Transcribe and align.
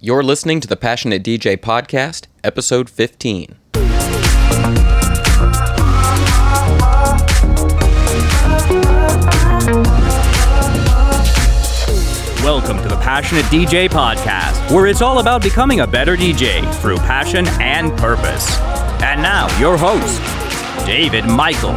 You're 0.00 0.22
listening 0.22 0.60
to 0.60 0.68
the 0.68 0.76
Passionate 0.76 1.24
DJ 1.24 1.56
Podcast, 1.56 2.28
episode 2.44 2.88
15. 2.88 3.56
Welcome 12.44 12.80
to 12.80 12.88
the 12.88 13.00
Passionate 13.02 13.44
DJ 13.46 13.88
Podcast, 13.88 14.72
where 14.72 14.86
it's 14.86 15.02
all 15.02 15.18
about 15.18 15.42
becoming 15.42 15.80
a 15.80 15.86
better 15.88 16.16
DJ 16.16 16.72
through 16.76 16.98
passion 16.98 17.48
and 17.60 17.90
purpose. 17.98 18.56
And 19.02 19.20
now, 19.20 19.48
your 19.58 19.76
host, 19.76 20.22
David 20.86 21.24
Michael. 21.24 21.76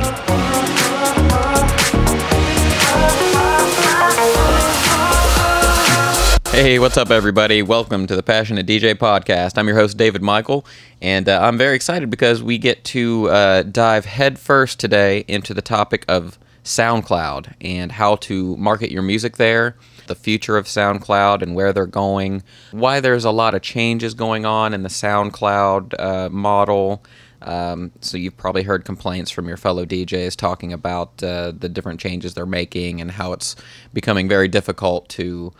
Hey, 6.52 6.80
what's 6.80 6.98
up, 6.98 7.12
everybody? 7.12 7.62
Welcome 7.62 8.08
to 8.08 8.16
the 8.16 8.22
Passionate 8.22 8.68
DJ 8.68 8.94
Podcast. 8.94 9.58
I'm 9.58 9.70
your 9.70 9.78
host, 9.78 9.96
David 9.96 10.22
Michael, 10.22 10.66
and 11.02 11.30
uh, 11.30 11.40
I'm 11.42 11.58
very 11.58 11.78
excited 11.78 12.10
because 12.10 12.44
we 12.44 12.58
get 12.58 12.84
to 12.84 13.30
uh, 13.30 13.64
dive 13.64 14.04
headfirst 14.04 14.78
today 14.78 15.24
into 15.30 15.54
the 15.54 15.62
topic 15.62 16.04
of 16.10 16.38
SoundCloud 16.66 17.54
and 17.62 17.94
how 17.94 18.18
to 18.18 18.58
market 18.58 18.92
your 18.92 19.02
music 19.02 19.38
there, 19.38 19.78
the 20.08 20.14
future 20.14 20.58
of 20.58 20.66
SoundCloud 20.66 21.42
and 21.42 21.56
where 21.56 21.72
they're 21.72 21.86
going, 21.86 22.44
why 22.72 23.00
there's 23.00 23.24
a 23.24 23.32
lot 23.32 23.56
of 23.56 23.62
changes 23.62 24.14
going 24.14 24.46
on 24.46 24.74
in 24.74 24.84
the 24.84 24.90
SoundCloud 24.90 26.00
uh, 26.00 26.30
model. 26.30 27.02
Um, 27.42 27.94
so 28.02 28.18
you've 28.18 28.38
probably 28.38 28.64
heard 28.64 28.84
complaints 28.84 29.32
from 29.32 29.48
your 29.48 29.58
fellow 29.58 29.86
DJs 29.86 30.36
talking 30.36 30.74
about 30.74 31.24
uh, 31.24 31.54
the 31.58 31.70
different 31.70 32.02
changes 32.02 32.34
they're 32.34 32.46
making 32.46 33.00
and 33.00 33.10
how 33.10 33.32
it's 33.32 33.56
becoming 33.94 34.28
very 34.28 34.50
difficult 34.50 35.08
to 35.10 35.54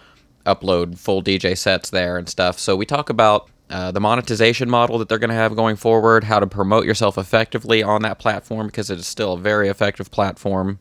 upload 0.46 0.98
full 0.98 1.22
DJ 1.24 1.58
sets 1.58 1.90
there 1.90 2.18
and 2.18 2.28
stuff. 2.28 2.60
So 2.60 2.76
we 2.76 2.86
talk 2.86 3.10
about 3.10 3.50
uh, 3.70 3.92
the 3.92 4.02
monetization 4.02 4.70
model 4.70 4.98
that 4.98 5.08
they're 5.08 5.18
going 5.18 5.30
to 5.30 5.36
have 5.36 5.56
going 5.56 5.78
forward, 5.78 6.26
how 6.26 6.40
to 6.40 6.48
promote 6.48 6.86
yourself 6.86 7.18
effectively 7.18 7.82
on 7.82 8.02
that 8.02 8.20
platform 8.20 8.68
because 8.68 8.90
it 8.90 9.00
is 9.00 9.08
still 9.08 9.34
a 9.34 9.38
very 9.38 9.70
effective 9.70 10.12
platform. 10.12 10.78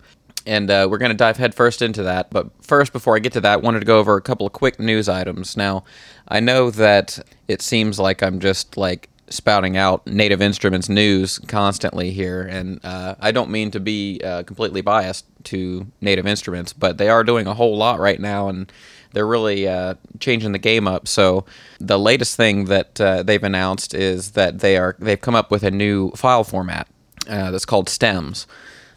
And 0.47 0.71
uh, 0.71 0.89
we're 0.91 0.99
going 0.99 1.11
to 1.11 1.17
dive 1.17 1.37
headfirst 1.37 1.83
into 1.83 2.03
that. 2.03 2.31
But 2.31 2.51
first, 2.65 2.93
before 2.93 3.15
I 3.15 3.21
get 3.21 3.33
to 3.35 3.41
that, 3.43 3.53
I 3.53 3.57
wanted 3.57 3.81
to 3.81 3.87
go 3.87 3.99
over 3.99 4.17
a 4.17 4.23
couple 4.23 4.47
of 4.47 4.53
quick 4.53 4.81
news 4.81 5.09
items. 5.09 5.57
Now, 5.57 5.85
I 6.27 6.41
know 6.41 6.71
that 6.71 7.19
it 7.47 7.63
seems 7.63 8.01
like 8.01 8.23
I'm 8.23 8.41
just 8.41 8.77
like 8.77 9.09
spouting 9.29 9.77
out 9.77 10.05
Native 10.07 10.43
Instruments 10.43 10.89
news 10.89 11.39
constantly 11.47 12.11
here, 12.11 12.43
and 12.43 12.81
uh, 12.85 13.15
I 13.21 13.31
don't 13.31 13.51
mean 13.51 13.71
to 13.71 13.81
be 13.81 14.21
uh, 14.25 14.43
completely 14.43 14.81
biased 14.81 15.25
to 15.45 15.87
Native 16.01 16.27
Instruments, 16.27 16.73
but 16.73 16.99
they 16.99 17.09
are 17.09 17.23
doing 17.23 17.47
a 17.47 17.55
whole 17.55 17.77
lot 17.77 18.01
right 18.01 18.21
now, 18.21 18.49
and 18.49 18.73
they're 19.13 19.27
really 19.27 19.67
uh, 19.69 19.95
changing 20.19 20.53
the 20.53 20.59
game 20.59 20.87
up. 20.87 21.09
So 21.09 21.45
the 21.79 21.99
latest 21.99 22.37
thing 22.37 22.67
that 22.67 23.01
uh, 23.01 23.23
they've 23.23 23.43
announced 23.43 23.95
is 23.95 24.33
that 24.33 24.61
they 24.61 24.77
are 24.77 24.97
they've 24.99 25.21
come 25.21 25.35
up 25.35 25.51
with 25.51 25.63
a 25.63 25.71
new 25.71 26.11
file 26.13 26.45
format 26.45 26.89
uh, 27.29 27.51
that's 27.51 27.67
called 27.67 27.89
stems. 27.89 28.47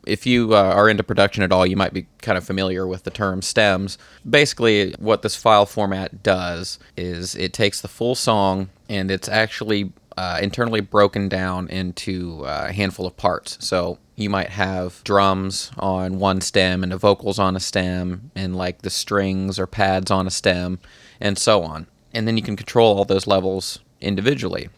If 0.05 0.25
you 0.25 0.53
uh, 0.53 0.61
are 0.61 0.89
into 0.89 1.03
production 1.03 1.44
at 1.44 1.53
all, 1.53 1.66
you 1.66 1.78
might 1.78 1.94
be 1.94 2.08
kind 2.22 2.38
of 2.38 2.44
familiar 2.44 2.86
with 2.86 3.03
the 3.03 3.09
term 3.09 3.42
stems. 3.42 3.97
Basically, 4.30 4.94
what 5.00 5.22
this 5.22 5.38
file 5.38 5.66
format 5.66 6.23
does 6.23 6.77
is 6.98 7.36
it 7.36 7.53
takes 7.53 7.80
the 7.80 7.88
full 7.88 8.14
song 8.14 8.70
and 8.89 9.09
it's 9.09 9.30
actually 9.30 9.94
uh, 10.17 10.39
internally 10.42 10.81
broken 10.81 11.30
down 11.30 11.70
into 11.70 12.44
uh, 12.45 12.66
a 12.70 12.73
handful 12.73 13.05
of 13.05 13.16
parts. 13.16 13.58
So 13.66 13.98
you 14.16 14.30
might 14.30 14.50
have 14.50 15.03
drums 15.03 15.72
on 15.78 16.19
one 16.19 16.42
stem 16.42 16.83
and 16.83 16.92
the 16.92 16.97
vocals 16.97 17.39
on 17.39 17.56
a 17.56 17.59
stem 17.59 18.31
and 18.36 18.55
like 18.55 18.81
the 18.81 18.89
strings 18.89 19.58
or 19.58 19.66
pads 19.66 20.11
on 20.11 20.28
a 20.28 20.31
stem 20.31 20.80
and 21.20 21.38
so 21.38 21.64
on. 21.64 21.88
And 22.14 22.28
then 22.28 22.38
you 22.38 22.44
can 22.44 22.55
control 22.55 22.97
all 22.97 23.05
those 23.05 23.25
levels 23.25 23.80
individually. 24.02 24.70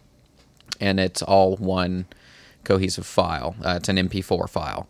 And 0.79 0.99
it's 0.99 1.21
all 1.21 1.57
one 1.57 2.05
cohesive 2.63 3.05
file. 3.05 3.55
Uh, 3.63 3.75
it's 3.77 3.89
an 3.89 3.97
MP4 3.97 4.49
file. 4.49 4.87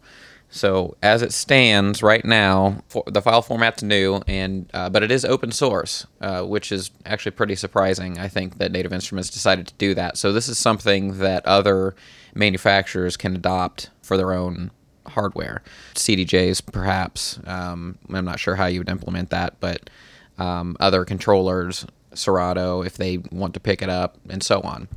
So 0.50 0.96
as 1.04 1.22
it 1.22 1.34
stands 1.34 2.02
right 2.02 2.24
now, 2.24 2.84
the 3.08 3.22
file 3.22 3.42
format's 3.42 3.84
new, 3.84 4.22
and 4.26 4.70
uh, 4.74 4.90
but 4.90 5.04
it 5.04 5.12
is 5.12 5.26
open 5.26 5.52
source, 5.52 6.08
uh, 6.22 6.44
which 6.44 6.72
is 6.72 6.92
actually 7.06 7.32
pretty 7.32 7.56
surprising. 7.56 8.20
I 8.20 8.30
think 8.30 8.58
that 8.60 8.72
Native 8.72 8.94
Instruments 8.94 9.30
decided 9.30 9.68
to 9.68 9.74
do 9.74 9.94
that. 9.96 10.18
So 10.18 10.32
this 10.32 10.48
is 10.48 10.58
something 10.58 11.18
that 11.18 11.46
other 11.46 11.94
manufacturers 12.34 13.18
can 13.18 13.36
adopt 13.36 13.90
for 14.06 14.18
their 14.18 14.32
own 14.32 14.72
hardware. 15.08 15.62
CDJs, 15.96 16.66
perhaps. 16.72 17.40
Um, 17.46 17.98
I'm 18.12 18.26
not 18.26 18.40
sure 18.40 18.56
how 18.56 18.68
you 18.68 18.80
would 18.80 18.90
implement 18.90 19.30
that, 19.32 19.60
but 19.60 19.90
um, 20.38 20.78
other 20.80 21.06
controllers, 21.06 21.86
Serato, 22.14 22.82
if 22.82 22.98
they 22.98 23.18
want 23.18 23.54
to 23.56 23.60
pick 23.60 23.82
it 23.82 23.90
up, 23.90 24.18
and 24.30 24.42
so 24.44 24.62
on 24.62 24.88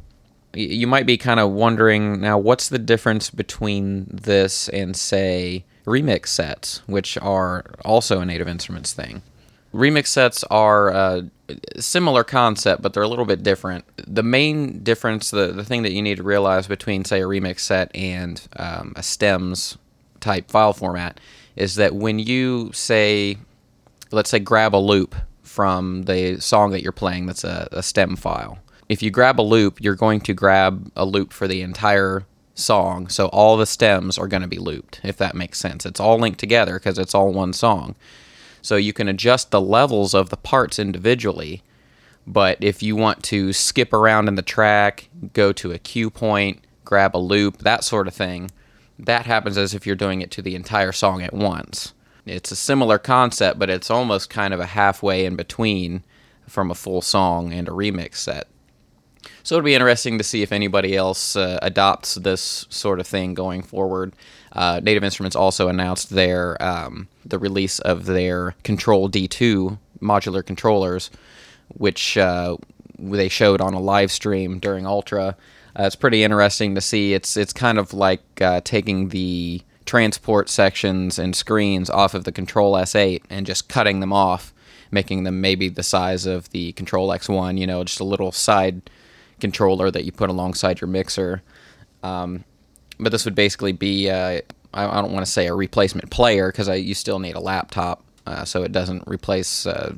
you 0.54 0.86
might 0.86 1.06
be 1.06 1.16
kind 1.16 1.40
of 1.40 1.50
wondering 1.50 2.20
now 2.20 2.38
what's 2.38 2.68
the 2.68 2.78
difference 2.78 3.30
between 3.30 4.06
this 4.10 4.68
and 4.70 4.96
say 4.96 5.64
remix 5.84 6.28
sets 6.28 6.82
which 6.86 7.18
are 7.18 7.64
also 7.84 8.20
a 8.20 8.24
native 8.26 8.48
instruments 8.48 8.92
thing 8.92 9.22
remix 9.78 10.08
sets 10.08 10.44
are 10.44 10.88
a 10.88 11.30
similar 11.78 12.24
concept 12.24 12.82
but 12.82 12.92
they're 12.92 13.02
a 13.02 13.08
little 13.08 13.24
bit 13.24 13.42
different 13.42 13.84
the 14.06 14.22
main 14.22 14.82
difference 14.82 15.30
the, 15.30 15.48
the 15.48 15.64
thing 15.64 15.82
that 15.82 15.92
you 15.92 16.02
need 16.02 16.16
to 16.16 16.22
realize 16.22 16.66
between 16.66 17.04
say 17.04 17.20
a 17.20 17.24
remix 17.24 17.60
set 17.60 17.94
and 17.94 18.46
um, 18.56 18.92
a 18.96 19.02
stems 19.02 19.78
type 20.20 20.50
file 20.50 20.72
format 20.72 21.18
is 21.56 21.76
that 21.76 21.94
when 21.94 22.18
you 22.18 22.70
say 22.72 23.38
let's 24.10 24.30
say 24.30 24.38
grab 24.38 24.74
a 24.74 24.76
loop 24.76 25.14
from 25.42 26.02
the 26.02 26.38
song 26.40 26.70
that 26.72 26.82
you're 26.82 26.92
playing 26.92 27.26
that's 27.26 27.44
a, 27.44 27.68
a 27.72 27.82
stem 27.82 28.16
file 28.16 28.58
if 28.88 29.02
you 29.02 29.10
grab 29.10 29.38
a 29.38 29.42
loop, 29.42 29.80
you're 29.80 29.94
going 29.94 30.20
to 30.22 30.34
grab 30.34 30.90
a 30.96 31.04
loop 31.04 31.32
for 31.32 31.46
the 31.46 31.60
entire 31.60 32.24
song. 32.54 33.08
So 33.08 33.26
all 33.26 33.56
the 33.56 33.66
stems 33.66 34.18
are 34.18 34.26
going 34.26 34.42
to 34.42 34.48
be 34.48 34.58
looped, 34.58 35.00
if 35.04 35.16
that 35.18 35.34
makes 35.34 35.58
sense. 35.58 35.84
It's 35.84 36.00
all 36.00 36.18
linked 36.18 36.40
together 36.40 36.74
because 36.78 36.98
it's 36.98 37.14
all 37.14 37.32
one 37.32 37.52
song. 37.52 37.94
So 38.62 38.76
you 38.76 38.92
can 38.92 39.08
adjust 39.08 39.50
the 39.50 39.60
levels 39.60 40.14
of 40.14 40.30
the 40.30 40.36
parts 40.36 40.78
individually. 40.78 41.62
But 42.26 42.58
if 42.60 42.82
you 42.82 42.94
want 42.94 43.22
to 43.24 43.52
skip 43.52 43.92
around 43.92 44.28
in 44.28 44.34
the 44.34 44.42
track, 44.42 45.08
go 45.32 45.52
to 45.52 45.72
a 45.72 45.78
cue 45.78 46.10
point, 46.10 46.64
grab 46.84 47.16
a 47.16 47.18
loop, 47.18 47.58
that 47.58 47.84
sort 47.84 48.06
of 48.06 48.14
thing, 48.14 48.50
that 48.98 49.26
happens 49.26 49.56
as 49.56 49.74
if 49.74 49.86
you're 49.86 49.96
doing 49.96 50.20
it 50.20 50.30
to 50.32 50.42
the 50.42 50.54
entire 50.54 50.92
song 50.92 51.22
at 51.22 51.32
once. 51.32 51.94
It's 52.26 52.50
a 52.50 52.56
similar 52.56 52.98
concept, 52.98 53.58
but 53.58 53.70
it's 53.70 53.90
almost 53.90 54.28
kind 54.28 54.52
of 54.52 54.60
a 54.60 54.66
halfway 54.66 55.24
in 55.24 55.36
between 55.36 56.04
from 56.46 56.70
a 56.70 56.74
full 56.74 57.00
song 57.00 57.52
and 57.52 57.68
a 57.68 57.72
remix 57.72 58.16
set. 58.16 58.48
So 59.48 59.54
it'll 59.54 59.64
be 59.64 59.74
interesting 59.74 60.18
to 60.18 60.24
see 60.24 60.42
if 60.42 60.52
anybody 60.52 60.94
else 60.94 61.34
uh, 61.34 61.58
adopts 61.62 62.16
this 62.16 62.66
sort 62.68 63.00
of 63.00 63.06
thing 63.06 63.32
going 63.32 63.62
forward. 63.62 64.12
Uh, 64.52 64.78
Native 64.82 65.02
Instruments 65.02 65.34
also 65.34 65.68
announced 65.68 66.10
their 66.10 66.62
um, 66.62 67.08
the 67.24 67.38
release 67.38 67.78
of 67.78 68.04
their 68.04 68.54
Kontrol 68.62 69.10
D2 69.10 69.78
modular 70.02 70.44
controllers, 70.44 71.10
which 71.68 72.18
uh, 72.18 72.58
they 72.98 73.30
showed 73.30 73.62
on 73.62 73.72
a 73.72 73.80
live 73.80 74.12
stream 74.12 74.58
during 74.58 74.86
Ultra. 74.86 75.34
Uh, 75.74 75.84
it's 75.84 75.96
pretty 75.96 76.22
interesting 76.22 76.74
to 76.74 76.82
see. 76.82 77.14
It's 77.14 77.34
it's 77.34 77.54
kind 77.54 77.78
of 77.78 77.94
like 77.94 78.42
uh, 78.42 78.60
taking 78.64 79.08
the 79.08 79.62
transport 79.86 80.50
sections 80.50 81.18
and 81.18 81.34
screens 81.34 81.88
off 81.88 82.12
of 82.12 82.24
the 82.24 82.32
Kontrol 82.32 82.78
S8 82.82 83.22
and 83.30 83.46
just 83.46 83.70
cutting 83.70 84.00
them 84.00 84.12
off, 84.12 84.52
making 84.90 85.24
them 85.24 85.40
maybe 85.40 85.70
the 85.70 85.82
size 85.82 86.26
of 86.26 86.50
the 86.50 86.74
Kontrol 86.74 87.16
X1. 87.16 87.56
You 87.58 87.66
know, 87.66 87.82
just 87.82 87.98
a 87.98 88.04
little 88.04 88.30
side 88.30 88.82
controller 89.40 89.90
that 89.90 90.04
you 90.04 90.12
put 90.12 90.30
alongside 90.30 90.80
your 90.80 90.88
mixer. 90.88 91.42
Um, 92.02 92.44
but 92.98 93.12
this 93.12 93.24
would 93.24 93.34
basically 93.34 93.72
be, 93.72 94.10
uh, 94.10 94.40
I, 94.74 94.98
I, 94.98 95.00
don't 95.00 95.12
want 95.12 95.24
to 95.24 95.30
say 95.30 95.46
a 95.46 95.54
replacement 95.54 96.10
player 96.10 96.50
because 96.50 96.68
you 96.68 96.94
still 96.94 97.18
need 97.18 97.36
a 97.36 97.40
laptop, 97.40 98.04
uh, 98.26 98.44
so 98.44 98.62
it 98.62 98.72
doesn't 98.72 99.04
replace 99.06 99.66
uh, 99.66 99.92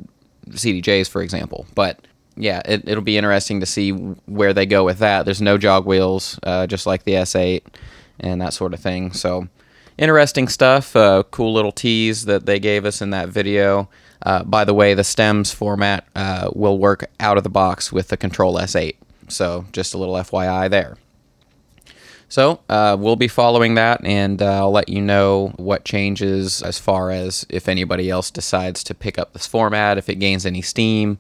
CDJs, 0.48 1.08
for 1.08 1.22
example. 1.22 1.66
But 1.74 2.06
yeah, 2.36 2.62
it, 2.64 2.86
will 2.86 3.00
be 3.00 3.18
interesting 3.18 3.60
to 3.60 3.66
see 3.66 3.90
where 3.90 4.52
they 4.52 4.66
go 4.66 4.84
with 4.84 4.98
that. 4.98 5.24
There's 5.24 5.42
no 5.42 5.58
jog 5.58 5.86
wheels, 5.86 6.38
uh, 6.42 6.66
just 6.66 6.86
like 6.86 7.04
the 7.04 7.12
S8 7.12 7.62
and 8.20 8.40
that 8.40 8.52
sort 8.52 8.74
of 8.74 8.80
thing. 8.80 9.12
So 9.12 9.48
interesting 9.98 10.48
stuff. 10.48 10.94
Uh, 10.94 11.22
cool 11.30 11.52
little 11.52 11.72
tease 11.72 12.26
that 12.26 12.46
they 12.46 12.58
gave 12.58 12.84
us 12.84 13.02
in 13.02 13.10
that 13.10 13.28
video. 13.28 13.88
Uh, 14.22 14.44
by 14.44 14.64
the 14.64 14.74
way, 14.74 14.92
the 14.92 15.04
stems 15.04 15.50
format 15.50 16.06
will 16.54 16.78
work 16.78 17.10
out 17.18 17.38
of 17.38 17.44
the 17.44 17.50
box 17.50 17.90
with 17.90 18.08
the 18.08 18.18
Kontrol 18.18 18.60
S8. 18.60 18.96
So 19.30 19.66
just 19.72 19.94
a 19.94 19.98
little 19.98 20.14
FYI 20.14 20.68
there. 20.70 20.96
So 22.30 22.60
uh, 22.68 22.96
we'll 22.98 23.16
be 23.16 23.26
following 23.26 23.74
that, 23.74 24.04
and 24.04 24.40
uh, 24.40 24.58
I'll 24.58 24.70
let 24.70 24.88
you 24.88 25.00
know 25.00 25.52
what 25.56 25.84
changes 25.84 26.62
as 26.62 26.78
far 26.78 27.10
as 27.10 27.44
if 27.48 27.68
anybody 27.68 28.08
else 28.08 28.30
decides 28.30 28.84
to 28.84 28.94
pick 28.94 29.18
up 29.18 29.32
this 29.32 29.48
format, 29.48 29.98
if 29.98 30.08
it 30.08 30.20
gains 30.20 30.46
any 30.46 30.62
steam. 30.62 31.18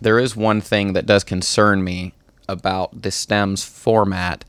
There 0.00 0.18
is 0.18 0.34
one 0.34 0.62
thing 0.62 0.94
that 0.94 1.04
does 1.04 1.24
concern 1.24 1.84
me 1.84 2.14
about 2.48 3.02
the 3.02 3.10
stems 3.10 3.64
format, 3.64 4.46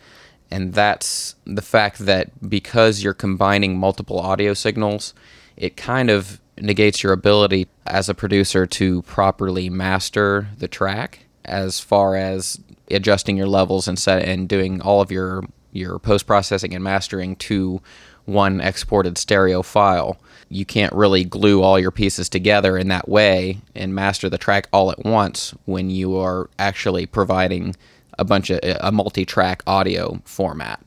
and 0.50 0.74
that's 0.74 1.36
the 1.44 1.62
fact 1.62 2.00
that 2.00 2.50
because 2.50 3.04
you're 3.04 3.14
combining 3.14 3.78
multiple 3.78 4.18
audio 4.18 4.54
signals, 4.54 5.14
it 5.58 5.76
kind 5.76 6.10
of 6.10 6.40
negates 6.58 7.04
your 7.04 7.12
ability 7.12 7.68
as 7.86 8.08
a 8.08 8.16
producer 8.16 8.66
to 8.66 9.02
properly 9.02 9.70
master 9.70 10.48
the 10.58 10.70
track 10.70 11.26
as 11.44 11.82
far 11.82 12.16
as 12.16 12.60
adjusting 12.92 13.38
your 13.38 13.48
levels 13.48 13.88
and 13.88 13.98
set 13.98 14.24
and 14.24 14.48
doing 14.48 14.82
all 14.82 15.02
of 15.02 15.12
your 15.12 15.44
your 15.72 16.00
post 16.00 16.26
processing 16.26 16.74
and 16.74 16.84
mastering 16.84 17.36
to 17.36 17.82
one 18.26 18.60
exported 18.60 19.18
stereo 19.18 19.62
file. 19.62 20.18
You 20.50 20.66
can't 20.66 20.94
really 20.94 21.24
glue 21.24 21.62
all 21.62 21.80
your 21.80 21.92
pieces 21.92 22.30
together 22.30 22.78
in 22.78 22.88
that 22.90 23.08
way 23.08 23.60
and 23.76 23.96
master 23.96 24.30
the 24.30 24.38
track 24.38 24.68
all 24.72 24.92
at 24.92 25.06
once 25.06 25.54
when 25.66 25.90
you 25.90 26.18
are 26.18 26.50
actually 26.60 27.06
providing 27.06 27.76
a 28.20 28.26
bunch 28.26 28.50
of 28.50 28.60
a 28.64 28.92
multi-track 28.92 29.62
audio 29.68 30.20
format. 30.26 30.82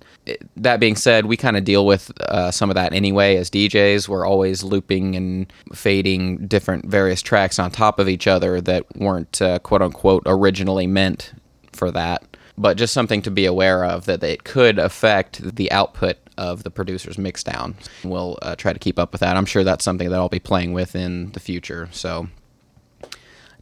That 0.57 0.81
being 0.81 0.97
said, 0.97 1.27
we 1.27 1.37
kind 1.37 1.57
of 1.57 1.65
deal 1.65 1.87
with 1.87 2.13
uh, 2.21 2.51
some 2.51 2.71
of 2.71 2.75
that 2.75 2.93
anyway 2.93 3.37
as 3.37 3.51
DJs. 3.51 4.09
We're 4.09 4.27
always 4.27 4.63
looping 4.63 5.17
and 5.17 5.53
fading 5.73 6.47
different 6.47 6.87
various 6.87 7.23
tracks 7.23 7.59
on 7.59 7.71
top 7.71 7.99
of 7.99 8.09
each 8.09 8.27
other 8.27 8.61
that 8.61 8.85
weren't 8.97 9.41
uh, 9.41 9.61
quote 9.61 9.83
unquote 9.83 10.23
originally 10.27 10.87
meant 10.87 11.33
for 11.73 11.91
that. 11.91 12.37
But 12.59 12.77
just 12.77 12.93
something 12.93 13.23
to 13.23 13.31
be 13.31 13.47
aware 13.47 13.85
of 13.85 14.05
that 14.07 14.23
it 14.23 14.45
could 14.45 14.79
affect 14.79 15.57
the 15.57 15.73
output 15.73 16.19
of 16.37 16.63
the 16.63 16.71
producer's 16.71 17.17
mixdown. 17.17 17.75
We'll 18.05 18.39
uh, 18.43 18.57
try 18.57 18.73
to 18.73 18.79
keep 18.79 18.99
up 18.99 19.13
with 19.13 19.21
that. 19.21 19.37
I'm 19.37 19.47
sure 19.47 19.65
that's 19.65 19.85
something 19.85 20.11
that 20.11 20.17
I'll 20.17 20.29
be 20.29 20.41
playing 20.41 20.73
with 20.73 20.95
in 20.95 21.33
the 21.33 21.41
future. 21.41 21.89
So 21.93 22.29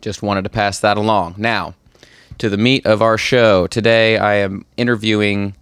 just 0.00 0.22
wanted 0.22 0.43
to 0.43 0.50
pass 0.50 0.81
that 0.81 0.96
along. 0.96 1.34
Now, 1.38 1.75
to 2.38 2.49
the 2.49 2.56
meat 2.56 2.87
of 2.87 3.02
our 3.02 3.19
show. 3.19 3.66
Today 3.66 4.16
I 4.16 4.34
am 4.37 4.64
interviewing 4.76 5.55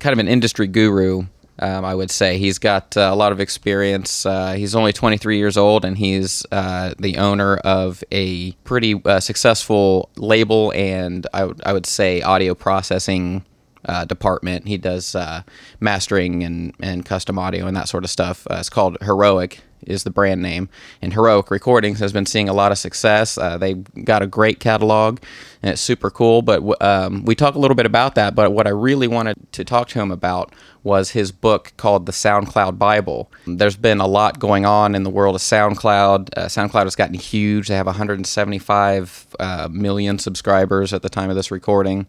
kind 0.00 0.12
of 0.12 0.18
an 0.18 0.28
industry 0.28 0.66
guru. 0.66 1.24
Um, 1.60 1.84
I 1.84 1.94
would 1.94 2.10
say 2.10 2.38
he's 2.38 2.58
got 2.58 2.96
uh, 2.96 3.10
a 3.12 3.14
lot 3.14 3.32
of 3.32 3.40
experience. 3.40 4.24
Uh, 4.24 4.52
he's 4.54 4.74
only 4.74 4.92
23 4.92 5.36
years 5.36 5.56
old, 5.56 5.84
and 5.84 5.96
he's 5.96 6.44
uh, 6.50 6.94
the 6.98 7.18
owner 7.18 7.58
of 7.58 8.02
a 8.10 8.52
pretty 8.64 9.00
uh, 9.04 9.20
successful 9.20 10.08
label 10.16 10.72
and 10.74 11.26
I, 11.34 11.40
w- 11.40 11.58
I 11.64 11.72
would 11.74 11.86
say 11.86 12.22
audio 12.22 12.54
processing 12.54 13.44
uh, 13.84 14.06
department. 14.06 14.66
He 14.66 14.78
does 14.78 15.14
uh, 15.14 15.42
mastering 15.80 16.42
and, 16.44 16.74
and 16.80 17.04
custom 17.04 17.38
audio 17.38 17.66
and 17.66 17.76
that 17.76 17.88
sort 17.88 18.04
of 18.04 18.10
stuff. 18.10 18.46
It's 18.50 18.70
called 18.70 18.96
Heroic 19.02 19.60
is 19.86 20.04
the 20.04 20.10
brand 20.10 20.42
name, 20.42 20.68
and 21.02 21.12
Heroic 21.12 21.50
Recordings 21.50 21.98
has 22.00 22.12
been 22.12 22.26
seeing 22.26 22.48
a 22.48 22.52
lot 22.52 22.72
of 22.72 22.78
success. 22.78 23.38
Uh, 23.38 23.58
they've 23.58 23.82
got 24.04 24.22
a 24.22 24.26
great 24.26 24.60
catalog, 24.60 25.20
and 25.62 25.72
it's 25.72 25.80
super 25.80 26.10
cool. 26.10 26.42
But 26.42 26.82
um, 26.82 27.24
we 27.24 27.34
talk 27.34 27.54
a 27.54 27.58
little 27.58 27.74
bit 27.74 27.86
about 27.86 28.14
that. 28.14 28.34
But 28.34 28.52
what 28.52 28.66
I 28.66 28.70
really 28.70 29.08
wanted 29.08 29.36
to 29.52 29.64
talk 29.64 29.88
to 29.88 30.00
him 30.00 30.10
about 30.10 30.54
was 30.82 31.10
his 31.10 31.32
book 31.32 31.72
called 31.76 32.06
The 32.06 32.12
SoundCloud 32.12 32.78
Bible. 32.78 33.30
There's 33.46 33.76
been 33.76 34.00
a 34.00 34.06
lot 34.06 34.38
going 34.38 34.64
on 34.64 34.94
in 34.94 35.02
the 35.02 35.10
world 35.10 35.34
of 35.34 35.42
SoundCloud. 35.42 36.30
Uh, 36.36 36.46
SoundCloud 36.46 36.84
has 36.84 36.96
gotten 36.96 37.14
huge. 37.14 37.68
They 37.68 37.76
have 37.76 37.86
175 37.86 39.36
uh, 39.38 39.68
million 39.70 40.18
subscribers 40.18 40.92
at 40.92 41.02
the 41.02 41.08
time 41.10 41.30
of 41.30 41.36
this 41.36 41.50
recording 41.50 42.06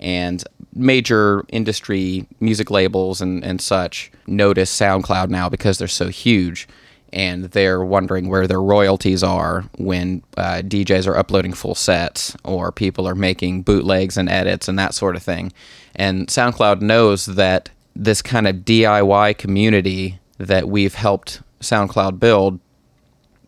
and 0.00 0.44
major 0.74 1.44
industry 1.48 2.26
music 2.40 2.70
labels 2.70 3.20
and, 3.20 3.44
and 3.44 3.60
such 3.60 4.12
notice 4.26 4.74
SoundCloud 4.76 5.28
now 5.28 5.48
because 5.48 5.78
they're 5.78 5.88
so 5.88 6.08
huge 6.08 6.68
and 7.12 7.44
they're 7.46 7.82
wondering 7.84 8.28
where 8.28 8.46
their 8.46 8.60
royalties 8.60 9.22
are 9.22 9.64
when 9.78 10.22
uh, 10.36 10.62
DJs 10.64 11.06
are 11.06 11.16
uploading 11.16 11.52
full 11.52 11.74
sets 11.74 12.36
or 12.44 12.70
people 12.72 13.06
are 13.08 13.14
making 13.14 13.62
bootlegs 13.62 14.16
and 14.16 14.28
edits 14.28 14.68
and 14.68 14.78
that 14.78 14.94
sort 14.94 15.16
of 15.16 15.22
thing. 15.22 15.52
And 15.94 16.28
SoundCloud 16.28 16.80
knows 16.80 17.26
that 17.26 17.70
this 17.96 18.22
kind 18.22 18.46
of 18.46 18.56
DIY 18.56 19.38
community 19.38 20.18
that 20.38 20.68
we've 20.68 20.94
helped 20.94 21.42
SoundCloud 21.60 22.18
build 22.20 22.60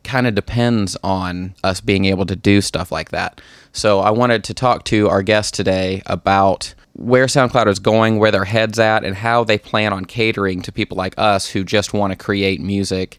kind 0.03 0.27
of 0.27 0.35
depends 0.35 0.97
on 1.05 1.55
us 1.63 1.81
being 1.81 2.07
able 2.07 2.27
to 2.27 2.37
do 2.37 2.61
stuff 2.61 2.91
like 2.91 3.11
that. 3.11 3.41
So 3.73 4.01
I 4.01 4.11
wanted 4.11 4.45
to 4.45 4.55
talk 4.55 4.85
to 4.87 5.09
our 5.09 5.23
guest 5.23 5.55
today 5.55 6.03
about 6.07 6.75
where 6.95 7.27
SoundCloud 7.27 7.69
is 7.69 7.79
going, 7.79 8.19
where 8.19 8.31
their 8.31 8.45
heads 8.45 8.79
at, 8.79 9.05
and 9.05 9.17
how 9.17 9.45
they 9.45 9.59
plan 9.59 9.93
on 9.93 10.05
catering 10.05 10.63
to 10.63 10.73
people 10.73 10.97
like 10.97 11.15
us 11.17 11.49
who 11.49 11.65
just 11.65 11.93
want 11.95 12.13
to 12.13 12.17
create 12.17 12.61
music 12.61 13.19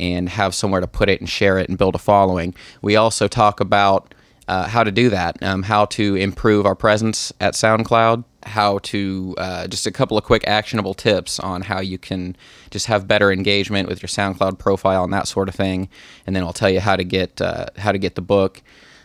and 0.00 0.28
have 0.28 0.54
somewhere 0.54 0.80
to 0.80 0.86
put 0.86 1.08
it 1.08 1.20
and 1.20 1.28
share 1.28 1.58
it 1.58 1.68
and 1.68 1.78
build 1.78 1.94
a 1.94 1.98
following. 1.98 2.54
We 2.82 2.96
also 2.96 3.28
talk 3.28 3.60
about 3.60 4.14
uh, 4.48 4.66
how 4.66 4.82
to 4.82 4.90
do 4.90 5.10
that, 5.10 5.40
um, 5.42 5.62
how 5.62 5.84
to 5.84 6.16
improve 6.16 6.66
our 6.66 6.74
presence 6.74 7.32
at 7.40 7.54
SoundCloud, 7.54 8.24
how 8.44 8.78
to 8.78 9.34
uh, 9.38 9.68
just 9.68 9.86
a 9.86 9.92
couple 9.92 10.18
of 10.18 10.24
quick 10.24 10.42
actionable 10.46 10.94
tips 10.94 11.38
on 11.38 11.62
how 11.62 11.80
you 11.80 11.98
can 11.98 12.36
just 12.70 12.86
have 12.86 13.06
better 13.06 13.30
engagement 13.30 13.88
with 13.88 14.02
your 14.02 14.08
SoundCloud 14.08 14.58
profile 14.58 15.04
and 15.04 15.12
that 15.12 15.28
sort 15.28 15.48
of 15.48 15.54
thing. 15.54 15.88
And 16.26 16.34
then 16.34 16.42
I'll 16.42 16.52
tell 16.52 16.70
you 16.70 16.80
how 16.80 16.96
to 16.96 17.04
get 17.04 17.40
uh, 17.40 17.66
how 17.76 17.92
to 17.92 17.98
get 17.98 18.16
the 18.16 18.22
book. 18.22 18.62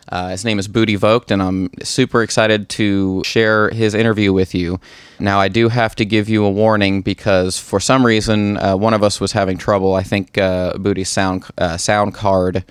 Uh, 0.10 0.30
his 0.30 0.46
name 0.46 0.60
is 0.60 0.68
Budi 0.68 0.98
Voogt, 0.98 1.32
and 1.32 1.42
I'm 1.42 1.70
super 1.84 2.22
excited 2.22 2.70
to 2.70 3.24
share 3.24 3.70
his 3.70 3.94
interview 3.94 4.34
with 4.34 4.54
you. 4.54 4.80
Now, 5.20 5.40
I 5.40 5.48
do 5.48 5.70
have 5.70 5.96
to 5.96 6.06
give 6.06 6.30
you 6.30 6.46
a 6.46 6.52
warning 6.52 7.02
because 7.02 7.58
for 7.58 7.80
some 7.80 8.06
reason, 8.06 8.58
uh, 8.58 8.78
one 8.78 8.94
of 8.94 9.04
us 9.04 9.20
was 9.20 9.32
having 9.32 9.58
trouble. 9.58 9.96
I 9.96 10.04
think 10.04 10.38
uh, 10.38 10.74
Budi's 10.74 11.10
sound 11.10 11.46
uh, 11.58 11.78
sound 11.78 12.14
card 12.14 12.64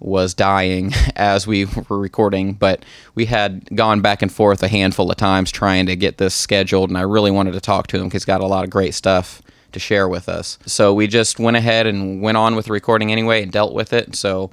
was 0.00 0.32
dying 0.32 0.92
as 1.16 1.46
we 1.46 1.66
were 1.88 1.98
recording, 1.98 2.54
but 2.54 2.84
we 3.14 3.26
had 3.26 3.68
gone 3.76 4.00
back 4.00 4.22
and 4.22 4.32
forth 4.32 4.62
a 4.62 4.68
handful 4.68 5.10
of 5.10 5.16
times 5.16 5.50
trying 5.50 5.86
to 5.86 5.96
get 5.96 6.18
this 6.18 6.34
scheduled, 6.34 6.88
and 6.88 6.96
I 6.96 7.02
really 7.02 7.30
wanted 7.30 7.52
to 7.52 7.60
talk 7.60 7.88
to 7.88 7.98
him 7.98 8.04
because 8.04 8.22
he's 8.22 8.26
got 8.26 8.40
a 8.40 8.46
lot 8.46 8.64
of 8.64 8.70
great 8.70 8.94
stuff 8.94 9.42
to 9.72 9.78
share 9.78 10.08
with 10.08 10.28
us. 10.28 10.58
So 10.66 10.94
we 10.94 11.06
just 11.06 11.38
went 11.38 11.56
ahead 11.56 11.86
and 11.86 12.22
went 12.22 12.38
on 12.38 12.56
with 12.56 12.66
the 12.66 12.72
recording 12.72 13.12
anyway 13.12 13.42
and 13.42 13.52
dealt 13.52 13.74
with 13.74 13.92
it. 13.92 14.14
So 14.14 14.50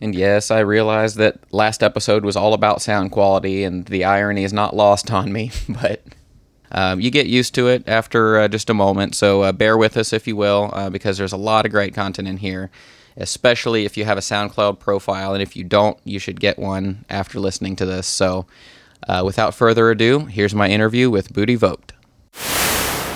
and 0.00 0.14
yes, 0.14 0.50
I 0.50 0.60
realize 0.60 1.14
that 1.14 1.38
last 1.52 1.82
episode 1.82 2.24
was 2.24 2.36
all 2.36 2.54
about 2.54 2.82
sound 2.82 3.12
quality, 3.12 3.64
and 3.64 3.86
the 3.86 4.04
irony 4.04 4.44
is 4.44 4.52
not 4.52 4.76
lost 4.76 5.10
on 5.10 5.32
me, 5.32 5.50
but 5.68 6.02
um, 6.72 7.00
you 7.00 7.10
get 7.10 7.26
used 7.26 7.54
to 7.54 7.68
it 7.68 7.88
after 7.88 8.38
uh, 8.38 8.48
just 8.48 8.68
a 8.68 8.74
moment. 8.74 9.14
So 9.14 9.42
uh, 9.42 9.52
bear 9.52 9.78
with 9.78 9.96
us, 9.96 10.12
if 10.12 10.26
you 10.26 10.36
will, 10.36 10.70
uh, 10.72 10.90
because 10.90 11.16
there's 11.16 11.32
a 11.32 11.38
lot 11.38 11.64
of 11.64 11.72
great 11.72 11.94
content 11.94 12.26
in 12.26 12.38
here, 12.38 12.70
especially 13.16 13.84
if 13.84 13.96
you 13.96 14.04
have 14.04 14.18
a 14.18 14.22
SoundCloud 14.22 14.80
profile. 14.80 15.34
And 15.34 15.42
if 15.42 15.54
you 15.54 15.62
don't, 15.62 15.98
you 16.04 16.18
should 16.18 16.40
get 16.40 16.58
one 16.58 17.04
after 17.08 17.38
listening 17.38 17.76
to 17.76 17.86
this. 17.86 18.08
So 18.08 18.46
uh, 19.08 19.22
without 19.24 19.54
further 19.54 19.90
ado, 19.90 20.26
here's 20.26 20.54
my 20.54 20.68
interview 20.68 21.10
with 21.10 21.32
Budi 21.32 21.56
Voogt. 21.56 21.93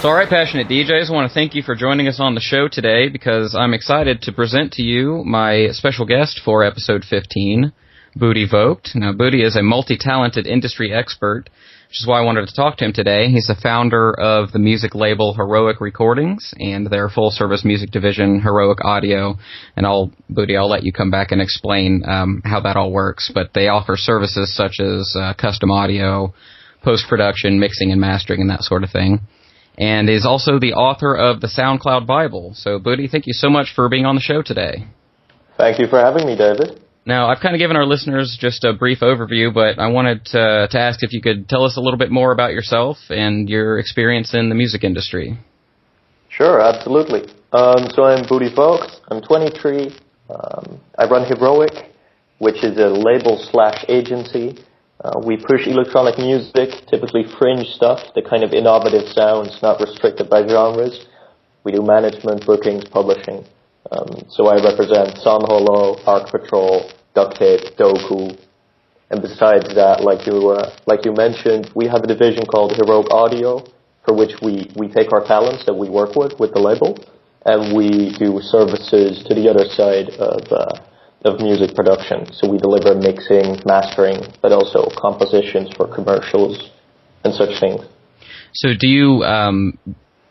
So, 0.01 0.11
all 0.11 0.15
right, 0.15 0.29
passionate 0.29 0.69
DJs, 0.69 1.11
I 1.11 1.13
want 1.13 1.29
to 1.29 1.35
thank 1.35 1.57
you 1.57 1.63
for 1.65 1.75
joining 1.75 2.07
us 2.07 2.21
on 2.21 2.37
the 2.37 2.41
show 2.41 2.69
today 2.69 3.09
because 3.09 3.57
I'm 3.59 3.75
excited 3.75 4.23
to 4.23 4.33
present 4.33 4.75
to 4.75 4.83
you 4.83 5.25
my 5.25 5.71
special 5.73 6.07
guest 6.07 6.41
for 6.45 6.63
episode 6.63 7.05
15, 7.05 7.73
Budi 8.17 8.49
Voogt. 8.49 8.95
Now, 8.95 9.13
Budi 9.13 9.45
is 9.45 9.57
a 9.57 9.63
multi-talented 9.65 10.47
industry 10.47 10.95
expert, 10.95 11.51
which 11.89 11.99
is 11.99 12.07
why 12.07 12.21
I 12.21 12.25
wanted 12.25 12.47
to 12.47 12.55
talk 12.55 12.77
to 12.77 12.85
him 12.85 12.93
today. 12.93 13.27
He's 13.27 13.49
the 13.49 13.59
founder 13.61 14.13
of 14.13 14.53
the 14.53 14.61
music 14.61 14.95
label 14.95 15.35
Heroic 15.35 15.81
Recordings 15.81 16.55
and 16.61 16.87
their 16.87 17.09
full-service 17.09 17.65
music 17.65 17.91
division, 17.91 18.41
Heroic 18.41 18.79
Audio. 18.85 19.35
And 19.75 19.85
I'll, 19.85 20.13
Budi, 20.31 20.57
I'll 20.57 20.71
let 20.71 20.85
you 20.85 20.93
come 20.93 21.11
back 21.11 21.33
and 21.33 21.43
explain 21.43 22.05
um, 22.07 22.41
how 22.45 22.61
that 22.61 22.77
all 22.77 22.93
works. 22.93 23.33
But 23.35 23.51
they 23.53 23.67
offer 23.67 23.97
services 23.97 24.55
such 24.55 24.79
as 24.79 25.17
uh, 25.19 25.35
custom 25.35 25.73
audio, 25.73 26.33
post-production, 26.85 27.59
mixing 27.59 27.91
and 27.91 28.01
mastering, 28.01 28.43
and 28.43 28.51
that 28.51 28.63
sort 28.63 28.85
of 28.85 28.93
thing 28.93 29.23
and 29.79 30.11
is 30.11 30.27
also 30.27 30.59
the 30.59 30.73
author 30.73 31.17
of 31.17 31.41
the 31.41 31.47
SoundCloud 31.47 32.07
Bible. 32.07 32.53
So, 32.55 32.81
Budi, 32.81 33.09
thank 33.09 33.27
you 33.27 33.33
so 33.33 33.49
much 33.49 33.73
for 33.75 33.89
being 33.89 34.05
on 34.05 34.17
the 34.17 34.21
show 34.21 34.43
today. 34.43 34.85
Thank 35.57 35.79
you 35.79 35.87
for 35.87 35.99
having 35.99 36.27
me, 36.27 36.37
David. 36.37 36.81
Now, 37.07 37.29
I've 37.29 37.41
kind 37.41 37.55
of 37.55 37.59
given 37.59 37.77
our 37.77 37.87
listeners 37.87 38.37
just 38.39 38.65
a 38.65 38.75
brief 38.75 39.01
overview, 39.01 39.55
but 39.55 39.79
I 39.79 39.87
wanted 39.87 40.27
to, 40.27 40.69
to 40.71 40.79
ask 40.79 41.03
if 41.03 41.13
you 41.13 41.23
could 41.23 41.49
tell 41.49 41.65
us 41.65 41.77
a 41.77 41.81
little 41.81 41.97
bit 41.97 42.11
more 42.11 42.33
about 42.33 42.53
yourself 42.53 42.99
and 43.09 43.49
your 43.49 43.79
experience 43.79 44.35
in 44.35 44.49
the 44.49 44.55
music 44.55 44.85
industry. 44.85 45.39
Sure, 46.29 46.61
absolutely. 46.61 47.21
Um, 47.53 47.89
so 47.95 48.05
I'm 48.05 48.25
Budi 48.25 48.55
Voogt. 48.55 49.01
I'm 49.11 49.23
23. 49.23 49.97
Um, 50.29 50.81
I 50.99 51.07
run 51.07 51.27
Heroic, 51.27 51.73
which 52.39 52.63
is 52.63 52.77
a 52.77 52.89
label 52.89 53.39
slash 53.51 53.85
agency 53.89 54.59
uh, 55.05 55.21
we 55.25 55.37
push 55.37 55.67
electronic 55.67 56.19
music, 56.19 56.71
typically 56.91 57.25
fringe 57.39 57.67
stuff, 57.69 58.01
the 58.15 58.23
kind 58.23 58.43
of 58.43 58.53
innovative 58.53 59.07
sounds 59.09 59.59
not 59.63 59.81
restricted 59.81 60.29
by 60.29 60.47
genres. 60.47 61.07
We 61.63 61.73
do 61.73 61.83
management, 61.83 62.45
bookings, 62.45 62.85
publishing. 62.87 63.45
Um, 63.93 64.27
so 64.29 64.49
I 64.49 64.57
represent 64.63 65.17
San 65.19 65.41
Holo, 65.47 66.03
Ark 66.05 66.31
Patrol, 66.31 66.91
Duct 67.15 67.37
Tape, 67.37 67.77
Doku. 67.79 68.37
And 69.11 69.23
besides 69.23 69.73
that, 69.75 70.03
like 70.03 70.27
you, 70.27 70.51
uh, 70.51 70.75
like 70.87 71.05
you 71.05 71.13
mentioned, 71.13 71.71
we 71.75 71.87
have 71.87 72.03
a 72.03 72.07
division 72.07 72.45
called 72.45 72.75
Heroic 72.75 73.07
Audio, 73.11 73.65
for 74.05 74.15
which 74.15 74.33
we, 74.43 74.71
we 74.77 74.89
take 74.89 75.13
our 75.13 75.25
talents 75.25 75.65
that 75.67 75.75
we 75.75 75.89
work 75.89 76.17
with, 76.17 76.39
with 76.41 76.53
the 76.53 76.61
label, 76.61 76.99
and 77.47 77.77
we 77.77 78.13
do 78.19 78.41
services 78.43 79.25
to 79.29 79.35
the 79.35 79.49
other 79.49 79.65
side 79.71 80.11
of, 80.19 80.43
uh, 80.51 80.88
of 81.25 81.41
music 81.41 81.75
production. 81.75 82.33
So 82.33 82.49
we 82.49 82.59
deliver 82.59 82.95
mixing, 82.95 83.61
mastering, 83.67 84.21
but 84.41 84.53
also 84.53 84.89
compositions 84.97 85.71
for 85.77 85.93
commercials 85.93 86.71
and 87.25 87.35
such 87.35 87.59
things. 87.61 87.85
So 88.53 88.71
do 88.79 88.89
you 88.89 89.23
um, 89.25 89.79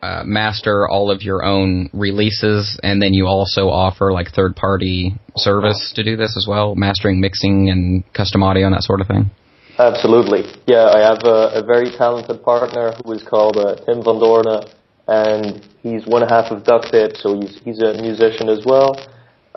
uh, 0.02 0.24
master 0.26 0.88
all 0.88 1.12
of 1.12 1.22
your 1.22 1.44
own 1.44 1.90
releases, 1.94 2.80
and 2.84 3.02
then 3.02 3.14
you 3.14 3.28
also 3.28 3.70
offer 3.70 4.12
like 4.12 4.32
third-party 4.32 5.16
service 5.36 5.92
to 5.96 6.04
do 6.04 6.16
this 6.16 6.36
as 6.38 6.46
well, 6.48 6.76
mastering, 6.76 7.20
mixing, 7.20 7.70
and 7.70 8.04
custom 8.14 8.44
audio 8.44 8.66
and 8.66 8.76
that 8.76 8.84
sort 8.84 9.02
of 9.02 9.08
thing? 9.08 9.32
Absolutely. 9.80 10.44
Yeah, 10.66 10.90
I 10.94 11.00
have 11.00 11.20
a, 11.24 11.62
a 11.62 11.64
very 11.64 11.92
talented 11.92 12.44
partner 12.44 12.94
who 13.04 13.12
is 13.12 13.24
called 13.24 13.58
uh, 13.58 13.76
Tim 13.86 14.04
Van 14.04 14.20
Doorne, 14.20 14.66
and 15.08 15.66
he's 15.82 16.06
one 16.08 16.28
half 16.28 16.52
of 16.52 16.64
Duct 16.64 16.92
Tape, 16.92 17.16
so 17.16 17.40
he's, 17.40 17.60
he's 17.64 17.82
a 17.82 17.94
musician 18.02 18.50
as 18.50 18.64
well. 18.66 18.96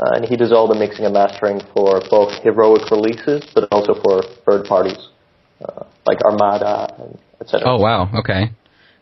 Uh, 0.00 0.16
and 0.16 0.24
he 0.24 0.36
does 0.36 0.50
all 0.50 0.66
the 0.66 0.74
mixing 0.74 1.04
and 1.04 1.12
mastering 1.12 1.60
for 1.74 2.00
both 2.08 2.32
heroic 2.42 2.90
releases, 2.90 3.44
but 3.54 3.68
also 3.70 3.92
for 3.92 4.22
third 4.46 4.64
parties, 4.64 5.08
uh, 5.62 5.84
like 6.06 6.22
Armada, 6.22 6.88
etc. 7.40 7.68
Oh, 7.68 7.76
wow. 7.76 8.08
Okay. 8.20 8.50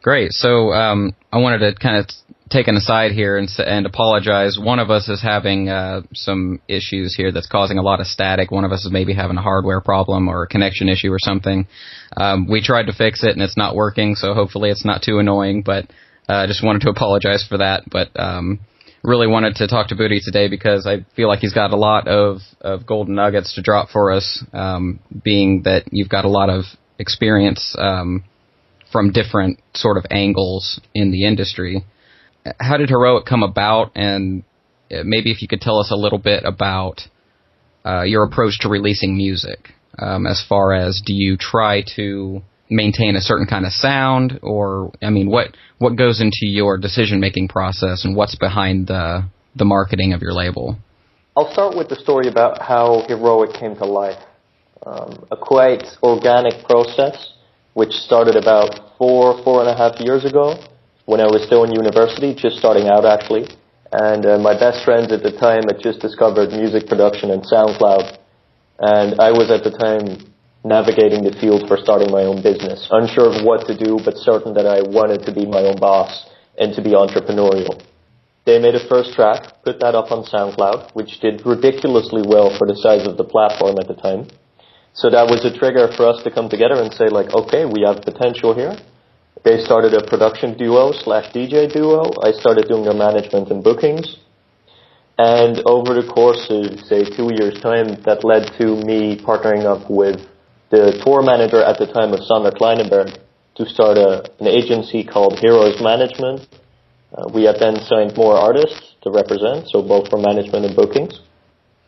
Great. 0.02 0.32
So 0.32 0.72
um, 0.72 1.14
I 1.32 1.38
wanted 1.38 1.58
to 1.58 1.78
kind 1.78 1.96
of 1.96 2.06
take 2.50 2.66
an 2.66 2.76
aside 2.76 3.12
here 3.12 3.36
and, 3.36 3.48
and 3.58 3.86
apologize. 3.86 4.58
One 4.60 4.78
of 4.78 4.90
us 4.90 5.08
is 5.08 5.22
having 5.22 5.68
uh, 5.68 6.02
some 6.14 6.60
issues 6.66 7.14
here 7.14 7.30
that's 7.30 7.46
causing 7.48 7.78
a 7.78 7.82
lot 7.82 8.00
of 8.00 8.06
static. 8.06 8.50
One 8.50 8.64
of 8.64 8.72
us 8.72 8.84
is 8.84 8.90
maybe 8.90 9.12
having 9.12 9.36
a 9.36 9.42
hardware 9.42 9.80
problem 9.80 10.28
or 10.28 10.44
a 10.44 10.46
connection 10.48 10.88
issue 10.88 11.12
or 11.12 11.18
something. 11.18 11.66
Um, 12.16 12.48
we 12.48 12.62
tried 12.62 12.86
to 12.86 12.92
fix 12.92 13.22
it 13.22 13.30
and 13.30 13.42
it's 13.42 13.56
not 13.56 13.76
working, 13.76 14.14
so 14.14 14.34
hopefully 14.34 14.70
it's 14.70 14.84
not 14.84 15.02
too 15.02 15.18
annoying. 15.18 15.62
But 15.62 15.86
I 16.28 16.44
uh, 16.44 16.46
just 16.46 16.64
wanted 16.64 16.82
to 16.82 16.90
apologize 16.90 17.44
for 17.46 17.58
that. 17.58 17.84
But 17.90 18.08
um, 18.18 18.60
really 19.02 19.26
wanted 19.26 19.56
to 19.56 19.68
talk 19.68 19.88
to 19.88 19.94
Budi 19.94 20.20
today 20.22 20.48
because 20.48 20.86
I 20.86 21.06
feel 21.14 21.28
like 21.28 21.40
he's 21.40 21.54
got 21.54 21.72
a 21.72 21.76
lot 21.76 22.08
of, 22.08 22.38
of 22.60 22.86
golden 22.86 23.14
nuggets 23.14 23.54
to 23.54 23.62
drop 23.62 23.90
for 23.90 24.12
us, 24.12 24.44
um, 24.52 25.00
being 25.24 25.62
that 25.62 25.84
you've 25.90 26.08
got 26.08 26.24
a 26.24 26.28
lot 26.28 26.50
of 26.50 26.64
experience 26.98 27.76
um, 27.78 28.24
from 28.92 29.12
different 29.12 29.60
sort 29.74 29.96
of 29.96 30.04
angles 30.10 30.80
in 30.94 31.12
the 31.12 31.24
industry. 31.24 31.84
How 32.58 32.76
did 32.76 32.88
Heroic 32.88 33.26
come 33.26 33.42
about, 33.42 33.92
and 33.94 34.42
uh, 34.90 35.02
maybe 35.04 35.30
if 35.30 35.42
you 35.42 35.48
could 35.48 35.60
tell 35.60 35.78
us 35.78 35.90
a 35.90 35.96
little 35.96 36.18
bit 36.18 36.44
about 36.44 37.02
uh, 37.84 38.02
your 38.02 38.24
approach 38.24 38.58
to 38.60 38.68
releasing 38.68 39.16
music, 39.16 39.70
um, 39.98 40.26
as 40.26 40.44
far 40.48 40.74
as 40.74 41.02
do 41.04 41.12
you 41.12 41.36
try 41.36 41.82
to 41.96 42.42
maintain 42.70 43.16
a 43.16 43.20
certain 43.20 43.46
kind 43.46 43.64
of 43.66 43.72
sound, 43.72 44.38
or 44.42 44.92
I 45.02 45.10
mean, 45.10 45.30
what 45.30 45.56
what 45.78 45.96
goes 45.96 46.20
into 46.20 46.46
your 46.46 46.78
decision 46.78 47.20
making 47.20 47.48
process, 47.48 48.04
and 48.04 48.16
what's 48.16 48.34
behind 48.36 48.86
the 48.86 49.24
the 49.56 49.64
marketing 49.64 50.12
of 50.12 50.22
your 50.22 50.32
label? 50.32 50.76
I'll 51.36 51.52
start 51.52 51.76
with 51.76 51.88
the 51.88 51.96
story 51.96 52.28
about 52.28 52.60
how 52.60 53.04
Heroic 53.06 53.54
came 53.54 53.76
to 53.76 53.84
life. 53.84 54.18
Um, 54.84 55.26
a 55.30 55.36
quite 55.36 55.84
organic 56.02 56.64
process, 56.64 57.34
which 57.74 57.92
started 57.92 58.36
about 58.36 58.96
four 58.98 59.42
four 59.44 59.60
and 59.60 59.68
a 59.68 59.76
half 59.76 60.00
years 60.00 60.24
ago, 60.24 60.54
when 61.06 61.20
I 61.20 61.26
was 61.26 61.44
still 61.46 61.64
in 61.64 61.72
university, 61.72 62.34
just 62.34 62.56
starting 62.58 62.88
out 62.88 63.04
actually. 63.04 63.48
And 63.92 64.26
uh, 64.26 64.38
my 64.38 64.52
best 64.52 64.84
friends 64.84 65.10
at 65.12 65.22
the 65.22 65.32
time 65.32 65.64
had 65.64 65.80
just 65.80 66.00
discovered 66.00 66.50
music 66.50 66.86
production 66.86 67.30
and 67.30 67.42
SoundCloud. 67.42 68.18
And 68.80 69.18
I 69.18 69.32
was 69.32 69.50
at 69.50 69.64
the 69.64 69.72
time 69.72 70.28
navigating 70.64 71.22
the 71.22 71.36
field 71.40 71.68
for 71.68 71.76
starting 71.76 72.10
my 72.10 72.22
own 72.22 72.42
business. 72.42 72.88
Unsure 72.90 73.30
of 73.30 73.44
what 73.44 73.66
to 73.66 73.76
do, 73.76 73.98
but 74.04 74.16
certain 74.16 74.54
that 74.54 74.66
I 74.66 74.82
wanted 74.82 75.24
to 75.26 75.32
be 75.32 75.46
my 75.46 75.62
own 75.62 75.78
boss 75.78 76.26
and 76.58 76.74
to 76.74 76.82
be 76.82 76.90
entrepreneurial. 76.90 77.80
They 78.44 78.58
made 78.58 78.74
a 78.74 78.88
first 78.88 79.12
track, 79.12 79.62
put 79.62 79.78
that 79.80 79.94
up 79.94 80.10
on 80.10 80.24
SoundCloud, 80.24 80.94
which 80.94 81.20
did 81.20 81.44
ridiculously 81.44 82.22
well 82.26 82.56
for 82.56 82.66
the 82.66 82.76
size 82.76 83.06
of 83.06 83.16
the 83.16 83.24
platform 83.24 83.76
at 83.78 83.86
the 83.86 83.94
time. 83.94 84.26
So 84.94 85.10
that 85.10 85.28
was 85.28 85.44
a 85.44 85.56
trigger 85.56 85.92
for 85.94 86.08
us 86.08 86.22
to 86.24 86.30
come 86.30 86.48
together 86.48 86.80
and 86.80 86.92
say 86.92 87.08
like, 87.08 87.30
okay, 87.32 87.64
we 87.64 87.84
have 87.86 88.02
potential 88.02 88.54
here. 88.54 88.74
They 89.44 89.60
started 89.60 89.94
a 89.94 90.02
production 90.02 90.56
duo 90.56 90.92
slash 90.92 91.30
DJ 91.32 91.72
duo. 91.72 92.10
I 92.24 92.32
started 92.32 92.66
doing 92.66 92.84
their 92.84 92.94
management 92.96 93.50
and 93.50 93.62
bookings. 93.62 94.16
And 95.18 95.62
over 95.66 95.94
the 95.94 96.08
course 96.08 96.46
of, 96.48 96.80
say, 96.86 97.04
two 97.04 97.30
years' 97.34 97.60
time, 97.60 98.00
that 98.02 98.24
led 98.24 98.50
to 98.58 98.76
me 98.82 99.18
partnering 99.18 99.66
up 99.66 99.90
with 99.90 100.24
the 100.70 101.00
tour 101.04 101.22
manager 101.22 101.62
at 101.62 101.78
the 101.78 101.86
time 101.86 102.12
of 102.12 102.20
Sander 102.24 102.50
Kleinenberg 102.50 103.16
to 103.56 103.66
start 103.66 103.96
a, 103.96 104.24
an 104.38 104.46
agency 104.46 105.02
called 105.04 105.38
Heroes 105.38 105.80
Management. 105.80 106.46
Uh, 107.12 107.28
we 107.32 107.44
had 107.44 107.56
then 107.58 107.80
signed 107.88 108.16
more 108.16 108.34
artists 108.34 108.94
to 109.02 109.10
represent, 109.10 109.68
so 109.68 109.82
both 109.82 110.08
for 110.10 110.18
management 110.18 110.66
and 110.66 110.76
bookings. 110.76 111.20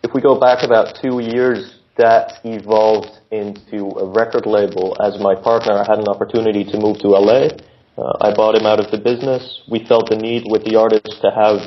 If 0.02 0.14
we 0.14 0.20
go 0.20 0.40
back 0.40 0.64
about 0.64 0.96
two 1.00 1.20
years, 1.20 1.76
that 1.98 2.40
evolved 2.44 3.20
into 3.30 3.92
a 4.00 4.08
record 4.08 4.46
label 4.46 4.96
as 5.04 5.20
my 5.20 5.34
partner 5.34 5.84
had 5.84 5.98
an 5.98 6.08
opportunity 6.08 6.64
to 6.64 6.78
move 6.78 6.98
to 7.00 7.08
LA. 7.08 7.52
Uh, 7.98 8.16
I 8.24 8.32
bought 8.32 8.54
him 8.54 8.64
out 8.64 8.80
of 8.80 8.90
the 8.90 8.96
business. 8.96 9.60
We 9.68 9.84
felt 9.84 10.08
the 10.08 10.16
need 10.16 10.44
with 10.48 10.64
the 10.64 10.76
artists 10.76 11.20
to 11.20 11.28
have 11.28 11.60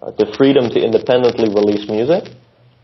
uh, 0.00 0.10
the 0.16 0.32
freedom 0.38 0.70
to 0.70 0.80
independently 0.80 1.52
release 1.52 1.84
music 1.90 2.32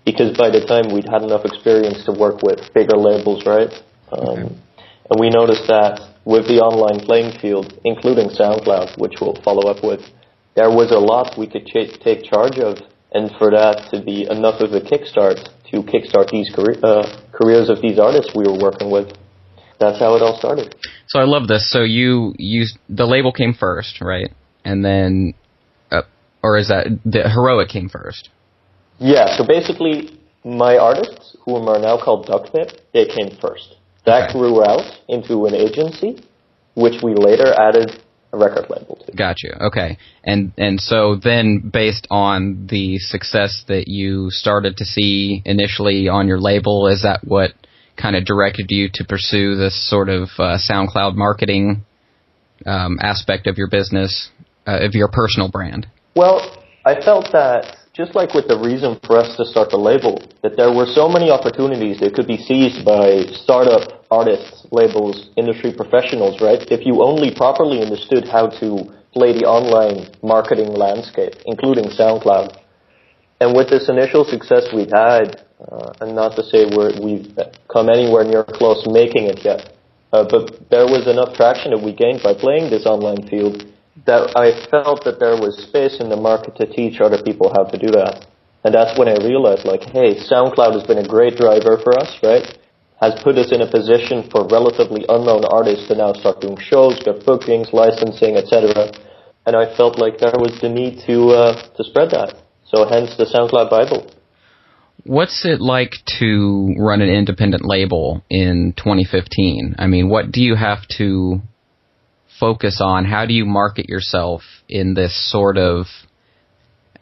because 0.04 0.36
by 0.36 0.50
the 0.50 0.64
time 0.66 0.92
we'd 0.92 1.08
had 1.08 1.22
enough 1.22 1.44
experience 1.44 2.04
to 2.06 2.12
work 2.12 2.42
with 2.42 2.58
bigger 2.74 2.96
labels, 2.96 3.46
right? 3.46 3.70
Um, 4.10 4.28
okay. 4.28 4.54
And 5.10 5.20
we 5.20 5.30
noticed 5.30 5.66
that 5.68 6.00
with 6.24 6.46
the 6.46 6.62
online 6.62 7.04
playing 7.04 7.38
field, 7.38 7.78
including 7.84 8.30
SoundCloud, 8.30 8.98
which 8.98 9.14
we'll 9.20 9.36
follow 9.42 9.68
up 9.70 9.84
with, 9.84 10.00
there 10.54 10.70
was 10.70 10.90
a 10.90 10.98
lot 10.98 11.38
we 11.38 11.46
could 11.46 11.66
ch- 11.66 11.98
take 12.02 12.24
charge 12.24 12.58
of, 12.58 12.78
and 13.12 13.30
for 13.38 13.50
that 13.50 13.88
to 13.92 14.02
be 14.02 14.24
enough 14.30 14.60
of 14.60 14.72
a 14.72 14.80
kickstart 14.80 15.48
to 15.70 15.82
kickstart 15.82 16.30
these 16.30 16.50
career, 16.54 16.76
uh, 16.82 17.04
careers 17.32 17.68
of 17.68 17.80
these 17.80 17.98
artists 17.98 18.32
we 18.34 18.44
were 18.44 18.58
working 18.58 18.90
with. 18.90 19.12
That's 19.80 19.98
how 19.98 20.14
it 20.14 20.22
all 20.22 20.38
started. 20.38 20.76
So 21.08 21.18
I 21.18 21.24
love 21.24 21.48
this. 21.48 21.70
So 21.70 21.82
you 21.82 22.34
you 22.38 22.66
the 22.88 23.04
label 23.04 23.32
came 23.32 23.52
first, 23.52 24.00
right? 24.00 24.32
And 24.64 24.84
then, 24.84 25.34
uh, 25.90 26.02
or 26.42 26.56
is 26.56 26.68
that 26.68 26.86
the 27.04 27.28
heroic 27.28 27.68
came 27.68 27.88
first? 27.88 28.30
Yeah, 29.02 29.36
so 29.36 29.44
basically, 29.44 30.16
my 30.44 30.76
artists, 30.76 31.36
whom 31.44 31.68
are 31.68 31.80
now 31.80 31.98
called 32.02 32.26
Duct 32.26 32.52
they 32.94 33.06
came 33.06 33.36
first. 33.40 33.74
That 34.06 34.30
okay. 34.30 34.38
grew 34.38 34.62
out 34.64 34.84
into 35.08 35.46
an 35.46 35.54
agency, 35.54 36.22
which 36.76 37.02
we 37.02 37.14
later 37.14 37.52
added 37.52 38.00
a 38.32 38.38
record 38.38 38.70
label 38.70 38.96
to. 39.04 39.12
Got 39.16 39.42
you. 39.42 39.52
Okay. 39.60 39.98
And 40.22 40.52
and 40.56 40.80
so 40.80 41.16
then 41.16 41.70
based 41.72 42.06
on 42.10 42.68
the 42.70 42.98
success 42.98 43.64
that 43.66 43.88
you 43.88 44.30
started 44.30 44.76
to 44.76 44.84
see 44.84 45.42
initially 45.44 46.08
on 46.08 46.28
your 46.28 46.40
label, 46.40 46.86
is 46.86 47.02
that 47.02 47.20
what 47.24 47.50
kind 47.96 48.14
of 48.14 48.24
directed 48.24 48.66
you 48.68 48.88
to 48.94 49.04
pursue 49.04 49.56
this 49.56 49.88
sort 49.90 50.08
of 50.08 50.28
uh, 50.38 50.58
SoundCloud 50.58 51.16
marketing 51.16 51.84
um, 52.66 52.98
aspect 53.00 53.48
of 53.48 53.58
your 53.58 53.68
business, 53.68 54.30
uh, 54.66 54.78
of 54.80 54.94
your 54.94 55.08
personal 55.08 55.50
brand? 55.50 55.88
Well, 56.14 56.56
I 56.86 57.00
felt 57.00 57.30
that 57.32 57.76
just 57.92 58.14
like 58.14 58.32
with 58.32 58.48
the 58.48 58.56
reason 58.56 58.98
for 59.04 59.18
us 59.18 59.36
to 59.36 59.44
start 59.44 59.68
the 59.68 59.76
label, 59.76 60.16
that 60.42 60.56
there 60.56 60.72
were 60.72 60.86
so 60.86 61.08
many 61.08 61.30
opportunities 61.30 62.00
that 62.00 62.14
could 62.14 62.26
be 62.26 62.38
seized 62.40 62.84
by 62.84 63.28
startup 63.36 64.04
artists, 64.10 64.66
labels, 64.72 65.28
industry 65.36 65.72
professionals, 65.76 66.40
right? 66.40 66.64
If 66.72 66.86
you 66.86 67.04
only 67.04 67.34
properly 67.34 67.82
understood 67.82 68.24
how 68.26 68.48
to 68.64 68.88
play 69.12 69.36
the 69.36 69.44
online 69.44 70.08
marketing 70.22 70.72
landscape, 70.72 71.36
including 71.44 71.92
SoundCloud. 71.92 72.56
And 73.40 73.54
with 73.54 73.68
this 73.68 73.88
initial 73.90 74.24
success 74.24 74.72
we've 74.72 74.92
had, 74.92 75.44
uh, 75.60 75.92
and 76.00 76.16
not 76.16 76.34
to 76.36 76.42
say 76.48 76.64
we're, 76.72 76.96
we've 76.96 77.28
come 77.68 77.90
anywhere 77.92 78.24
near 78.24 78.44
close 78.44 78.86
making 78.88 79.28
it 79.28 79.44
yet, 79.44 79.68
uh, 80.12 80.24
but 80.24 80.64
there 80.70 80.86
was 80.88 81.04
enough 81.08 81.36
traction 81.36 81.72
that 81.72 81.82
we 81.82 81.92
gained 81.92 82.22
by 82.22 82.32
playing 82.32 82.70
this 82.70 82.86
online 82.86 83.28
field 83.28 83.68
that 84.06 84.32
I 84.36 84.56
felt 84.70 85.04
that 85.04 85.20
there 85.20 85.36
was 85.36 85.68
space 85.68 86.00
in 86.00 86.08
the 86.08 86.16
market 86.16 86.56
to 86.56 86.66
teach 86.66 87.00
other 87.00 87.20
people 87.22 87.52
how 87.52 87.64
to 87.64 87.78
do 87.78 87.92
that. 87.92 88.24
And 88.64 88.74
that's 88.74 88.96
when 88.98 89.08
I 89.08 89.18
realized, 89.20 89.66
like, 89.66 89.82
hey, 89.82 90.16
SoundCloud 90.16 90.72
has 90.78 90.86
been 90.86 90.98
a 90.98 91.06
great 91.06 91.36
driver 91.36 91.76
for 91.82 91.98
us, 91.98 92.16
right? 92.22 92.46
Has 93.00 93.18
put 93.22 93.36
us 93.36 93.50
in 93.50 93.60
a 93.60 93.70
position 93.70 94.30
for 94.30 94.46
relatively 94.46 95.04
unknown 95.08 95.44
artists 95.44 95.88
to 95.88 95.96
now 95.96 96.12
start 96.14 96.40
doing 96.40 96.56
shows, 96.56 97.02
get 97.04 97.26
bookings, 97.26 97.72
licensing, 97.72 98.36
etc. 98.36 98.94
And 99.44 99.56
I 99.56 99.74
felt 99.76 99.98
like 99.98 100.18
there 100.18 100.38
was 100.38 100.56
the 100.62 100.68
need 100.68 101.02
to 101.06 101.34
uh, 101.34 101.52
to 101.74 101.82
spread 101.82 102.10
that. 102.14 102.38
So 102.64 102.86
hence 102.88 103.16
the 103.18 103.26
SoundCloud 103.26 103.68
Bible. 103.68 104.08
What's 105.04 105.44
it 105.44 105.60
like 105.60 105.94
to 106.20 106.74
run 106.78 107.00
an 107.00 107.08
independent 107.08 107.64
label 107.64 108.22
in 108.30 108.72
2015? 108.76 109.74
I 109.78 109.88
mean, 109.88 110.08
what 110.08 110.30
do 110.30 110.40
you 110.40 110.54
have 110.54 110.86
to 110.98 111.42
focus 112.42 112.80
on? 112.80 113.04
How 113.04 113.24
do 113.24 113.32
you 113.32 113.44
market 113.44 113.88
yourself 113.88 114.42
in 114.68 114.94
this 114.94 115.14
sort 115.30 115.56
of 115.56 115.86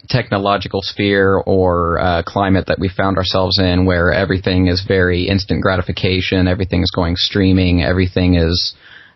technological 0.07 0.83
sphere 0.83 1.39
or 1.47 1.99
uh, 1.99 2.23
climate 2.27 2.67
that 2.67 2.79
we 2.79 2.91
found 2.95 3.17
ourselves 3.17 3.59
in 3.59 3.87
where 3.87 4.13
everything 4.13 4.67
is 4.67 4.85
very 4.87 5.29
instant 5.29 5.63
gratification, 5.63 6.47
everything 6.47 6.83
is 6.83 6.93
going 6.95 7.15
streaming, 7.17 7.83
everything 7.83 8.35
is, 8.35 8.75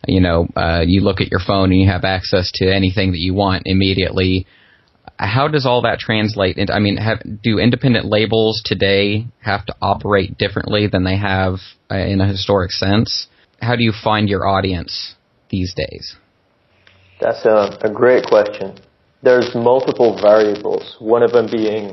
you 0.09 0.21
know, 0.21 0.49
uh, 0.57 0.81
you 0.87 1.03
look 1.03 1.21
at 1.21 1.31
your 1.31 1.41
phone 1.47 1.71
and 1.73 1.81
you 1.83 1.91
have 1.91 2.05
access 2.05 2.51
to 2.55 2.75
anything 2.75 3.11
that 3.11 3.21
you 3.21 3.35
want 3.35 3.65
immediately. 3.67 4.47
How 5.19 5.47
does 5.47 5.67
all 5.67 5.83
that 5.83 5.99
translate 5.99 6.57
into? 6.57 6.73
I 6.73 6.79
mean, 6.79 6.97
have, 6.97 7.21
do 7.43 7.59
independent 7.59 8.07
labels 8.07 8.63
today 8.65 9.27
have 9.41 9.67
to 9.67 9.75
operate 9.83 10.39
differently 10.39 10.87
than 10.87 11.05
they 11.05 11.19
have 11.19 11.57
uh, 11.91 11.97
in 11.97 12.23
a 12.23 12.27
historic 12.27 12.71
sense? 12.71 13.27
How 13.61 13.77
do 13.77 13.85
you 13.85 13.93
find 14.03 14.27
your 14.31 14.49
audience 14.49 15.15
these 15.55 15.73
days? 15.85 16.07
That's 17.23 17.43
a, 17.55 17.59
a 17.89 17.91
great 18.03 18.25
question. 18.35 18.69
There's 19.27 19.51
multiple 19.71 20.11
variables. 20.31 20.85
One 21.15 21.23
of 21.27 21.33
them 21.37 21.47
being 21.61 21.85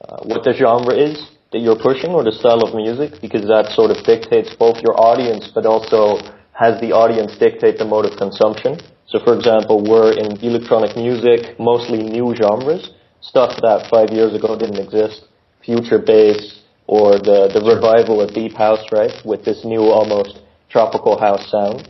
uh, 0.00 0.30
what 0.30 0.40
the 0.46 0.54
genre 0.62 0.94
is. 1.08 1.16
that 1.54 1.62
you're 1.62 1.78
pushing 1.78 2.10
or 2.10 2.24
the 2.26 2.34
style 2.34 2.62
of 2.66 2.74
music 2.74 3.10
because 3.22 3.46
that 3.46 3.70
sort 3.78 3.90
of 3.94 4.02
dictates 4.02 4.50
both 4.58 4.82
your 4.82 4.98
audience 4.98 5.44
but 5.54 5.64
also 5.64 6.18
has 6.50 6.74
the 6.80 6.90
audience 6.90 7.38
dictate 7.38 7.78
the 7.78 7.84
mode 7.84 8.06
of 8.10 8.18
consumption. 8.18 8.72
So 9.06 9.22
for 9.22 9.34
example, 9.38 9.78
we're 9.78 10.12
in 10.18 10.34
electronic 10.42 10.96
music, 10.96 11.54
mostly 11.60 12.02
new 12.02 12.34
genres, 12.34 12.90
stuff 13.20 13.54
that 13.62 13.86
five 13.86 14.10
years 14.10 14.34
ago 14.34 14.58
didn't 14.58 14.82
exist, 14.82 15.30
future 15.64 16.02
bass 16.12 16.58
or 16.88 17.22
the, 17.22 17.38
the 17.54 17.62
revival 17.62 18.20
of 18.20 18.34
deep 18.34 18.54
house, 18.54 18.84
right, 18.90 19.14
with 19.24 19.44
this 19.44 19.64
new 19.64 19.84
almost 19.94 20.42
tropical 20.68 21.14
house 21.26 21.44
sound. 21.54 21.86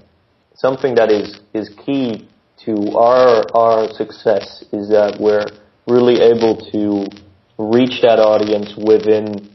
Something 0.54 0.94
that 0.94 1.10
is, 1.10 1.40
is 1.52 1.68
key 1.84 2.28
to 2.64 2.96
our, 2.96 3.44
our 3.54 3.92
success 3.92 4.62
is 4.72 4.88
that 4.88 5.18
we're 5.18 5.46
really 5.86 6.22
able 6.22 6.56
to 6.70 7.10
reach 7.58 8.00
that 8.02 8.18
audience 8.18 8.72
within 8.78 9.50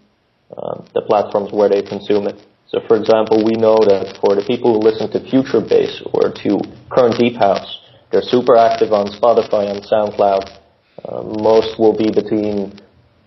uh, 0.51 0.83
the 0.93 1.01
platforms 1.07 1.51
where 1.51 1.69
they 1.69 1.81
consume 1.81 2.27
it. 2.27 2.35
So 2.67 2.81
for 2.87 2.97
example, 2.97 3.43
we 3.43 3.55
know 3.55 3.79
that 3.79 4.19
for 4.19 4.35
the 4.35 4.43
people 4.45 4.75
who 4.75 4.79
listen 4.79 5.09
to 5.11 5.19
future 5.31 5.63
bass 5.63 6.03
or 6.13 6.35
to 6.43 6.59
current 6.91 7.17
deep 7.17 7.37
house, 7.37 7.79
they're 8.11 8.21
super 8.21 8.57
active 8.57 8.91
on 8.91 9.07
Spotify 9.07 9.71
and 9.71 9.81
SoundCloud. 9.81 10.51
Uh, 10.99 11.23
most 11.41 11.79
will 11.79 11.95
be 11.95 12.11
between 12.11 12.77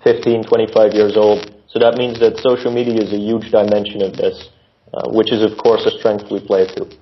15, 0.05 0.45
25 0.45 0.93
years 0.93 1.17
old. 1.17 1.57
So 1.69 1.79
that 1.79 1.97
means 1.97 2.21
that 2.21 2.37
social 2.39 2.71
media 2.71 3.01
is 3.01 3.13
a 3.13 3.19
huge 3.19 3.51
dimension 3.51 4.03
of 4.03 4.13
this, 4.13 4.51
uh, 4.93 5.09
which 5.11 5.33
is 5.33 5.43
of 5.43 5.57
course 5.57 5.87
a 5.87 5.97
strength 5.99 6.31
we 6.31 6.39
play 6.39 6.67
to. 6.77 7.02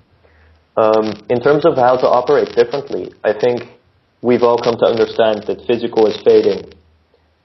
Um, 0.81 1.13
in 1.29 1.41
terms 1.41 1.67
of 1.67 1.77
how 1.77 1.97
to 1.97 2.09
operate 2.09 2.57
differently, 2.57 3.13
I 3.23 3.35
think 3.35 3.69
we've 4.23 4.43
all 4.43 4.57
come 4.57 4.77
to 4.81 4.87
understand 4.87 5.45
that 5.45 5.67
physical 5.69 6.07
is 6.07 6.17
fading, 6.25 6.73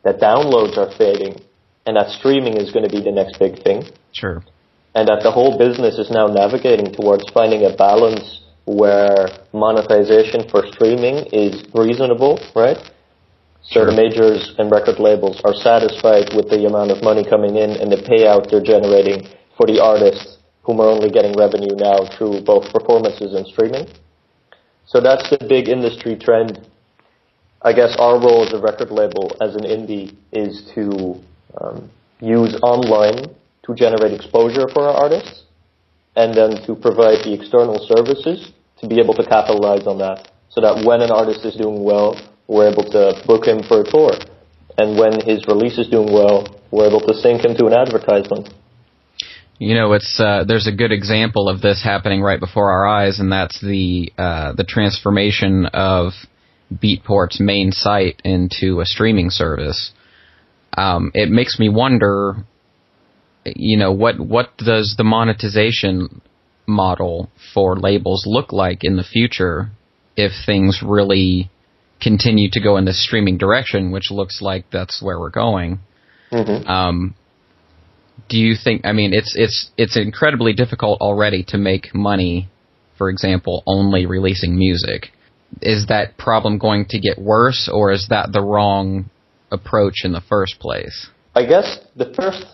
that 0.03 0.21
downloads 0.21 0.77
are 0.77 0.91
fading, 0.95 1.43
and 1.85 1.97
that 1.97 2.09
streaming 2.11 2.55
is 2.55 2.71
going 2.71 2.87
to 2.87 2.93
be 2.97 3.03
the 3.03 3.11
next 3.11 3.37
big 3.37 3.61
thing. 3.61 3.83
Sure. 4.13 4.41
And 4.95 5.09
that 5.09 5.19
the 5.23 5.31
whole 5.31 5.57
business 5.57 5.97
is 5.97 6.09
now 6.09 6.27
navigating 6.27 6.93
towards 6.93 7.25
finding 7.33 7.65
a 7.65 7.75
balance 7.75 8.39
where 8.63 9.27
monetization 9.51 10.47
for 10.47 10.65
streaming 10.71 11.27
is 11.33 11.61
reasonable, 11.73 12.39
right? 12.55 12.79
So 13.67 13.83
Sure. 13.83 13.85
the 13.87 13.95
majors 13.99 14.55
and 14.57 14.71
record 14.71 14.99
labels 14.99 15.41
are 15.43 15.53
satisfied 15.53 16.33
with 16.33 16.49
the 16.49 16.65
amount 16.65 16.91
of 16.91 17.03
money 17.03 17.25
coming 17.25 17.57
in 17.57 17.71
and 17.71 17.91
the 17.91 17.97
payout 17.97 18.49
they're 18.49 18.61
generating 18.63 19.27
for 19.57 19.67
the 19.67 19.83
artists 19.83 20.34
whom 20.65 20.81
are 20.81 20.89
only 20.89 21.09
getting 21.09 21.33
revenue 21.37 21.75
now 21.75 22.05
through 22.17 22.41
both 22.41 22.73
performances 22.73 23.33
and 23.35 23.45
streaming. 23.45 23.87
So 24.87 24.99
that's 24.99 25.29
the 25.29 25.37
big 25.47 25.69
industry 25.69 26.15
trend. 26.15 26.67
I 27.61 27.73
guess 27.73 27.95
our 27.99 28.19
role 28.19 28.45
as 28.45 28.53
a 28.53 28.59
record 28.59 28.91
label, 28.91 29.35
as 29.41 29.55
an 29.55 29.63
indie, 29.63 30.15
is 30.31 30.71
to 30.75 31.21
um, 31.61 31.89
use 32.19 32.57
online 32.61 33.33
to 33.65 33.75
generate 33.75 34.13
exposure 34.13 34.67
for 34.73 34.83
our 34.87 34.95
artists, 35.05 35.43
and 36.15 36.33
then 36.33 36.61
to 36.65 36.75
provide 36.75 37.25
the 37.25 37.33
external 37.33 37.79
services 37.95 38.51
to 38.79 38.87
be 38.87 38.99
able 38.99 39.13
to 39.15 39.25
capitalize 39.25 39.87
on 39.87 39.97
that, 39.97 40.29
so 40.49 40.61
that 40.61 40.85
when 40.85 41.01
an 41.01 41.11
artist 41.11 41.43
is 41.45 41.55
doing 41.55 41.83
well, 41.83 42.15
we're 42.47 42.69
able 42.71 42.83
to 42.83 43.21
book 43.25 43.45
him 43.45 43.63
for 43.63 43.81
a 43.81 43.83
tour, 43.83 44.11
and 44.77 44.97
when 44.97 45.19
his 45.25 45.45
release 45.47 45.77
is 45.77 45.87
doing 45.87 46.13
well, 46.13 46.45
we're 46.69 46.87
able 46.87 47.01
to 47.01 47.13
sync 47.15 47.43
him 47.43 47.55
to 47.55 47.65
an 47.65 47.73
advertisement. 47.73 48.53
You 49.57 49.75
know, 49.75 49.93
it's 49.93 50.19
uh, 50.19 50.43
there's 50.45 50.67
a 50.67 50.71
good 50.75 50.91
example 50.91 51.47
of 51.47 51.61
this 51.61 51.81
happening 51.83 52.21
right 52.21 52.39
before 52.39 52.71
our 52.71 52.85
eyes, 52.85 53.19
and 53.19 53.31
that's 53.31 53.61
the 53.61 54.11
uh, 54.17 54.53
the 54.53 54.65
transformation 54.65 55.65
of 55.67 56.11
Beatport's 56.73 57.39
main 57.39 57.71
site 57.71 58.21
into 58.25 58.81
a 58.81 58.85
streaming 58.85 59.29
service. 59.29 59.91
Um, 60.77 61.11
it 61.13 61.29
makes 61.29 61.57
me 61.57 61.69
wonder, 61.69 62.35
you 63.45 63.77
know, 63.77 63.93
what 63.93 64.19
what 64.19 64.57
does 64.57 64.95
the 64.97 65.05
monetization 65.05 66.21
model 66.67 67.29
for 67.53 67.77
labels 67.77 68.25
look 68.25 68.51
like 68.51 68.79
in 68.81 68.97
the 68.97 69.03
future 69.03 69.69
if 70.17 70.31
things 70.45 70.81
really 70.83 71.49
continue 72.01 72.49
to 72.51 72.59
go 72.59 72.75
in 72.75 72.85
this 72.85 73.03
streaming 73.03 73.37
direction, 73.37 73.91
which 73.91 74.11
looks 74.11 74.41
like 74.41 74.65
that's 74.71 75.01
where 75.01 75.19
we're 75.19 75.29
going. 75.29 75.79
Um, 76.67 77.15
do 78.29 78.37
you 78.37 78.55
think? 78.61 78.85
I 78.85 78.93
mean, 78.93 79.13
it's 79.13 79.33
it's 79.35 79.71
it's 79.77 79.97
incredibly 79.97 80.53
difficult 80.53 81.01
already 81.01 81.43
to 81.49 81.57
make 81.57 81.93
money. 81.93 82.49
For 82.97 83.09
example, 83.09 83.63
only 83.67 84.05
releasing 84.05 84.57
music. 84.57 85.11
Is 85.61 85.87
that 85.87 86.17
problem 86.17 86.57
going 86.57 86.85
to 86.89 86.99
get 86.99 87.19
worse, 87.19 87.69
or 87.71 87.91
is 87.91 88.07
that 88.09 88.31
the 88.31 88.41
wrong 88.41 89.09
approach 89.51 90.03
in 90.03 90.11
the 90.11 90.21
first 90.21 90.59
place? 90.59 91.07
I 91.35 91.45
guess 91.45 91.79
the 91.95 92.13
first 92.15 92.45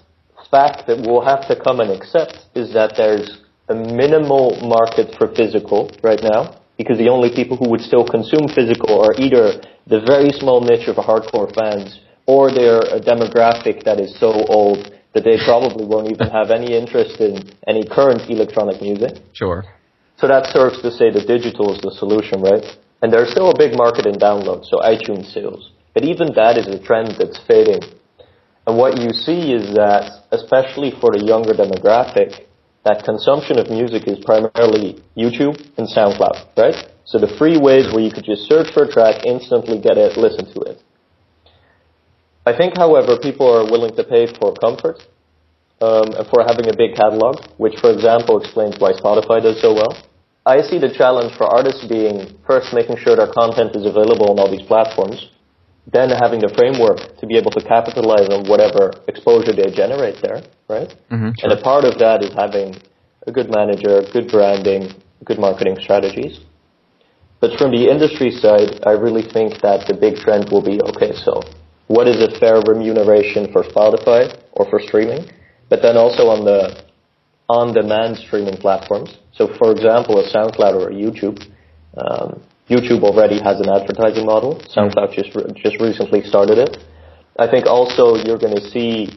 fact 0.49 0.87
that 0.87 0.97
we'll 1.05 1.23
have 1.23 1.47
to 1.47 1.55
come 1.55 1.79
and 1.79 1.91
accept 1.91 2.37
is 2.55 2.73
that 2.73 2.93
there's 2.97 3.41
a 3.69 3.75
minimal 3.75 4.59
market 4.61 5.15
for 5.17 5.33
physical 5.33 5.89
right 6.03 6.19
now, 6.21 6.59
because 6.77 6.97
the 6.97 7.07
only 7.07 7.29
people 7.33 7.55
who 7.55 7.69
would 7.69 7.81
still 7.81 8.05
consume 8.05 8.49
physical 8.53 8.99
are 8.99 9.13
either 9.15 9.61
the 9.87 10.01
very 10.01 10.29
small 10.31 10.59
niche 10.59 10.87
of 10.87 10.97
hardcore 10.97 11.53
fans, 11.53 12.01
or 12.25 12.51
they're 12.51 12.81
a 12.81 12.99
demographic 12.99 13.83
that 13.83 13.99
is 13.99 14.19
so 14.19 14.33
old 14.49 14.91
that 15.13 15.23
they 15.23 15.37
probably 15.43 15.85
won't 15.85 16.09
even 16.09 16.29
have 16.29 16.51
any 16.51 16.73
interest 16.73 17.19
in 17.19 17.51
any 17.67 17.85
current 17.85 18.29
electronic 18.29 18.81
music. 18.81 19.21
Sure. 19.33 19.63
So 20.17 20.27
that 20.27 20.47
serves 20.47 20.81
to 20.81 20.91
say 20.91 21.09
that 21.11 21.27
digital 21.27 21.73
is 21.73 21.81
the 21.81 21.91
solution, 21.91 22.41
right? 22.41 22.63
And 23.01 23.11
there's 23.11 23.31
still 23.31 23.49
a 23.49 23.57
big 23.57 23.75
market 23.75 24.05
in 24.05 24.15
downloads, 24.15 24.69
so 24.69 24.77
iTunes 24.77 25.33
sales. 25.33 25.71
But 25.93 26.05
even 26.05 26.33
that 26.35 26.57
is 26.57 26.67
a 26.67 26.79
trend 26.79 27.15
that's 27.17 27.39
fading. 27.47 27.81
And 28.67 28.77
what 28.77 29.01
you 29.01 29.09
see 29.11 29.51
is 29.51 29.73
that, 29.73 30.23
especially 30.31 30.91
for 31.01 31.11
the 31.11 31.25
younger 31.25 31.53
demographic, 31.53 32.45
that 32.85 33.03
consumption 33.03 33.59
of 33.59 33.69
music 33.69 34.07
is 34.07 34.23
primarily 34.23 35.01
YouTube 35.17 35.57
and 35.77 35.89
SoundCloud, 35.89 36.55
right? 36.57 36.75
So 37.05 37.17
the 37.17 37.35
free 37.37 37.57
ways 37.57 37.91
where 37.91 38.03
you 38.03 38.11
could 38.11 38.23
just 38.23 38.47
search 38.47 38.71
for 38.73 38.83
a 38.83 38.91
track, 38.91 39.25
instantly 39.25 39.81
get 39.81 39.97
it, 39.97 40.17
listen 40.17 40.45
to 40.53 40.61
it. 40.61 40.81
I 42.51 42.57
think, 42.57 42.75
however, 42.75 43.17
people 43.17 43.47
are 43.47 43.63
willing 43.63 43.95
to 43.95 44.03
pay 44.03 44.27
for 44.27 44.51
comfort 44.65 44.97
um, 45.87 46.07
and 46.17 46.27
for 46.27 46.43
having 46.43 46.67
a 46.67 46.75
big 46.75 46.95
catalog, 46.95 47.35
which, 47.63 47.79
for 47.79 47.91
example, 47.91 48.33
explains 48.41 48.75
why 48.77 48.91
Spotify 48.91 49.41
does 49.41 49.61
so 49.61 49.73
well. 49.73 49.93
I 50.45 50.61
see 50.61 50.77
the 50.77 50.91
challenge 51.01 51.31
for 51.37 51.45
artists 51.45 51.85
being 51.85 52.17
first 52.45 52.73
making 52.73 52.97
sure 52.97 53.15
their 53.15 53.31
content 53.31 53.75
is 53.79 53.85
available 53.85 54.27
on 54.31 54.39
all 54.39 54.51
these 54.51 54.67
platforms, 54.67 55.29
then 55.95 56.09
having 56.09 56.41
the 56.41 56.51
framework 56.59 56.99
to 57.19 57.25
be 57.25 57.37
able 57.37 57.51
to 57.51 57.63
capitalize 57.63 58.27
on 58.35 58.43
whatever 58.51 58.91
exposure 59.07 59.53
they 59.53 59.69
generate 59.71 60.17
there, 60.21 60.41
right? 60.67 60.91
Mhm, 61.09 61.31
And 61.43 61.49
a 61.53 61.61
part 61.69 61.85
of 61.85 61.99
that 61.99 62.21
is 62.25 62.33
having 62.33 62.75
a 63.27 63.31
good 63.31 63.49
manager, 63.49 64.01
good 64.11 64.27
branding, 64.29 64.91
good 65.23 65.39
marketing 65.39 65.77
strategies. 65.79 66.39
But 67.39 67.57
from 67.57 67.71
the 67.71 67.83
industry 67.89 68.31
side, 68.43 68.71
I 68.85 68.91
really 69.05 69.25
think 69.35 69.61
that 69.61 69.87
the 69.87 69.93
big 69.93 70.15
trend 70.23 70.49
will 70.51 70.65
be, 70.71 70.81
okay, 70.91 71.13
so 71.13 71.41
what 71.91 72.07
is 72.07 72.23
a 72.23 72.39
fair 72.39 72.61
remuneration 72.61 73.51
for 73.51 73.63
Spotify 73.63 74.31
or 74.53 74.69
for 74.69 74.79
streaming? 74.79 75.29
But 75.69 75.81
then 75.81 75.97
also 75.97 76.31
on 76.31 76.45
the 76.45 76.83
on-demand 77.49 78.15
streaming 78.17 78.55
platforms. 78.55 79.19
So 79.33 79.51
for 79.59 79.71
example, 79.71 80.17
a 80.19 80.25
SoundCloud 80.31 80.73
or 80.79 80.87
a 80.87 80.95
YouTube. 80.95 81.43
Um, 81.97 82.41
YouTube 82.69 83.03
already 83.03 83.43
has 83.43 83.59
an 83.59 83.67
advertising 83.67 84.25
model. 84.25 84.55
SoundCloud 84.71 85.11
just 85.11 85.35
re- 85.35 85.51
just 85.55 85.81
recently 85.81 86.23
started 86.23 86.57
it. 86.57 86.77
I 87.37 87.51
think 87.51 87.65
also 87.65 88.15
you're 88.15 88.39
going 88.39 88.55
to 88.55 88.69
see 88.71 89.11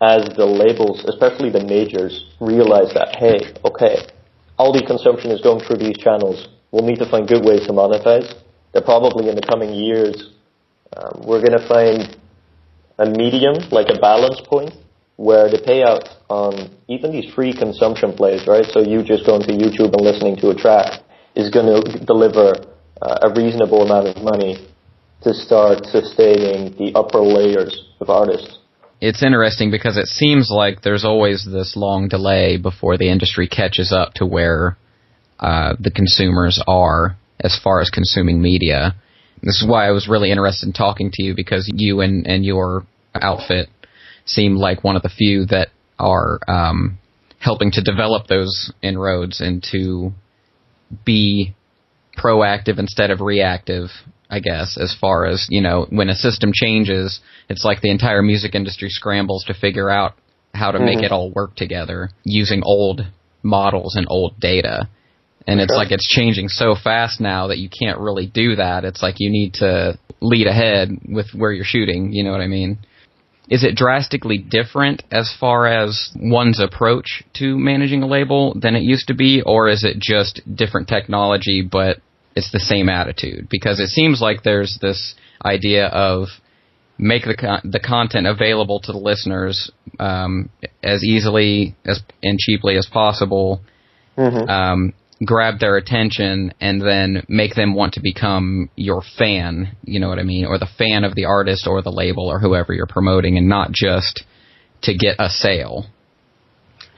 as 0.00 0.24
the 0.36 0.46
labels, 0.46 1.04
especially 1.04 1.50
the 1.50 1.64
majors, 1.64 2.32
realize 2.40 2.94
that 2.94 3.16
hey, 3.20 3.52
okay, 3.68 4.08
all 4.56 4.72
the 4.72 4.80
consumption 4.80 5.30
is 5.30 5.42
going 5.42 5.60
through 5.60 5.76
these 5.76 5.98
channels. 5.98 6.48
We'll 6.70 6.86
need 6.86 7.00
to 7.00 7.10
find 7.10 7.28
good 7.28 7.44
ways 7.44 7.66
to 7.66 7.72
monetize. 7.72 8.32
That 8.72 8.84
probably 8.84 9.28
in 9.28 9.34
the 9.34 9.42
coming 9.42 9.74
years, 9.74 10.37
um, 10.96 11.22
we're 11.26 11.40
going 11.40 11.58
to 11.58 11.66
find 11.68 12.16
a 12.98 13.06
medium, 13.06 13.54
like 13.70 13.88
a 13.88 13.98
balance 13.98 14.40
point, 14.46 14.72
where 15.16 15.50
the 15.50 15.58
payout 15.58 16.08
on 16.28 16.70
even 16.88 17.12
these 17.12 17.32
free 17.34 17.52
consumption 17.52 18.12
plays, 18.12 18.46
right? 18.46 18.64
So 18.64 18.80
you 18.80 19.02
just 19.02 19.26
going 19.26 19.42
to 19.42 19.52
YouTube 19.52 19.92
and 19.92 20.00
listening 20.00 20.36
to 20.36 20.50
a 20.50 20.54
track 20.54 21.02
is 21.34 21.50
going 21.50 21.66
to 21.66 22.04
deliver 22.04 22.54
uh, 23.02 23.18
a 23.22 23.30
reasonable 23.34 23.82
amount 23.82 24.08
of 24.08 24.22
money 24.22 24.68
to 25.22 25.34
start 25.34 25.84
sustaining 25.86 26.76
the 26.78 26.92
upper 26.94 27.18
layers 27.18 27.90
of 28.00 28.10
artists. 28.10 28.58
It's 29.00 29.22
interesting 29.22 29.70
because 29.70 29.96
it 29.96 30.06
seems 30.06 30.50
like 30.50 30.82
there's 30.82 31.04
always 31.04 31.44
this 31.44 31.76
long 31.76 32.08
delay 32.08 32.56
before 32.56 32.96
the 32.96 33.08
industry 33.08 33.46
catches 33.46 33.92
up 33.92 34.14
to 34.14 34.26
where 34.26 34.76
uh, 35.38 35.74
the 35.78 35.90
consumers 35.90 36.60
are 36.66 37.16
as 37.40 37.58
far 37.62 37.80
as 37.80 37.90
consuming 37.90 38.42
media. 38.42 38.94
This 39.42 39.60
is 39.60 39.68
why 39.68 39.86
I 39.86 39.92
was 39.92 40.08
really 40.08 40.30
interested 40.30 40.66
in 40.66 40.72
talking 40.72 41.10
to 41.12 41.22
you 41.22 41.34
because 41.34 41.70
you 41.72 42.00
and, 42.00 42.26
and 42.26 42.44
your 42.44 42.86
outfit 43.14 43.68
seem 44.24 44.56
like 44.56 44.84
one 44.84 44.96
of 44.96 45.02
the 45.02 45.08
few 45.08 45.46
that 45.46 45.68
are 45.98 46.38
um, 46.48 46.98
helping 47.38 47.70
to 47.72 47.82
develop 47.82 48.26
those 48.26 48.72
inroads 48.82 49.40
and 49.40 49.64
to 49.72 50.12
be 51.04 51.54
proactive 52.16 52.78
instead 52.78 53.10
of 53.10 53.20
reactive 53.20 53.90
I 54.30 54.40
guess, 54.40 54.76
as 54.78 54.94
far 55.00 55.24
as, 55.24 55.46
you 55.48 55.60
know, 55.60 55.86
when 55.88 56.10
a 56.10 56.14
system 56.14 56.50
changes, 56.52 57.20
it's 57.48 57.64
like 57.64 57.80
the 57.80 57.90
entire 57.90 58.22
music 58.22 58.54
industry 58.54 58.90
scrambles 58.90 59.44
to 59.44 59.54
figure 59.54 59.88
out 59.88 60.14
how 60.52 60.70
to 60.70 60.78
mm-hmm. 60.78 60.86
make 60.86 61.02
it 61.02 61.12
all 61.12 61.30
work 61.30 61.56
together 61.56 62.10
using 62.24 62.62
old 62.64 63.00
models 63.42 63.96
and 63.96 64.06
old 64.10 64.38
data. 64.38 64.88
And 65.46 65.60
it's 65.60 65.72
sure. 65.72 65.78
like 65.78 65.90
it's 65.92 66.06
changing 66.06 66.48
so 66.48 66.74
fast 66.74 67.20
now 67.20 67.46
that 67.46 67.58
you 67.58 67.70
can't 67.70 67.98
really 67.98 68.26
do 68.26 68.56
that. 68.56 68.84
It's 68.84 69.02
like 69.02 69.16
you 69.18 69.30
need 69.30 69.54
to 69.54 69.98
lead 70.20 70.46
ahead 70.46 70.90
with 71.08 71.28
where 71.34 71.52
you're 71.52 71.64
shooting, 71.64 72.12
you 72.12 72.24
know 72.24 72.32
what 72.32 72.40
I 72.40 72.48
mean? 72.48 72.78
Is 73.48 73.64
it 73.64 73.76
drastically 73.76 74.36
different 74.36 75.02
as 75.10 75.34
far 75.40 75.66
as 75.66 76.10
one's 76.14 76.60
approach 76.60 77.22
to 77.34 77.58
managing 77.58 78.02
a 78.02 78.06
label 78.06 78.54
than 78.60 78.76
it 78.76 78.82
used 78.82 79.08
to 79.08 79.14
be, 79.14 79.40
or 79.40 79.68
is 79.68 79.84
it 79.84 79.98
just 79.98 80.42
different 80.54 80.86
technology 80.86 81.62
but 81.62 81.98
it's 82.36 82.52
the 82.52 82.60
same 82.60 82.90
attitude? 82.90 83.48
Because 83.50 83.80
it 83.80 83.88
seems 83.88 84.20
like 84.20 84.42
there's 84.42 84.78
this 84.82 85.14
idea 85.42 85.86
of 85.86 86.28
make 86.98 87.24
the 87.24 87.36
con- 87.36 87.62
the 87.64 87.80
content 87.80 88.26
available 88.26 88.80
to 88.80 88.92
the 88.92 88.98
listeners 88.98 89.70
um, 89.98 90.50
as 90.82 91.02
easily 91.02 91.74
as 91.86 92.02
and 92.22 92.38
cheaply 92.38 92.76
as 92.76 92.86
possible. 92.86 93.62
Mm-hmm. 94.18 94.50
Um, 94.50 94.92
grab 95.24 95.58
their 95.58 95.76
attention 95.76 96.52
and 96.60 96.80
then 96.80 97.24
make 97.28 97.54
them 97.54 97.74
want 97.74 97.94
to 97.94 98.00
become 98.00 98.70
your 98.76 99.02
fan, 99.18 99.76
you 99.82 99.98
know 99.98 100.08
what 100.08 100.18
I 100.18 100.22
mean, 100.22 100.46
or 100.46 100.58
the 100.58 100.68
fan 100.78 101.04
of 101.04 101.14
the 101.14 101.24
artist 101.24 101.66
or 101.66 101.82
the 101.82 101.90
label 101.90 102.28
or 102.28 102.38
whoever 102.38 102.72
you're 102.72 102.86
promoting, 102.86 103.36
and 103.36 103.48
not 103.48 103.72
just 103.72 104.24
to 104.82 104.96
get 104.96 105.16
a 105.18 105.28
sale. 105.28 105.86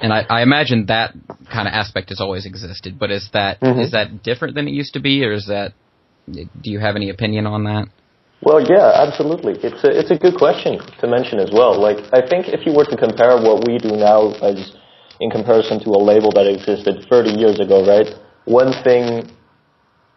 And 0.01 0.13
I, 0.13 0.25
I 0.29 0.43
imagine 0.43 0.87
that 0.87 1.15
kind 1.53 1.69
of 1.69 1.73
aspect 1.73 2.09
has 2.11 2.21
always 2.21 2.47
existed, 2.47 2.99
but 2.99 3.11
is 3.11 3.29
that 3.33 3.61
mm-hmm. 3.61 3.81
is 3.81 3.93
that 3.93 4.23
different 4.23 4.55
than 4.55 4.69
it 4.69 4.73
used 4.73 4.95
to 4.95 5.01
be, 5.01 5.25
or 5.25 5.33
is 5.33 5.47
that? 5.47 5.73
Do 6.31 6.71
you 6.71 6.79
have 6.79 6.97
any 6.97 7.11
opinion 7.11 7.47
on 7.47 7.65
that? 7.65 7.89
Well, 8.43 8.61
yeah, 8.61 9.05
absolutely. 9.07 9.55
It's 9.63 9.85
a 9.85 9.91
it's 9.93 10.11
a 10.11 10.17
good 10.17 10.37
question 10.37 10.81
to 11.01 11.07
mention 11.07 11.39
as 11.39 11.51
well. 11.53 11.79
Like, 11.79 11.99
I 12.13 12.27
think 12.27 12.49
if 12.49 12.65
you 12.65 12.73
were 12.73 12.87
to 12.87 12.97
compare 12.97 13.37
what 13.37 13.67
we 13.69 13.77
do 13.77 13.97
now 13.97 14.33
as 14.41 14.77
in 15.21 15.31
comparison 15.31 15.79
to 15.85 15.91
a 15.91 16.01
label 16.01 16.33
that 16.33 16.47
existed 16.47 17.07
30 17.09 17.31
years 17.31 17.61
ago, 17.61 17.87
right? 17.87 18.09
One 18.45 18.73
thing 18.83 19.31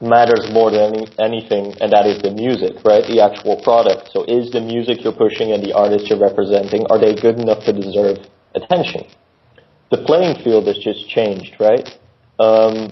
matters 0.01 0.49
more 0.51 0.71
than 0.71 0.95
any, 0.95 1.07
anything, 1.19 1.75
and 1.79 1.91
that 1.91 2.05
is 2.05 2.21
the 2.21 2.31
music, 2.31 2.83
right? 2.83 3.03
The 3.07 3.21
actual 3.23 3.61
product. 3.63 4.11
So 4.11 4.23
is 4.23 4.51
the 4.51 4.61
music 4.61 5.03
you're 5.03 5.15
pushing 5.15 5.51
and 5.51 5.63
the 5.63 5.73
artists 5.73 6.09
you're 6.09 6.19
representing, 6.19 6.85
are 6.89 6.99
they 6.99 7.15
good 7.15 7.39
enough 7.39 7.63
to 7.65 7.73
deserve 7.73 8.17
attention? 8.55 9.07
The 9.91 10.03
playing 10.03 10.43
field 10.43 10.67
has 10.67 10.77
just 10.77 11.07
changed, 11.07 11.55
right? 11.59 11.87
Um, 12.39 12.91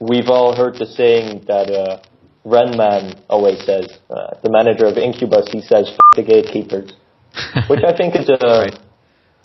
we've 0.00 0.28
all 0.28 0.56
heard 0.56 0.74
the 0.74 0.86
saying 0.86 1.44
that 1.46 1.70
uh, 1.70 2.02
Renman 2.44 3.20
always 3.28 3.64
says, 3.64 3.86
uh, 4.10 4.36
the 4.42 4.50
manager 4.50 4.86
of 4.86 4.96
Incubus, 4.98 5.48
he 5.52 5.60
says, 5.60 5.96
the 6.16 6.22
gatekeepers, 6.22 6.92
which 7.68 7.84
I 7.86 7.96
think 7.96 8.16
is 8.16 8.28
a, 8.28 8.68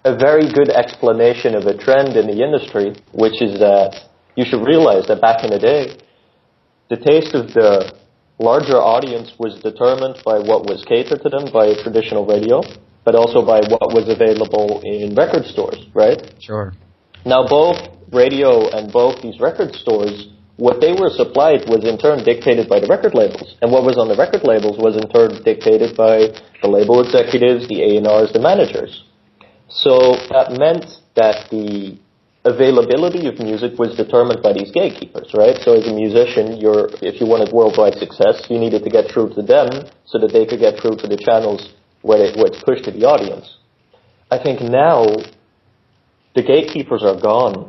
a 0.08 0.16
very 0.16 0.48
good 0.52 0.70
explanation 0.70 1.54
of 1.54 1.68
a 1.68 1.76
trend 1.76 2.16
in 2.16 2.28
the 2.28 2.40
industry, 2.40 2.96
which 3.12 3.42
is 3.42 3.60
that 3.60 4.08
you 4.38 4.46
should 4.48 4.64
realize 4.66 5.06
that 5.08 5.20
back 5.20 5.44
in 5.44 5.52
the 5.52 5.60
day, 5.60 6.00
the 6.90 6.96
taste 6.96 7.36
of 7.36 7.52
the 7.52 7.92
larger 8.40 8.80
audience 8.80 9.34
was 9.38 9.60
determined 9.60 10.16
by 10.24 10.40
what 10.40 10.64
was 10.64 10.86
catered 10.88 11.22
to 11.24 11.30
them 11.30 11.52
by 11.52 11.76
traditional 11.84 12.26
radio, 12.26 12.64
but 13.04 13.16
also 13.16 13.44
by 13.44 13.60
what 13.68 13.92
was 13.92 14.08
available 14.08 14.80
in 14.86 15.14
record 15.16 15.44
stores, 15.44 15.84
right? 15.94 16.22
Sure. 16.40 16.72
Now 17.26 17.46
both 17.46 17.76
radio 18.14 18.70
and 18.72 18.92
both 18.92 19.22
these 19.22 19.40
record 19.42 19.76
stores, 19.76 20.30
what 20.56 20.80
they 20.80 20.94
were 20.94 21.10
supplied 21.12 21.68
was 21.68 21.84
in 21.84 21.98
turn 21.98 22.24
dictated 22.24 22.70
by 22.70 22.80
the 22.80 22.88
record 22.88 23.14
labels. 23.14 23.58
And 23.62 23.72
what 23.72 23.84
was 23.84 23.98
on 23.98 24.08
the 24.08 24.16
record 24.16 24.48
labels 24.48 24.78
was 24.80 24.96
in 24.96 25.10
turn 25.12 25.44
dictated 25.44 25.98
by 25.98 26.32
the 26.62 26.70
label 26.70 27.04
executives, 27.04 27.68
the 27.68 27.84
A&Rs, 27.84 28.32
the 28.32 28.40
managers. 28.40 29.04
So 29.70 30.16
that 30.32 30.56
meant 30.56 30.86
that 31.16 31.50
the 31.52 32.00
availability 32.46 33.28
of 33.28 33.40
music 33.40 33.78
was 33.78 33.96
determined 33.98 34.42
by 34.42 34.54
these 34.54 34.72
gatekeepers, 34.72 35.34
right? 35.34 35.60
So 35.60 35.76
as 35.76 35.88
a 35.88 35.94
musician, 35.94 36.58
you're, 36.58 36.88
if 37.04 37.20
you 37.20 37.28
wanted 37.28 37.52
worldwide 37.52 37.96
success, 37.96 38.48
you 38.50 38.58
needed 38.58 38.84
to 38.84 38.90
get 38.90 39.12
through 39.12 39.36
to 39.36 39.42
them 39.42 39.84
so 40.06 40.18
that 40.20 40.32
they 40.32 40.46
could 40.46 40.60
get 40.60 40.80
through 40.80 40.96
to 41.04 41.08
the 41.08 41.18
channels 41.18 41.76
where, 42.02 42.24
it, 42.24 42.38
where 42.38 42.48
it's 42.48 42.64
pushed 42.64 42.86
to 42.86 42.92
the 42.92 43.04
audience. 43.04 43.58
I 44.32 44.42
think 44.42 44.62
now 44.62 45.04
the 46.36 46.44
gatekeepers 46.44 47.04
are 47.04 47.20
gone. 47.20 47.68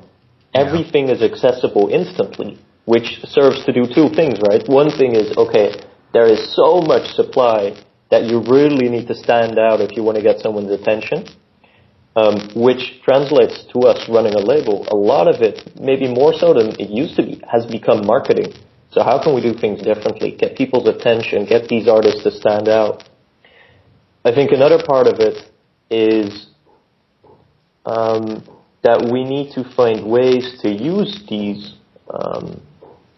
Yeah. 0.55 0.63
Everything 0.63 1.09
is 1.09 1.23
accessible 1.23 1.89
instantly, 1.89 2.59
which 2.85 3.19
serves 3.25 3.65
to 3.65 3.73
do 3.73 3.87
two 3.91 4.15
things, 4.15 4.39
right? 4.47 4.63
One 4.69 4.91
thing 4.91 5.17
is, 5.17 5.37
okay, 5.37 5.75
there 6.13 6.31
is 6.31 6.55
so 6.55 6.81
much 6.81 7.11
supply 7.19 7.75
that 8.11 8.25
you 8.25 8.41
really 8.47 8.89
need 8.89 9.09
to 9.09 9.15
stand 9.15 9.59
out 9.59 9.81
if 9.81 9.97
you 9.97 10.03
want 10.05 10.17
to 10.17 10.23
get 10.23 10.39
someone's 10.39 10.71
attention 10.71 11.27
um, 12.19 12.51
which 12.55 13.01
translates 13.05 13.65
to 13.73 13.79
us 13.91 14.09
running 14.09 14.35
a 14.35 14.43
label. 14.53 14.87
A 14.91 14.97
lot 14.97 15.29
of 15.33 15.41
it, 15.41 15.57
maybe 15.79 16.09
more 16.09 16.33
so 16.35 16.53
than 16.53 16.69
it 16.81 16.91
used 16.91 17.15
to 17.17 17.23
be, 17.23 17.41
has 17.51 17.65
become 17.67 18.05
marketing. 18.05 18.53
So 18.91 19.03
how 19.03 19.23
can 19.23 19.35
we 19.35 19.41
do 19.41 19.55
things 19.55 19.83
differently? 19.83 20.37
Get 20.37 20.57
people's 20.57 20.89
attention, 20.89 21.47
get 21.47 21.69
these 21.69 21.87
artists 21.87 22.23
to 22.25 22.31
stand 22.31 22.69
out. 22.69 23.05
I 24.25 24.35
think 24.35 24.51
another 24.51 24.83
part 24.85 25.07
of 25.07 25.21
it 25.21 25.37
is 25.91 26.47
um, 27.87 28.43
that 28.83 29.09
we 29.13 29.25
need 29.25 29.53
to 29.55 29.63
find 29.77 30.11
ways 30.11 30.59
to 30.63 30.69
use 30.71 31.23
these 31.29 31.75
um, 32.11 32.61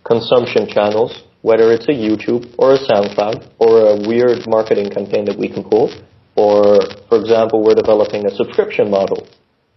consumption 0.04 0.68
channels, 0.68 1.24
whether 1.42 1.72
it's 1.72 1.88
a 1.88 1.96
YouTube 2.06 2.54
or 2.58 2.74
a 2.74 2.78
SoundCloud 2.78 3.52
or 3.58 3.94
a 3.94 4.08
weird 4.08 4.46
marketing 4.46 4.90
campaign 4.90 5.24
that 5.24 5.38
we 5.38 5.48
can 5.48 5.64
pull, 5.64 5.88
or, 6.40 6.81
for 7.09 7.20
example, 7.20 7.61
we're 7.61 7.76
developing 7.76 8.24
a 8.24 8.33
subscription 8.33 8.90
model. 8.90 9.29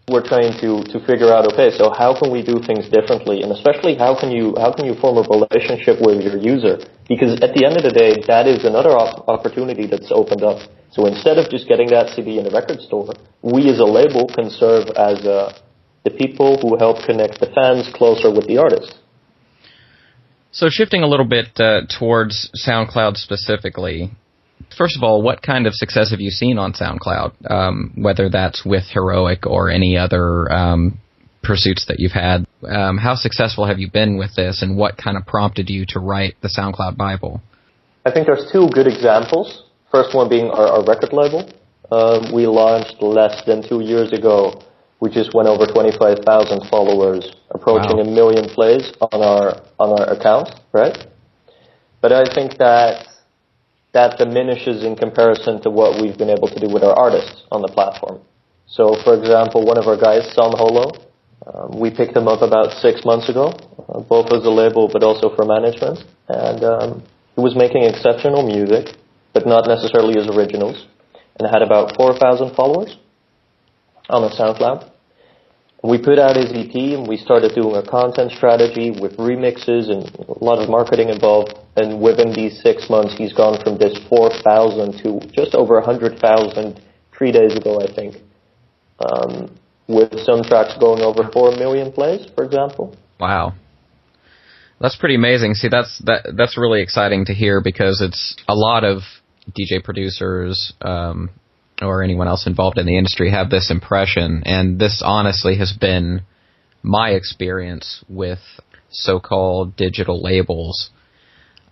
We're 0.08 0.24
trying 0.24 0.56
to, 0.64 0.84
to 0.92 0.98
figure 1.08 1.32
out, 1.32 1.44
okay, 1.52 1.72
so 1.76 1.92
how 1.92 2.12
can 2.20 2.32
we 2.32 2.44
do 2.44 2.60
things 2.60 2.88
differently? 2.88 3.44
And 3.44 3.52
especially 3.52 3.96
how 3.96 4.16
can 4.20 4.32
you, 4.32 4.56
how 4.56 4.72
can 4.72 4.86
you 4.86 4.96
form 4.96 5.20
a 5.20 5.26
relationship 5.28 6.00
with 6.00 6.24
your 6.24 6.38
user? 6.40 6.80
Because 7.08 7.40
at 7.44 7.52
the 7.56 7.64
end 7.68 7.76
of 7.80 7.84
the 7.84 7.92
day, 7.92 8.20
that 8.28 8.48
is 8.48 8.64
another 8.64 8.92
op- 8.96 9.28
opportunity 9.28 9.88
that's 9.88 10.12
opened 10.12 10.44
up. 10.44 10.60
So 10.92 11.06
instead 11.08 11.38
of 11.38 11.50
just 11.50 11.68
getting 11.68 11.88
that 11.92 12.16
CD 12.16 12.40
in 12.40 12.44
the 12.44 12.52
record 12.52 12.80
store, 12.80 13.12
we 13.42 13.68
as 13.70 13.80
a 13.80 13.88
label 13.88 14.28
can 14.28 14.50
serve 14.50 14.88
as 14.96 15.24
uh, 15.26 15.52
the 16.04 16.12
people 16.12 16.60
who 16.62 16.78
help 16.78 17.04
connect 17.06 17.40
the 17.40 17.52
fans 17.56 17.92
closer 17.96 18.32
with 18.32 18.48
the 18.48 18.58
artist. 18.58 18.92
So 20.52 20.68
shifting 20.70 21.02
a 21.02 21.08
little 21.08 21.26
bit 21.26 21.60
uh, 21.60 21.88
towards 22.00 22.52
SoundCloud 22.56 23.18
specifically, 23.18 24.12
first 24.78 24.98
of 24.98 25.04
all, 25.04 25.22
what 25.22 25.42
kind 25.42 25.68
of 25.68 25.74
success 25.74 26.12
have 26.12 26.20
you 26.22 26.32
seen 26.32 26.58
on 26.58 26.74
SoundCloud? 26.74 27.50
Um, 27.50 27.94
whether 27.96 28.30
that's 28.30 28.66
with 28.66 28.84
Heroic 28.92 29.46
or 29.46 29.70
any 29.70 29.98
other 29.98 30.52
um, 30.52 31.00
pursuits 31.44 31.86
that 31.88 32.00
you've 32.00 32.14
had. 32.14 32.48
Um, 32.68 32.98
how 32.98 33.16
successful 33.16 33.66
have 33.66 33.80
you 33.80 33.92
been 33.92 34.18
with 34.18 34.36
this, 34.36 34.62
and 34.62 34.78
what 34.78 34.98
kind 34.98 35.18
of 35.18 35.26
prompted 35.28 35.70
you 35.70 35.86
to 35.90 36.00
write 36.00 36.36
the 36.42 36.48
SoundCloud 36.48 36.98
Bible? 36.98 37.42
I 38.06 38.12
think 38.12 38.26
there's 38.26 38.50
two 38.52 38.70
good 38.74 38.88
examples. 38.88 39.64
First 39.92 40.16
one 40.16 40.30
being 40.30 40.50
our, 40.50 40.80
our 40.80 40.86
record 40.86 41.14
label. 41.14 41.52
Um, 41.92 42.34
we 42.34 42.48
launched 42.48 43.02
less 43.02 43.44
than 43.46 43.68
two 43.68 43.82
years 43.82 44.12
ago. 44.14 44.64
We 45.00 45.10
just 45.10 45.34
went 45.36 45.48
over 45.48 45.68
25,000 45.68 46.70
followers, 46.70 47.30
approaching 47.52 47.98
wow. 47.98 48.04
a 48.04 48.06
million 48.06 48.50
plays 48.50 48.92
on 49.02 49.22
our 49.22 49.62
on 49.78 50.00
our 50.00 50.14
account, 50.16 50.50
right? 50.72 50.98
But 52.02 52.14
I 52.14 52.24
think 52.34 52.58
that 52.58 53.08
that 53.94 54.18
diminishes 54.18 54.84
in 54.84 54.96
comparison 54.96 55.62
to 55.62 55.70
what 55.70 56.02
we've 56.02 56.18
been 56.18 56.30
able 56.30 56.48
to 56.48 56.60
do 56.60 56.68
with 56.68 56.84
our 56.84 56.94
artists 56.94 57.44
on 57.52 57.62
the 57.62 57.68
platform. 57.68 58.20
So, 58.68 58.96
for 59.04 59.14
example, 59.14 59.66
one 59.66 59.78
of 59.78 59.88
our 59.88 59.98
guys, 59.98 60.26
San 60.34 60.52
Holo, 60.58 60.92
um, 61.46 61.80
we 61.80 61.92
picked 61.92 62.16
him 62.16 62.28
up 62.28 62.42
about 62.42 62.72
six 62.82 63.06
months 63.06 63.30
ago, 63.30 63.54
uh, 63.90 64.00
both 64.02 64.32
as 64.32 64.46
a 64.46 64.50
label 64.50 64.90
but 64.92 65.04
also 65.04 65.36
for 65.36 65.46
management. 65.46 66.00
And 66.28 66.64
um, 66.64 67.04
he 67.36 67.42
was 67.42 67.56
making 67.56 67.84
exceptional 67.84 68.42
music, 68.46 68.96
but 69.34 69.46
not 69.46 69.68
necessarily 69.68 70.16
his 70.16 70.28
originals, 70.28 70.88
and 71.38 71.48
had 71.48 71.62
about 71.62 71.96
4,000 71.96 72.56
followers 72.56 72.98
on 74.10 74.22
the 74.22 74.30
SoundCloud 74.30 74.93
we 75.84 75.98
put 75.98 76.18
out 76.18 76.38
his 76.38 76.50
EP 76.56 76.74
and 76.96 77.08
we 77.08 77.18
started 77.18 77.54
doing 77.54 77.76
a 77.76 77.84
content 77.84 78.32
strategy 78.32 78.90
with 78.90 79.18
remixes 79.18 79.92
and 79.92 80.08
a 80.30 80.44
lot 80.44 80.64
of 80.64 80.70
marketing 80.70 81.10
involved. 81.10 81.54
And 81.76 82.02
within 82.02 82.32
these 82.34 82.62
six 82.62 82.90
months, 82.90 83.16
he's 83.18 83.34
gone 83.34 83.62
from 83.62 83.78
this 83.78 83.98
4,000 84.08 85.04
to 85.04 85.20
just 85.34 85.54
over 85.54 85.76
100,000 85.76 86.82
three 87.18 87.32
days 87.34 87.56
ago, 87.56 87.82
I 87.82 87.94
think. 87.94 88.16
Um, 89.00 89.60
with 89.88 90.18
some 90.22 90.42
tracks 90.44 90.78
going 90.80 91.02
over 91.02 91.30
4 91.32 91.58
million 91.58 91.92
plays, 91.92 92.26
for 92.34 92.46
example. 92.46 92.96
Wow. 93.20 93.54
That's 94.80 94.96
pretty 94.96 95.16
amazing. 95.16 95.54
See, 95.56 95.68
that's 95.70 96.02
that 96.06 96.34
that's 96.36 96.58
really 96.58 96.82
exciting 96.82 97.26
to 97.26 97.34
hear 97.34 97.62
because 97.62 98.02
it's 98.02 98.36
a 98.48 98.56
lot 98.56 98.84
of 98.84 99.02
DJ 99.58 99.84
producers, 99.84 100.74
um, 100.82 101.30
or 101.82 102.04
anyone 102.04 102.28
else 102.28 102.48
involved 102.48 102.78
in 102.78 102.86
the 102.86 102.98
industry 102.98 103.32
have 103.32 103.50
this 103.50 103.72
impression, 103.72 104.44
and 104.46 104.80
this 104.80 105.02
honestly 105.04 105.58
has 105.58 105.74
been 105.74 106.22
my 106.82 107.12
experience 107.12 108.04
with 108.08 108.40
so-called 108.90 109.76
digital 109.76 110.22
labels. 110.22 110.92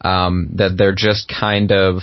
um, 0.03 0.49
that 0.55 0.77
they're 0.77 0.95
just 0.95 1.31
kind 1.31 1.71
of 1.71 2.01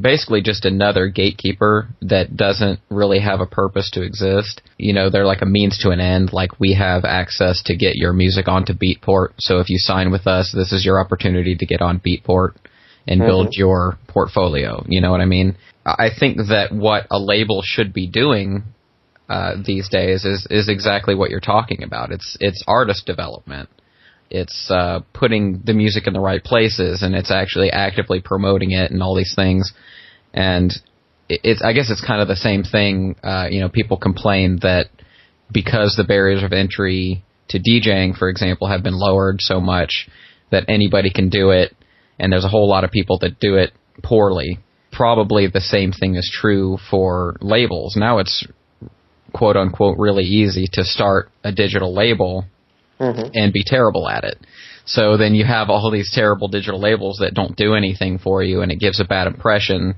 basically 0.00 0.42
just 0.42 0.64
another 0.64 1.06
gatekeeper 1.08 1.88
that 2.00 2.36
doesn't 2.36 2.80
really 2.90 3.20
have 3.20 3.40
a 3.40 3.46
purpose 3.46 3.90
to 3.92 4.02
exist. 4.02 4.60
You 4.78 4.92
know, 4.92 5.10
they're 5.10 5.26
like 5.26 5.42
a 5.42 5.46
means 5.46 5.78
to 5.78 5.90
an 5.90 6.00
end. 6.00 6.32
Like 6.32 6.58
we 6.58 6.74
have 6.74 7.04
access 7.04 7.62
to 7.64 7.76
get 7.76 7.94
your 7.94 8.12
music 8.12 8.48
onto 8.48 8.72
Beatport. 8.74 9.34
So 9.38 9.60
if 9.60 9.70
you 9.70 9.78
sign 9.78 10.10
with 10.10 10.26
us, 10.26 10.52
this 10.52 10.72
is 10.72 10.84
your 10.84 11.00
opportunity 11.00 11.54
to 11.54 11.66
get 11.66 11.82
on 11.82 12.00
Beatport 12.00 12.56
and 13.06 13.20
mm-hmm. 13.20 13.28
build 13.28 13.54
your 13.54 13.98
portfolio. 14.08 14.84
You 14.88 15.00
know 15.00 15.12
what 15.12 15.20
I 15.20 15.26
mean? 15.26 15.56
I 15.84 16.10
think 16.18 16.36
that 16.36 16.68
what 16.72 17.06
a 17.10 17.18
label 17.18 17.62
should 17.64 17.92
be 17.92 18.06
doing 18.06 18.64
uh, 19.28 19.54
these 19.64 19.88
days 19.88 20.24
is 20.24 20.46
is 20.50 20.68
exactly 20.68 21.14
what 21.14 21.30
you're 21.30 21.40
talking 21.40 21.82
about. 21.82 22.12
It's 22.12 22.36
it's 22.40 22.62
artist 22.66 23.06
development. 23.06 23.68
It's 24.30 24.70
uh, 24.70 25.00
putting 25.12 25.62
the 25.64 25.74
music 25.74 26.06
in 26.06 26.12
the 26.12 26.20
right 26.20 26.42
places, 26.42 27.02
and 27.02 27.14
it's 27.14 27.30
actually 27.30 27.70
actively 27.70 28.20
promoting 28.20 28.70
it 28.72 28.90
and 28.90 29.02
all 29.02 29.14
these 29.14 29.34
things. 29.34 29.72
And 30.32 30.72
it's 31.28 31.62
I 31.62 31.72
guess 31.72 31.90
it's 31.90 32.04
kind 32.04 32.22
of 32.22 32.28
the 32.28 32.36
same 32.36 32.62
thing. 32.62 33.16
Uh, 33.22 33.46
you 33.50 33.60
know, 33.60 33.68
people 33.68 33.96
complain 33.96 34.58
that 34.62 34.86
because 35.52 35.94
the 35.96 36.04
barriers 36.04 36.42
of 36.42 36.52
entry 36.52 37.24
to 37.48 37.58
DJing, 37.58 38.16
for 38.16 38.28
example, 38.28 38.68
have 38.68 38.82
been 38.82 38.98
lowered 38.98 39.40
so 39.40 39.60
much 39.60 40.08
that 40.50 40.64
anybody 40.68 41.10
can 41.10 41.28
do 41.28 41.50
it, 41.50 41.74
and 42.18 42.32
there's 42.32 42.44
a 42.44 42.48
whole 42.48 42.68
lot 42.68 42.84
of 42.84 42.90
people 42.90 43.18
that 43.20 43.40
do 43.40 43.56
it 43.56 43.72
poorly. 44.02 44.58
Probably 45.02 45.48
the 45.48 45.60
same 45.60 45.90
thing 45.90 46.14
is 46.14 46.30
true 46.32 46.78
for 46.88 47.36
labels. 47.40 47.96
Now 47.96 48.18
it's 48.18 48.46
quote 49.32 49.56
unquote 49.56 49.98
really 49.98 50.22
easy 50.22 50.68
to 50.74 50.84
start 50.84 51.28
a 51.42 51.50
digital 51.50 51.92
label 51.92 52.44
mm-hmm. 53.00 53.30
and 53.34 53.52
be 53.52 53.64
terrible 53.66 54.08
at 54.08 54.22
it. 54.22 54.38
So 54.84 55.16
then 55.16 55.34
you 55.34 55.44
have 55.44 55.70
all 55.70 55.90
these 55.90 56.12
terrible 56.14 56.46
digital 56.46 56.80
labels 56.80 57.18
that 57.18 57.34
don't 57.34 57.56
do 57.56 57.74
anything 57.74 58.20
for 58.20 58.44
you 58.44 58.60
and 58.60 58.70
it 58.70 58.78
gives 58.78 59.00
a 59.00 59.04
bad 59.04 59.26
impression. 59.26 59.96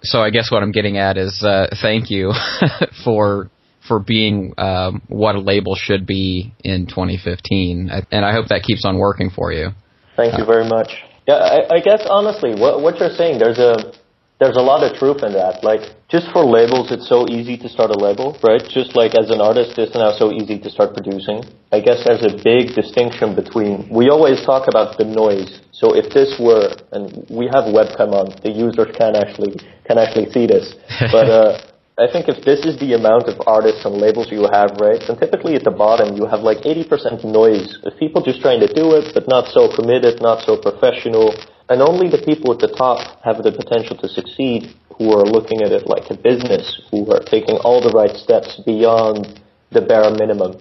So 0.00 0.22
I 0.22 0.30
guess 0.30 0.50
what 0.50 0.62
I'm 0.62 0.72
getting 0.72 0.96
at 0.96 1.18
is 1.18 1.42
uh, 1.46 1.66
thank 1.82 2.08
you 2.08 2.32
for 3.04 3.50
for 3.86 4.00
being 4.00 4.54
um, 4.56 5.02
what 5.08 5.34
a 5.34 5.40
label 5.40 5.74
should 5.74 6.06
be 6.06 6.54
in 6.64 6.86
2015, 6.86 7.90
and 8.10 8.24
I 8.24 8.32
hope 8.32 8.48
that 8.48 8.62
keeps 8.62 8.86
on 8.86 8.96
working 8.96 9.28
for 9.28 9.52
you. 9.52 9.72
Thank 10.16 10.38
you 10.38 10.46
very 10.46 10.66
much. 10.66 10.92
Yeah, 11.28 11.34
I, 11.34 11.74
I 11.76 11.80
guess 11.80 12.06
honestly, 12.08 12.54
what 12.58 12.80
what 12.80 12.98
you're 12.98 13.10
saying, 13.10 13.38
there's 13.38 13.58
a 13.58 13.92
there's 14.38 14.56
a 14.56 14.60
lot 14.60 14.84
of 14.84 14.96
truth 14.98 15.22
in 15.24 15.32
that. 15.32 15.64
Like, 15.64 15.96
just 16.08 16.28
for 16.32 16.44
labels, 16.44 16.92
it's 16.92 17.08
so 17.08 17.26
easy 17.28 17.56
to 17.56 17.68
start 17.68 17.90
a 17.90 17.98
label, 17.98 18.36
right? 18.44 18.60
Just 18.68 18.94
like 18.94 19.16
as 19.16 19.30
an 19.30 19.40
artist, 19.40 19.78
it's 19.78 19.94
now 19.94 20.12
so 20.12 20.30
easy 20.30 20.58
to 20.60 20.68
start 20.68 20.92
producing. 20.92 21.40
I 21.72 21.80
guess 21.80 22.04
there's 22.04 22.22
a 22.22 22.36
big 22.44 22.76
distinction 22.76 23.34
between, 23.34 23.88
we 23.88 24.10
always 24.10 24.44
talk 24.44 24.68
about 24.68 24.98
the 24.98 25.04
noise. 25.04 25.60
So 25.72 25.96
if 25.96 26.12
this 26.12 26.36
were, 26.38 26.76
and 26.92 27.24
we 27.30 27.48
have 27.48 27.72
webcam 27.72 28.12
on, 28.12 28.36
the 28.44 28.52
users 28.52 28.94
can 28.94 29.16
actually, 29.16 29.56
can 29.88 29.96
actually 29.96 30.30
see 30.30 30.46
this. 30.46 30.76
But, 31.12 31.28
uh, 31.32 31.58
I 31.96 32.12
think 32.12 32.28
if 32.28 32.44
this 32.44 32.60
is 32.68 32.76
the 32.76 32.92
amount 32.92 33.24
of 33.24 33.40
artists 33.48 33.88
and 33.88 33.96
labels 33.96 34.28
you 34.28 34.44
have, 34.52 34.76
right, 34.76 35.00
then 35.00 35.16
typically 35.16 35.56
at 35.56 35.64
the 35.64 35.72
bottom 35.72 36.12
you 36.12 36.28
have 36.28 36.44
like 36.44 36.60
80% 36.60 37.24
noise 37.24 37.80
of 37.88 37.96
people 37.96 38.20
just 38.20 38.44
trying 38.44 38.60
to 38.60 38.68
do 38.68 38.92
it, 39.00 39.16
but 39.16 39.24
not 39.26 39.48
so 39.48 39.72
committed, 39.72 40.20
not 40.20 40.44
so 40.44 40.60
professional, 40.60 41.32
and 41.68 41.82
only 41.82 42.08
the 42.08 42.22
people 42.22 42.52
at 42.52 42.60
the 42.60 42.70
top 42.70 43.20
have 43.24 43.42
the 43.42 43.50
potential 43.50 43.96
to 43.98 44.08
succeed 44.08 44.74
who 44.98 45.12
are 45.12 45.26
looking 45.26 45.62
at 45.62 45.72
it 45.72 45.86
like 45.86 46.08
a 46.10 46.16
business, 46.16 46.80
who 46.90 47.10
are 47.12 47.20
taking 47.20 47.56
all 47.66 47.82
the 47.82 47.92
right 47.92 48.14
steps 48.16 48.60
beyond 48.64 49.40
the 49.70 49.82
bare 49.82 50.10
minimum. 50.10 50.56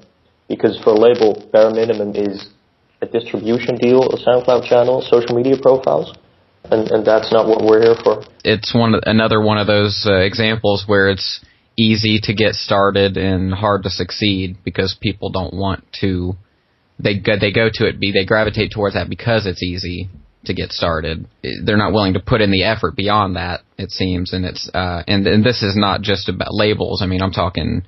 Because 0.50 0.80
for 0.84 0.92
a 0.92 1.00
label, 1.00 1.48
bare 1.54 1.72
minimum 1.72 2.16
is 2.16 2.50
a 3.02 3.06
distribution 3.06 3.78
deal, 3.78 4.04
a 4.12 4.18
SoundCloud 4.18 4.68
channel, 4.68 5.02
social 5.02 5.36
media 5.36 5.56
profiles. 5.62 6.14
And, 6.66 6.90
and 6.90 7.06
that's 7.06 7.32
not 7.32 7.48
what 7.48 7.64
we're 7.64 7.82
here 7.82 7.96
for. 8.04 8.26
It's 8.44 8.74
one 8.74 8.96
another 9.06 9.40
one 9.40 9.60
of 9.60 9.68
those 9.68 10.06
uh, 10.10 10.16
examples 10.16 10.86
where 10.88 11.10
it's 11.10 11.46
easy 11.78 12.20
to 12.24 12.34
get 12.34 12.56
started 12.56 13.18
and 13.18 13.54
hard 13.54 13.84
to 13.84 13.90
succeed 13.92 14.58
because 14.66 14.98
people 15.00 15.30
don't 15.30 15.54
want 15.54 15.84
to. 16.02 16.34
They 16.98 17.20
go, 17.20 17.38
they 17.40 17.52
go 17.52 17.70
to 17.72 17.88
it. 17.88 18.00
Be 18.00 18.12
they 18.12 18.26
gravitate 18.26 18.72
towards 18.72 18.96
that 18.96 19.10
because 19.10 19.46
it's 19.46 19.62
easy 19.62 20.10
to 20.46 20.54
get 20.54 20.72
started. 20.72 21.28
They're 21.64 21.78
not 21.78 21.94
willing 21.94 22.14
to 22.14 22.20
put 22.20 22.42
in 22.42 22.52
the 22.52 22.64
effort 22.64 22.96
beyond 22.96 23.36
that, 23.36 23.62
it 23.78 23.92
seems, 23.92 24.34
and 24.34 24.46
it's 24.46 24.70
uh, 24.74 25.04
and 25.08 25.26
and 25.28 25.44
this 25.44 25.64
is 25.64 25.76
not 25.76 26.02
just 26.02 26.30
about 26.30 26.54
labels. 26.54 27.02
I 27.02 27.08
mean, 27.08 27.22
I'm 27.22 27.32
talking 27.32 27.84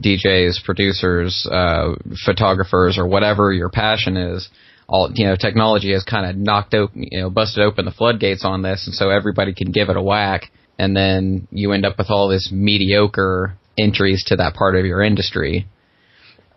DJs, 0.00 0.64
producers, 0.64 1.46
uh, 1.50 1.94
photographers, 2.24 2.98
or 2.98 3.06
whatever 3.06 3.52
your 3.52 3.68
passion 3.68 4.16
is. 4.16 4.48
All 4.88 5.10
you 5.14 5.26
know, 5.26 5.36
technology 5.36 5.92
has 5.92 6.04
kind 6.04 6.28
of 6.28 6.36
knocked 6.36 6.74
open, 6.74 7.04
you 7.10 7.20
know, 7.20 7.30
busted 7.30 7.62
open 7.62 7.84
the 7.84 7.92
floodgates 7.92 8.44
on 8.44 8.62
this, 8.62 8.86
and 8.86 8.94
so 8.94 9.10
everybody 9.10 9.54
can 9.54 9.72
give 9.72 9.88
it 9.88 9.96
a 9.96 10.02
whack, 10.02 10.50
and 10.78 10.96
then 10.96 11.48
you 11.50 11.72
end 11.72 11.86
up 11.86 11.98
with 11.98 12.10
all 12.10 12.28
this 12.28 12.50
mediocre 12.52 13.54
entries 13.78 14.24
to 14.24 14.36
that 14.36 14.54
part 14.54 14.76
of 14.76 14.84
your 14.84 15.02
industry. 15.02 15.66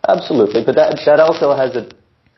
Absolutely, 0.08 0.62
but 0.64 0.74
that 0.74 1.00
that 1.06 1.20
also 1.20 1.56
has 1.56 1.76
an 1.76 1.90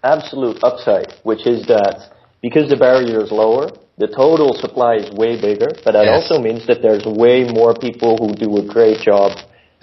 absolute 0.03 0.62
upside, 0.62 1.14
which 1.23 1.47
is 1.47 1.66
that 1.66 2.12
because 2.42 2.68
the 2.68 2.77
barrier 2.77 3.22
is 3.22 3.33
lower, 3.33 3.70
the 3.98 4.07
total 4.07 4.55
supply 4.55 4.96
is 4.96 5.11
way 5.11 5.40
bigger, 5.40 5.74
but 5.85 5.92
that 5.92 6.07
yes. 6.07 6.22
also 6.22 6.40
means 6.40 6.66
that 6.66 6.83
there's 6.83 7.05
way 7.05 7.44
more 7.44 7.74
people 7.74 8.16
who 8.16 8.35
do 8.35 8.57
a 8.59 8.64
great 8.64 9.03
job. 9.03 9.33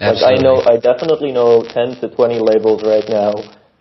Like 0.00 0.20
I 0.24 0.36
know, 0.40 0.60
I 0.60 0.76
definitely 0.76 1.32
know 1.32 1.64
10 1.64 2.00
to 2.00 2.08
20 2.14 2.40
labels 2.40 2.84
right 2.84 3.04
now 3.08 3.32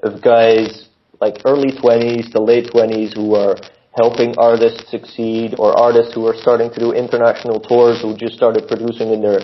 of 0.04 0.22
guys 0.22 0.88
like 1.20 1.36
early 1.46 1.72
20s 1.72 2.32
to 2.32 2.40
late 2.42 2.72
20s 2.72 3.16
who 3.16 3.36
are 3.36 3.56
helping 3.96 4.36
artists 4.38 4.90
succeed 4.92 5.56
or 5.58 5.78
artists 5.80 6.14
who 6.14 6.28
are 6.28 6.36
starting 6.36 6.70
to 6.72 6.80
do 6.80 6.92
international 6.92 7.60
tours 7.60 8.02
who 8.02 8.16
just 8.16 8.36
started 8.36 8.68
producing 8.68 9.12
in 9.12 9.22
their 9.22 9.40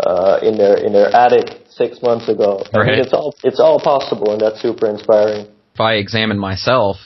uh, 0.00 0.38
in 0.42 0.56
their 0.56 0.76
in 0.76 0.92
their 0.92 1.14
attic 1.14 1.64
six 1.68 2.00
months 2.02 2.28
ago. 2.28 2.64
Right. 2.74 2.88
I 2.88 2.90
mean, 2.92 3.00
it's 3.00 3.12
all 3.12 3.34
it's 3.44 3.60
all 3.60 3.78
possible, 3.80 4.32
and 4.32 4.40
that's 4.40 4.60
super 4.60 4.88
inspiring. 4.88 5.46
If 5.74 5.80
I 5.80 5.94
examine 5.94 6.38
myself, 6.38 6.96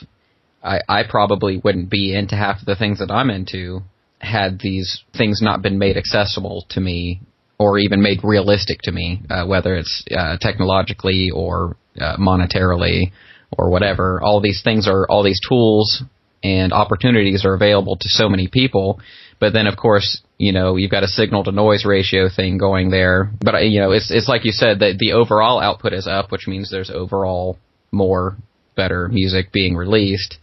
I, 0.62 0.80
I 0.88 1.02
probably 1.08 1.58
wouldn't 1.58 1.90
be 1.90 2.14
into 2.14 2.36
half 2.36 2.60
of 2.60 2.66
the 2.66 2.76
things 2.76 2.98
that 2.98 3.10
I'm 3.10 3.30
into 3.30 3.82
had 4.18 4.58
these 4.60 5.02
things 5.16 5.40
not 5.42 5.62
been 5.62 5.78
made 5.78 5.96
accessible 5.96 6.66
to 6.70 6.80
me 6.80 7.20
or 7.58 7.78
even 7.78 8.02
made 8.02 8.20
realistic 8.22 8.80
to 8.82 8.92
me, 8.92 9.22
uh, 9.30 9.46
whether 9.46 9.76
it's 9.76 10.04
uh, 10.10 10.36
technologically 10.38 11.30
or 11.30 11.76
uh, 12.00 12.16
monetarily 12.16 13.12
or 13.56 13.70
whatever. 13.70 14.20
All 14.22 14.40
these 14.40 14.62
things 14.62 14.88
are 14.88 15.06
all 15.08 15.22
these 15.22 15.40
tools 15.46 16.02
and 16.42 16.72
opportunities 16.72 17.44
are 17.44 17.54
available 17.54 17.96
to 17.96 18.08
so 18.08 18.28
many 18.28 18.48
people. 18.48 19.00
But 19.38 19.52
then, 19.52 19.66
of 19.66 19.76
course, 19.76 20.22
you 20.38 20.52
know, 20.52 20.76
you've 20.76 20.90
got 20.90 21.02
a 21.02 21.08
signal 21.08 21.44
to 21.44 21.52
noise 21.52 21.84
ratio 21.84 22.28
thing 22.34 22.58
going 22.58 22.90
there. 22.90 23.30
But 23.40 23.54
uh, 23.54 23.58
you 23.58 23.80
know, 23.80 23.92
it's 23.92 24.10
it's 24.10 24.28
like 24.28 24.44
you 24.44 24.52
said 24.52 24.80
that 24.80 24.96
the 24.98 25.12
overall 25.12 25.60
output 25.60 25.92
is 25.92 26.06
up, 26.06 26.32
which 26.32 26.46
means 26.46 26.70
there's 26.70 26.90
overall 26.90 27.58
more 27.92 28.36
better 28.74 29.08
music 29.08 29.52
being 29.52 29.74
released 29.74 30.38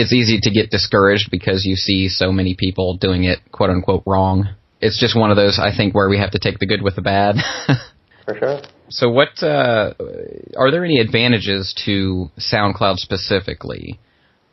it's 0.00 0.12
easy 0.12 0.40
to 0.42 0.50
get 0.50 0.70
discouraged 0.70 1.30
because 1.30 1.64
you 1.64 1.76
see 1.76 2.08
so 2.08 2.32
many 2.32 2.54
people 2.58 2.96
doing 2.96 3.24
it 3.24 3.38
quote 3.52 3.70
unquote 3.70 4.02
wrong. 4.06 4.48
It's 4.80 4.98
just 4.98 5.16
one 5.16 5.30
of 5.30 5.36
those 5.36 5.58
I 5.58 5.76
think 5.76 5.94
where 5.94 6.08
we 6.08 6.18
have 6.18 6.30
to 6.32 6.38
take 6.38 6.58
the 6.58 6.66
good 6.66 6.82
with 6.82 6.96
the 6.96 7.02
bad. 7.02 7.36
For 8.24 8.36
sure. 8.38 8.60
So 8.88 9.10
what 9.10 9.42
uh, 9.42 9.94
are 10.56 10.70
there 10.70 10.84
any 10.84 10.98
advantages 11.00 11.74
to 11.84 12.30
SoundCloud 12.38 12.96
specifically 12.96 14.00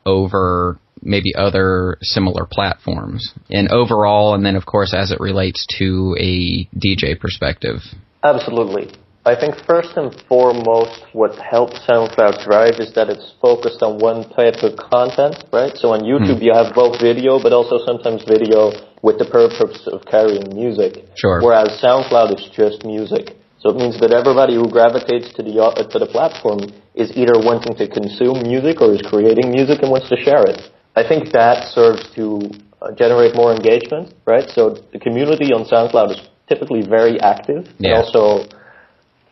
over 0.05 0.79
maybe 1.01 1.33
other 1.35 1.97
similar 2.01 2.45
platforms? 2.49 3.33
And 3.49 3.69
overall 3.69 4.35
and 4.35 4.45
then 4.45 4.55
of 4.55 4.65
course 4.65 4.93
as 4.93 5.11
it 5.11 5.19
relates 5.19 5.65
to 5.79 6.15
a 6.19 6.67
DJ 6.77 7.19
perspective. 7.19 7.77
Absolutely. 8.23 8.93
I 9.27 9.35
think 9.35 9.59
first 9.67 9.91
and 9.99 10.15
foremost, 10.31 11.03
what 11.11 11.35
helps 11.35 11.75
SoundCloud 11.83 12.47
Drive 12.47 12.79
is 12.79 12.95
that 12.95 13.11
it's 13.11 13.35
focused 13.43 13.83
on 13.83 13.99
one 13.99 14.23
type 14.31 14.63
of 14.63 14.79
content, 14.79 15.43
right? 15.51 15.75
So 15.75 15.91
on 15.91 16.07
YouTube, 16.07 16.39
mm. 16.39 16.47
you 16.47 16.55
have 16.55 16.71
both 16.71 16.95
video, 17.03 17.35
but 17.35 17.51
also 17.51 17.75
sometimes 17.83 18.23
video 18.23 18.71
with 19.03 19.19
the 19.19 19.27
purpose 19.27 19.83
of 19.91 20.07
carrying 20.07 20.47
music. 20.55 21.03
Sure. 21.19 21.43
Whereas 21.43 21.75
SoundCloud 21.83 22.39
is 22.39 22.47
just 22.55 22.87
music. 22.87 23.35
So 23.59 23.75
it 23.75 23.75
means 23.75 23.99
that 23.99 24.15
everybody 24.15 24.55
who 24.55 24.71
gravitates 24.71 25.35
to 25.35 25.43
the 25.43 25.59
uh, 25.59 25.75
to 25.75 25.97
the 25.99 26.07
platform 26.07 26.63
is 26.95 27.11
either 27.19 27.35
wanting 27.35 27.75
to 27.75 27.85
consume 27.91 28.47
music 28.47 28.79
or 28.79 28.95
is 28.95 29.03
creating 29.03 29.51
music 29.51 29.83
and 29.83 29.91
wants 29.91 30.07
to 30.07 30.15
share 30.15 30.47
it. 30.47 30.71
I 30.95 31.03
think 31.03 31.35
that 31.35 31.67
serves 31.75 32.07
to 32.15 32.47
uh, 32.79 32.95
generate 32.95 33.35
more 33.35 33.51
engagement, 33.51 34.13
right? 34.23 34.47
So 34.47 34.79
the 34.93 34.99
community 35.03 35.51
on 35.51 35.67
SoundCloud 35.67 36.15
is 36.15 36.21
typically 36.47 36.87
very 36.87 37.19
active, 37.19 37.67
yeah. 37.75 37.91
and 37.91 38.05
also 38.05 38.47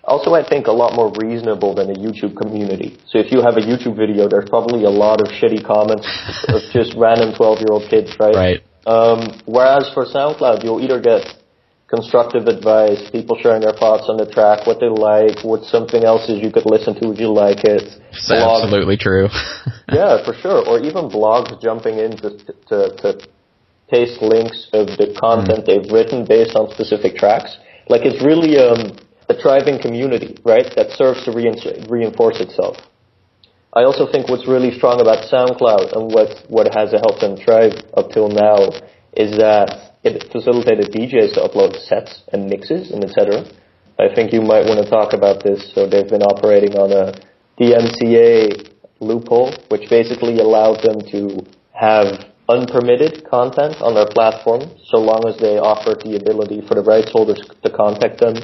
also, 0.07 0.33
I 0.33 0.47
think 0.47 0.67
a 0.67 0.71
lot 0.71 0.93
more 0.93 1.11
reasonable 1.17 1.73
than 1.73 1.89
a 1.89 1.97
YouTube 1.97 2.37
community. 2.37 2.97
So 3.09 3.17
if 3.17 3.31
you 3.31 3.41
have 3.41 3.57
a 3.57 3.61
YouTube 3.61 3.97
video, 3.97 4.29
there's 4.29 4.49
probably 4.49 4.83
a 4.85 4.89
lot 4.89 5.21
of 5.21 5.27
shitty 5.27 5.65
comments 5.65 6.05
of 6.47 6.61
just 6.73 6.93
random 6.95 7.33
12 7.35 7.59
year 7.59 7.71
old 7.71 7.89
kids, 7.89 8.15
right? 8.19 8.35
Right. 8.35 8.61
Um, 8.85 9.41
whereas 9.45 9.89
for 9.93 10.05
SoundCloud, 10.05 10.63
you'll 10.63 10.81
either 10.81 11.01
get 11.01 11.25
constructive 11.87 12.45
advice, 12.47 13.09
people 13.11 13.37
sharing 13.41 13.61
their 13.61 13.73
thoughts 13.73 14.05
on 14.09 14.17
the 14.17 14.25
track, 14.25 14.65
what 14.65 14.79
they 14.79 14.89
like, 14.89 15.43
what 15.43 15.63
something 15.65 16.03
else 16.03 16.29
is 16.29 16.41
you 16.41 16.51
could 16.51 16.65
listen 16.65 16.93
to, 17.01 17.09
would 17.09 17.19
you 17.19 17.33
like 17.33 17.63
it? 17.63 17.81
It's 17.81 18.29
absolutely 18.29 18.97
true. 18.97 19.29
yeah, 19.89 20.23
for 20.25 20.33
sure. 20.33 20.65
Or 20.65 20.79
even 20.81 21.09
blogs 21.09 21.61
jumping 21.61 21.97
in 21.97 22.17
to, 22.17 22.29
to, 22.69 22.77
to 23.01 23.27
paste 23.89 24.21
links 24.21 24.69
of 24.73 24.87
the 24.97 25.13
content 25.17 25.61
mm. 25.61 25.65
they've 25.65 25.91
written 25.91 26.25
based 26.25 26.55
on 26.55 26.69
specific 26.73 27.15
tracks. 27.15 27.57
Like 27.87 28.01
it's 28.05 28.23
really 28.25 28.57
um, 28.57 28.97
a 29.29 29.33
thriving 29.33 29.81
community, 29.81 30.37
right, 30.43 30.71
that 30.75 30.91
serves 30.91 31.23
to 31.25 31.31
reinforce 31.31 32.39
itself. 32.39 32.77
I 33.73 33.83
also 33.83 34.09
think 34.09 34.29
what's 34.29 34.47
really 34.47 34.71
strong 34.71 35.01
about 35.01 35.27
SoundCloud 35.27 35.97
and 35.97 36.07
what, 36.13 36.45
what 36.47 36.73
has 36.73 36.91
helped 36.91 37.19
them 37.19 37.35
thrive 37.35 37.73
up 37.97 38.11
till 38.11 38.29
now 38.29 38.71
is 39.13 39.35
that 39.37 39.99
it 40.03 40.31
facilitated 40.31 40.93
DJs 40.93 41.33
to 41.35 41.41
upload 41.43 41.75
sets 41.75 42.23
and 42.31 42.47
mixes 42.47 42.91
and 42.91 43.03
etc. 43.03 43.43
I 43.99 44.13
think 44.13 44.31
you 44.31 44.41
might 44.41 44.63
want 44.63 44.83
to 44.83 44.89
talk 44.89 45.13
about 45.13 45.43
this. 45.43 45.73
So 45.73 45.87
they've 45.89 46.07
been 46.07 46.23
operating 46.23 46.77
on 46.77 46.91
a 46.91 47.19
DMCA 47.59 48.71
loophole, 48.99 49.51
which 49.69 49.89
basically 49.89 50.39
allowed 50.39 50.83
them 50.83 51.01
to 51.11 51.43
have 51.73 52.31
unpermitted 52.47 53.27
content 53.27 53.81
on 53.81 53.95
their 53.95 54.07
platform, 54.07 54.61
so 54.85 54.97
long 54.97 55.27
as 55.27 55.35
they 55.39 55.57
offered 55.57 55.99
the 56.05 56.15
ability 56.15 56.61
for 56.67 56.75
the 56.75 56.83
rights 56.83 57.11
holders 57.11 57.41
to 57.63 57.69
contact 57.71 58.19
them 58.19 58.35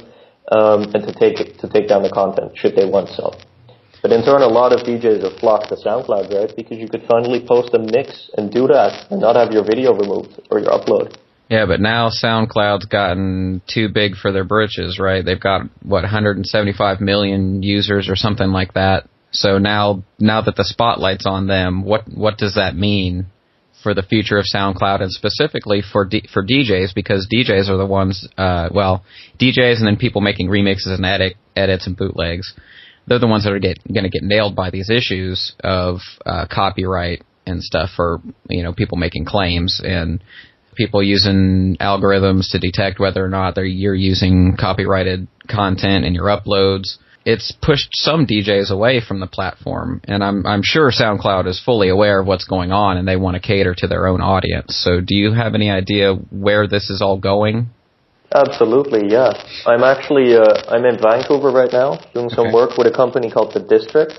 um, 0.50 0.90
and 0.94 1.06
to 1.06 1.12
take 1.14 1.58
to 1.58 1.68
take 1.68 1.88
down 1.88 2.02
the 2.02 2.10
content 2.10 2.52
should 2.56 2.74
they 2.74 2.84
want 2.84 3.08
so. 3.10 3.32
But 4.02 4.10
in 4.10 4.24
turn, 4.24 4.42
a 4.42 4.48
lot 4.48 4.72
of 4.72 4.80
DJs 4.80 5.22
have 5.22 5.38
flocked 5.38 5.68
to 5.68 5.76
SoundCloud, 5.76 6.34
right? 6.34 6.52
Because 6.56 6.78
you 6.78 6.88
could 6.88 7.04
finally 7.08 7.44
post 7.46 7.72
a 7.72 7.78
mix 7.78 8.30
and 8.36 8.50
do 8.50 8.66
that 8.66 9.06
and 9.10 9.20
not 9.20 9.36
have 9.36 9.52
your 9.52 9.64
video 9.64 9.94
removed 9.94 10.40
or 10.50 10.58
your 10.58 10.70
upload. 10.70 11.16
Yeah, 11.48 11.66
but 11.66 11.80
now 11.80 12.08
SoundCloud's 12.08 12.86
gotten 12.86 13.62
too 13.72 13.88
big 13.88 14.16
for 14.16 14.32
their 14.32 14.42
britches, 14.42 14.98
right? 14.98 15.24
They've 15.24 15.38
got 15.38 15.62
what 15.82 16.02
175 16.02 17.00
million 17.00 17.62
users 17.62 18.08
or 18.08 18.16
something 18.16 18.48
like 18.48 18.74
that. 18.74 19.08
So 19.30 19.58
now, 19.58 20.02
now 20.18 20.42
that 20.42 20.56
the 20.56 20.64
spotlight's 20.64 21.26
on 21.26 21.46
them, 21.46 21.84
what 21.84 22.02
what 22.12 22.38
does 22.38 22.56
that 22.56 22.74
mean 22.74 23.26
for 23.82 23.94
the 23.94 24.02
future 24.02 24.38
of 24.38 24.44
SoundCloud 24.54 25.00
and 25.00 25.12
specifically 25.12 25.82
for 25.82 26.04
D, 26.04 26.28
for 26.32 26.44
DJs 26.44 26.94
because 26.94 27.28
DJs 27.32 27.68
are 27.68 27.76
the 27.76 27.86
ones, 27.86 28.28
uh, 28.38 28.68
well, 28.72 29.04
DJs 29.40 29.78
and 29.78 29.86
then 29.86 29.96
people 29.96 30.20
making 30.20 30.48
remixes 30.48 30.94
and 30.94 31.04
edit, 31.04 31.36
edits 31.56 31.86
and 31.86 31.96
bootlegs 31.96 32.54
they're 33.06 33.18
the 33.18 33.26
ones 33.26 33.44
that 33.44 33.52
are 33.52 33.58
going 33.58 34.04
to 34.04 34.08
get 34.08 34.22
nailed 34.22 34.54
by 34.54 34.70
these 34.70 34.90
issues 34.90 35.54
of 35.60 35.98
uh, 36.24 36.46
copyright 36.50 37.22
and 37.46 37.62
stuff 37.62 37.90
for 37.96 38.20
you 38.48 38.62
know 38.62 38.72
people 38.72 38.96
making 38.96 39.24
claims 39.24 39.80
and 39.84 40.22
people 40.74 41.02
using 41.02 41.76
algorithms 41.80 42.50
to 42.50 42.58
detect 42.58 42.98
whether 42.98 43.24
or 43.24 43.28
not 43.28 43.54
they're 43.54 43.64
you're 43.64 43.94
using 43.94 44.56
copyrighted 44.58 45.26
content 45.48 46.04
in 46.04 46.14
your 46.14 46.26
uploads. 46.26 46.98
It's 47.24 47.52
pushed 47.52 47.90
some 47.92 48.26
DJs 48.26 48.70
away 48.70 49.00
from 49.00 49.20
the 49.20 49.26
platform, 49.26 50.00
and 50.04 50.24
I'm 50.24 50.44
I'm 50.46 50.62
sure 50.62 50.90
SoundCloud 50.90 51.46
is 51.46 51.60
fully 51.60 51.88
aware 51.88 52.20
of 52.20 52.26
what's 52.26 52.44
going 52.44 52.72
on, 52.72 52.96
and 52.96 53.06
they 53.06 53.16
want 53.16 53.34
to 53.36 53.40
cater 53.40 53.74
to 53.76 53.86
their 53.86 54.08
own 54.08 54.20
audience. 54.20 54.76
So, 54.76 55.00
do 55.00 55.16
you 55.16 55.32
have 55.32 55.54
any 55.54 55.70
idea 55.70 56.14
where 56.14 56.66
this 56.66 56.90
is 56.90 57.00
all 57.00 57.18
going? 57.18 57.70
Absolutely, 58.34 59.10
yeah. 59.10 59.32
I'm 59.66 59.84
actually 59.84 60.34
uh, 60.34 60.64
I'm 60.68 60.84
in 60.84 60.98
Vancouver 61.00 61.50
right 61.52 61.70
now 61.70 62.00
doing 62.14 62.30
some 62.30 62.46
okay. 62.46 62.54
work 62.54 62.78
with 62.78 62.86
a 62.86 62.96
company 62.96 63.30
called 63.30 63.52
The 63.54 63.60
District, 63.60 64.18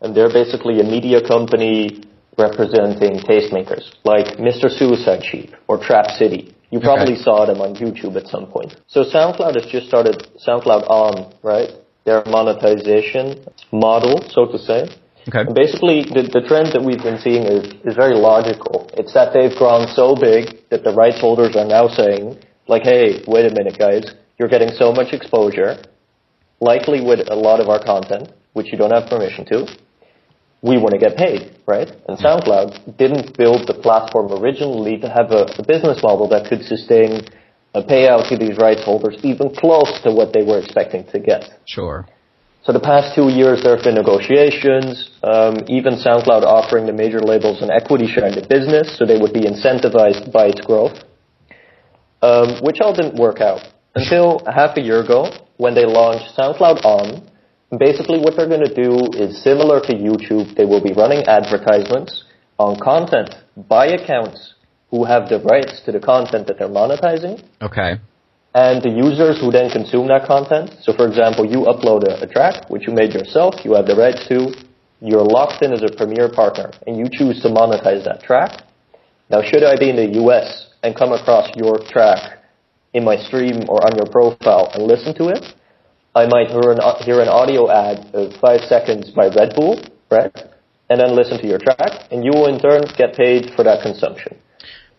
and 0.00 0.14
they're 0.14 0.32
basically 0.32 0.80
a 0.80 0.84
media 0.84 1.26
company 1.26 2.04
representing 2.38 3.20
tastemakers 3.20 3.92
like 4.04 4.38
Mr. 4.38 4.70
Suicide 4.70 5.24
Sheep 5.24 5.54
or 5.68 5.78
Trap 5.78 6.10
City. 6.18 6.54
You 6.70 6.80
probably 6.80 7.14
okay. 7.14 7.22
saw 7.22 7.44
them 7.44 7.60
on 7.60 7.74
YouTube 7.74 8.16
at 8.16 8.26
some 8.28 8.46
point. 8.46 8.74
So 8.86 9.04
SoundCloud 9.04 9.60
has 9.60 9.70
just 9.70 9.88
started 9.88 10.26
SoundCloud 10.46 10.88
on, 10.88 11.34
right? 11.42 11.68
Their 12.04 12.22
monetization 12.26 13.44
model, 13.70 14.28
so 14.30 14.46
to 14.46 14.58
say. 14.58 14.88
Okay. 15.28 15.46
And 15.46 15.54
basically, 15.54 16.02
the, 16.02 16.26
the 16.26 16.42
trend 16.48 16.74
that 16.74 16.82
we've 16.82 17.02
been 17.02 17.18
seeing 17.18 17.46
is, 17.46 17.70
is 17.84 17.94
very 17.94 18.14
logical. 18.16 18.90
It's 18.94 19.14
that 19.14 19.32
they've 19.32 19.54
grown 19.54 19.86
so 19.94 20.16
big 20.18 20.68
that 20.70 20.82
the 20.82 20.92
rights 20.92 21.20
holders 21.20 21.54
are 21.54 21.64
now 21.64 21.86
saying, 21.86 22.42
like, 22.66 22.82
hey, 22.82 23.22
wait 23.26 23.46
a 23.46 23.54
minute, 23.54 23.78
guys, 23.78 24.02
you're 24.38 24.48
getting 24.48 24.74
so 24.74 24.92
much 24.92 25.12
exposure, 25.12 25.78
likely 26.60 27.00
with 27.00 27.30
a 27.30 27.36
lot 27.36 27.60
of 27.60 27.68
our 27.68 27.82
content, 27.82 28.32
which 28.52 28.72
you 28.72 28.78
don't 28.78 28.90
have 28.90 29.08
permission 29.08 29.46
to. 29.46 29.66
We 30.62 30.78
want 30.78 30.94
to 30.94 30.98
get 30.98 31.16
paid, 31.16 31.58
right? 31.66 31.90
And 32.08 32.18
SoundCloud 32.18 32.96
didn't 32.96 33.36
build 33.36 33.66
the 33.66 33.74
platform 33.74 34.30
originally 34.30 34.98
to 34.98 35.08
have 35.08 35.30
a, 35.30 35.46
a 35.58 35.62
business 35.66 36.02
model 36.02 36.28
that 36.30 36.48
could 36.48 36.62
sustain 36.62 37.26
a 37.74 37.82
payout 37.82 38.28
to 38.28 38.36
these 38.36 38.56
rights 38.58 38.84
holders 38.84 39.16
even 39.22 39.54
close 39.54 40.00
to 40.02 40.12
what 40.12 40.32
they 40.32 40.42
were 40.44 40.58
expecting 40.58 41.04
to 41.12 41.18
get. 41.18 41.48
Sure. 41.66 42.06
So 42.64 42.72
the 42.72 42.80
past 42.80 43.14
two 43.14 43.28
years 43.28 43.62
there 43.62 43.74
have 43.74 43.84
been 43.84 43.96
negotiations, 43.96 45.10
um, 45.24 45.56
even 45.66 45.94
SoundCloud 45.94 46.44
offering 46.44 46.86
the 46.86 46.92
major 46.92 47.20
labels 47.20 47.60
an 47.62 47.70
equity 47.70 48.06
share 48.06 48.26
in 48.26 48.34
the 48.34 48.46
business 48.46 48.96
so 48.96 49.04
they 49.04 49.18
would 49.18 49.32
be 49.32 49.42
incentivized 49.42 50.32
by 50.32 50.46
its 50.46 50.60
growth 50.60 50.96
um, 52.22 52.62
which 52.62 52.78
all 52.80 52.94
didn't 52.94 53.18
work 53.18 53.40
out 53.40 53.60
until 53.94 54.40
half 54.46 54.76
a 54.76 54.80
year 54.80 55.02
ago 55.02 55.30
when 55.56 55.74
they 55.74 55.84
launched 55.84 56.36
SoundCloud 56.38 56.84
On. 56.84 57.28
Basically, 57.78 58.18
what 58.18 58.34
they're 58.36 58.48
going 58.48 58.64
to 58.64 58.74
do 58.74 59.10
is 59.18 59.42
similar 59.42 59.80
to 59.80 59.92
YouTube. 59.92 60.54
They 60.56 60.64
will 60.64 60.82
be 60.82 60.92
running 60.92 61.24
advertisements 61.26 62.24
on 62.58 62.78
content 62.78 63.34
by 63.68 63.86
accounts 63.86 64.54
who 64.92 65.02
have 65.04 65.28
the 65.28 65.40
rights 65.40 65.82
to 65.86 65.90
the 65.90 65.98
content 65.98 66.46
that 66.46 66.60
they're 66.60 66.68
monetizing. 66.68 67.42
Okay. 67.60 67.98
And 68.54 68.80
the 68.84 68.90
users 68.90 69.40
who 69.40 69.50
then 69.50 69.72
consume 69.72 70.06
that 70.08 70.28
content. 70.28 70.70
So, 70.82 70.92
for 70.92 71.08
example, 71.08 71.44
you 71.44 71.66
upload 71.66 72.06
a, 72.06 72.22
a 72.22 72.28
track 72.28 72.70
which 72.70 72.86
you 72.86 72.92
made 72.92 73.12
yourself. 73.12 73.64
You 73.64 73.74
have 73.74 73.86
the 73.86 73.96
rights 73.96 74.28
to. 74.28 74.54
You're 75.00 75.26
locked 75.26 75.64
in 75.64 75.72
as 75.72 75.82
a 75.82 75.90
premier 75.90 76.30
partner, 76.30 76.70
and 76.86 76.96
you 76.96 77.10
choose 77.10 77.42
to 77.42 77.48
monetize 77.48 78.04
that 78.04 78.22
track. 78.22 78.62
Now, 79.28 79.42
should 79.42 79.64
I 79.64 79.74
be 79.74 79.90
in 79.90 79.96
the 79.96 80.20
U.S 80.22 80.68
and 80.82 80.96
come 80.96 81.12
across 81.12 81.50
your 81.56 81.78
track 81.78 82.38
in 82.92 83.04
my 83.04 83.16
stream 83.16 83.62
or 83.68 83.84
on 83.86 83.96
your 83.96 84.06
profile 84.10 84.70
and 84.74 84.84
listen 84.84 85.14
to 85.14 85.28
it, 85.28 85.44
I 86.14 86.26
might 86.26 86.48
hear 86.48 86.72
an, 86.72 86.80
hear 87.04 87.20
an 87.20 87.28
audio 87.28 87.70
ad 87.70 88.10
of 88.12 88.34
five 88.40 88.60
seconds 88.68 89.10
by 89.10 89.28
Red 89.28 89.54
Bull, 89.54 89.80
right? 90.10 90.36
And 90.90 91.00
then 91.00 91.16
listen 91.16 91.38
to 91.40 91.46
your 91.46 91.58
track, 91.58 92.08
and 92.10 92.22
you 92.22 92.32
will 92.34 92.52
in 92.52 92.60
turn 92.60 92.82
get 92.98 93.14
paid 93.16 93.52
for 93.56 93.64
that 93.64 93.82
consumption. 93.82 94.36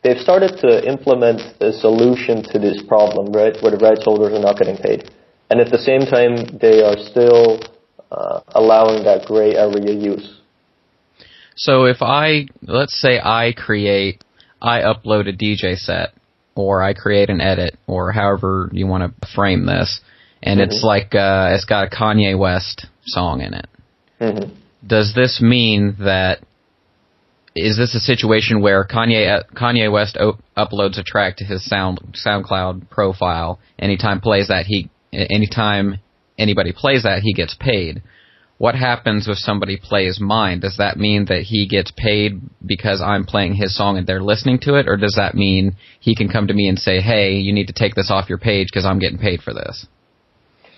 They've 0.04 0.18
started 0.18 0.58
to 0.62 0.86
implement 0.88 1.42
a 1.62 1.72
solution 1.72 2.44
to 2.52 2.60
this 2.60 2.82
problem, 2.88 3.32
right, 3.32 3.56
where 3.62 3.72
the 3.72 3.78
rights 3.78 4.04
holders 4.04 4.34
are 4.34 4.42
not 4.42 4.58
getting 4.58 4.78
paid. 4.78 5.10
And 5.50 5.62
at 5.62 5.72
the 5.72 5.78
same 5.78 6.02
time, 6.02 6.58
they 6.60 6.84
are 6.84 6.98
still 6.98 7.62
uh, 8.12 8.42
allowing 8.50 9.04
that 9.06 9.26
gray 9.26 9.56
area 9.56 9.94
use. 9.94 10.40
So 11.56 11.86
if 11.86 12.02
I, 12.02 12.48
let's 12.64 13.00
say 13.00 13.20
I 13.20 13.54
create 13.56 14.24
I 14.64 14.80
upload 14.80 15.28
a 15.28 15.34
DJ 15.34 15.78
set 15.78 16.14
or 16.56 16.82
I 16.82 16.94
create 16.94 17.30
an 17.30 17.42
edit 17.42 17.78
or 17.86 18.12
however 18.14 18.70
you 18.72 18.88
want 18.88 19.20
to 19.20 19.28
frame 19.36 19.66
this, 19.66 20.00
and 20.42 20.60
mm-hmm. 20.60 20.72
it's 20.72 20.84
like 20.84 21.14
uh, 21.14 21.52
it's 21.52 21.66
got 21.66 21.88
a 21.88 21.96
Kanye 21.96 22.38
West 22.38 22.88
song 23.06 23.42
in 23.42 23.54
it. 23.54 23.68
Mm-hmm. 24.22 24.54
Does 24.88 25.14
this 25.14 25.42
mean 25.42 25.98
that 26.00 26.40
is 27.56 27.78
this 27.78 27.96
a 27.96 28.00
situation 28.00 28.62
where 28.62 28.84
Kanye 28.86 29.40
uh, 29.40 29.44
Kanye 29.54 29.92
West 29.92 30.18
uploads 30.58 30.98
a 30.98 31.04
track 31.04 31.38
to 31.38 31.46
his 31.46 31.66
Sound 31.66 32.18
SoundCloud 32.26 32.90
profile? 32.90 33.60
Anytime 33.78 34.22
plays 34.22 34.48
that 34.48 34.66
he 34.66 34.90
anytime 35.12 36.00
anybody 36.38 36.72
plays 36.72 37.04
that 37.04 37.22
he 37.22 37.34
gets 37.34 37.56
paid 37.60 38.02
what 38.64 38.76
happens 38.76 39.28
if 39.28 39.38
somebody 39.38 39.76
plays 39.76 40.22
mine? 40.22 40.62
Does 40.62 40.78
that 40.78 40.98
mean 40.98 41.26
that 41.26 41.42
he 41.42 41.68
gets 41.68 41.92
paid 41.92 42.40
because 42.66 43.02
I'm 43.02 43.26
playing 43.26 43.56
his 43.56 43.76
song 43.76 43.98
and 43.98 44.08
they're 44.08 44.24
listening 44.24 44.60
to 44.60 44.76
it, 44.76 44.88
or 44.88 44.96
does 44.96 45.16
that 45.18 45.36
mean 45.36 45.76
he 46.00 46.16
can 46.16 46.30
come 46.30 46.48
to 46.48 46.54
me 46.54 46.70
and 46.70 46.80
say, 46.80 47.02
"Hey, 47.02 47.34
you 47.40 47.52
need 47.52 47.68
to 47.68 47.74
take 47.74 47.94
this 47.94 48.10
off 48.10 48.30
your 48.30 48.38
page 48.38 48.68
because 48.72 48.86
I'm 48.86 49.00
getting 49.00 49.18
paid 49.18 49.42
for 49.42 49.54
this"? 49.54 49.86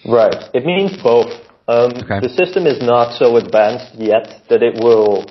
Right. 0.04 0.36
It 0.54 0.66
means 0.66 0.98
both. 0.98 1.32
Um, 1.68 1.92
okay. 2.04 2.22
The 2.22 2.30
system 2.30 2.66
is 2.66 2.82
not 2.82 3.18
so 3.20 3.38
advanced 3.38 3.94
yet 3.96 4.42
that 4.50 4.64
it 4.64 4.84
will 4.84 5.26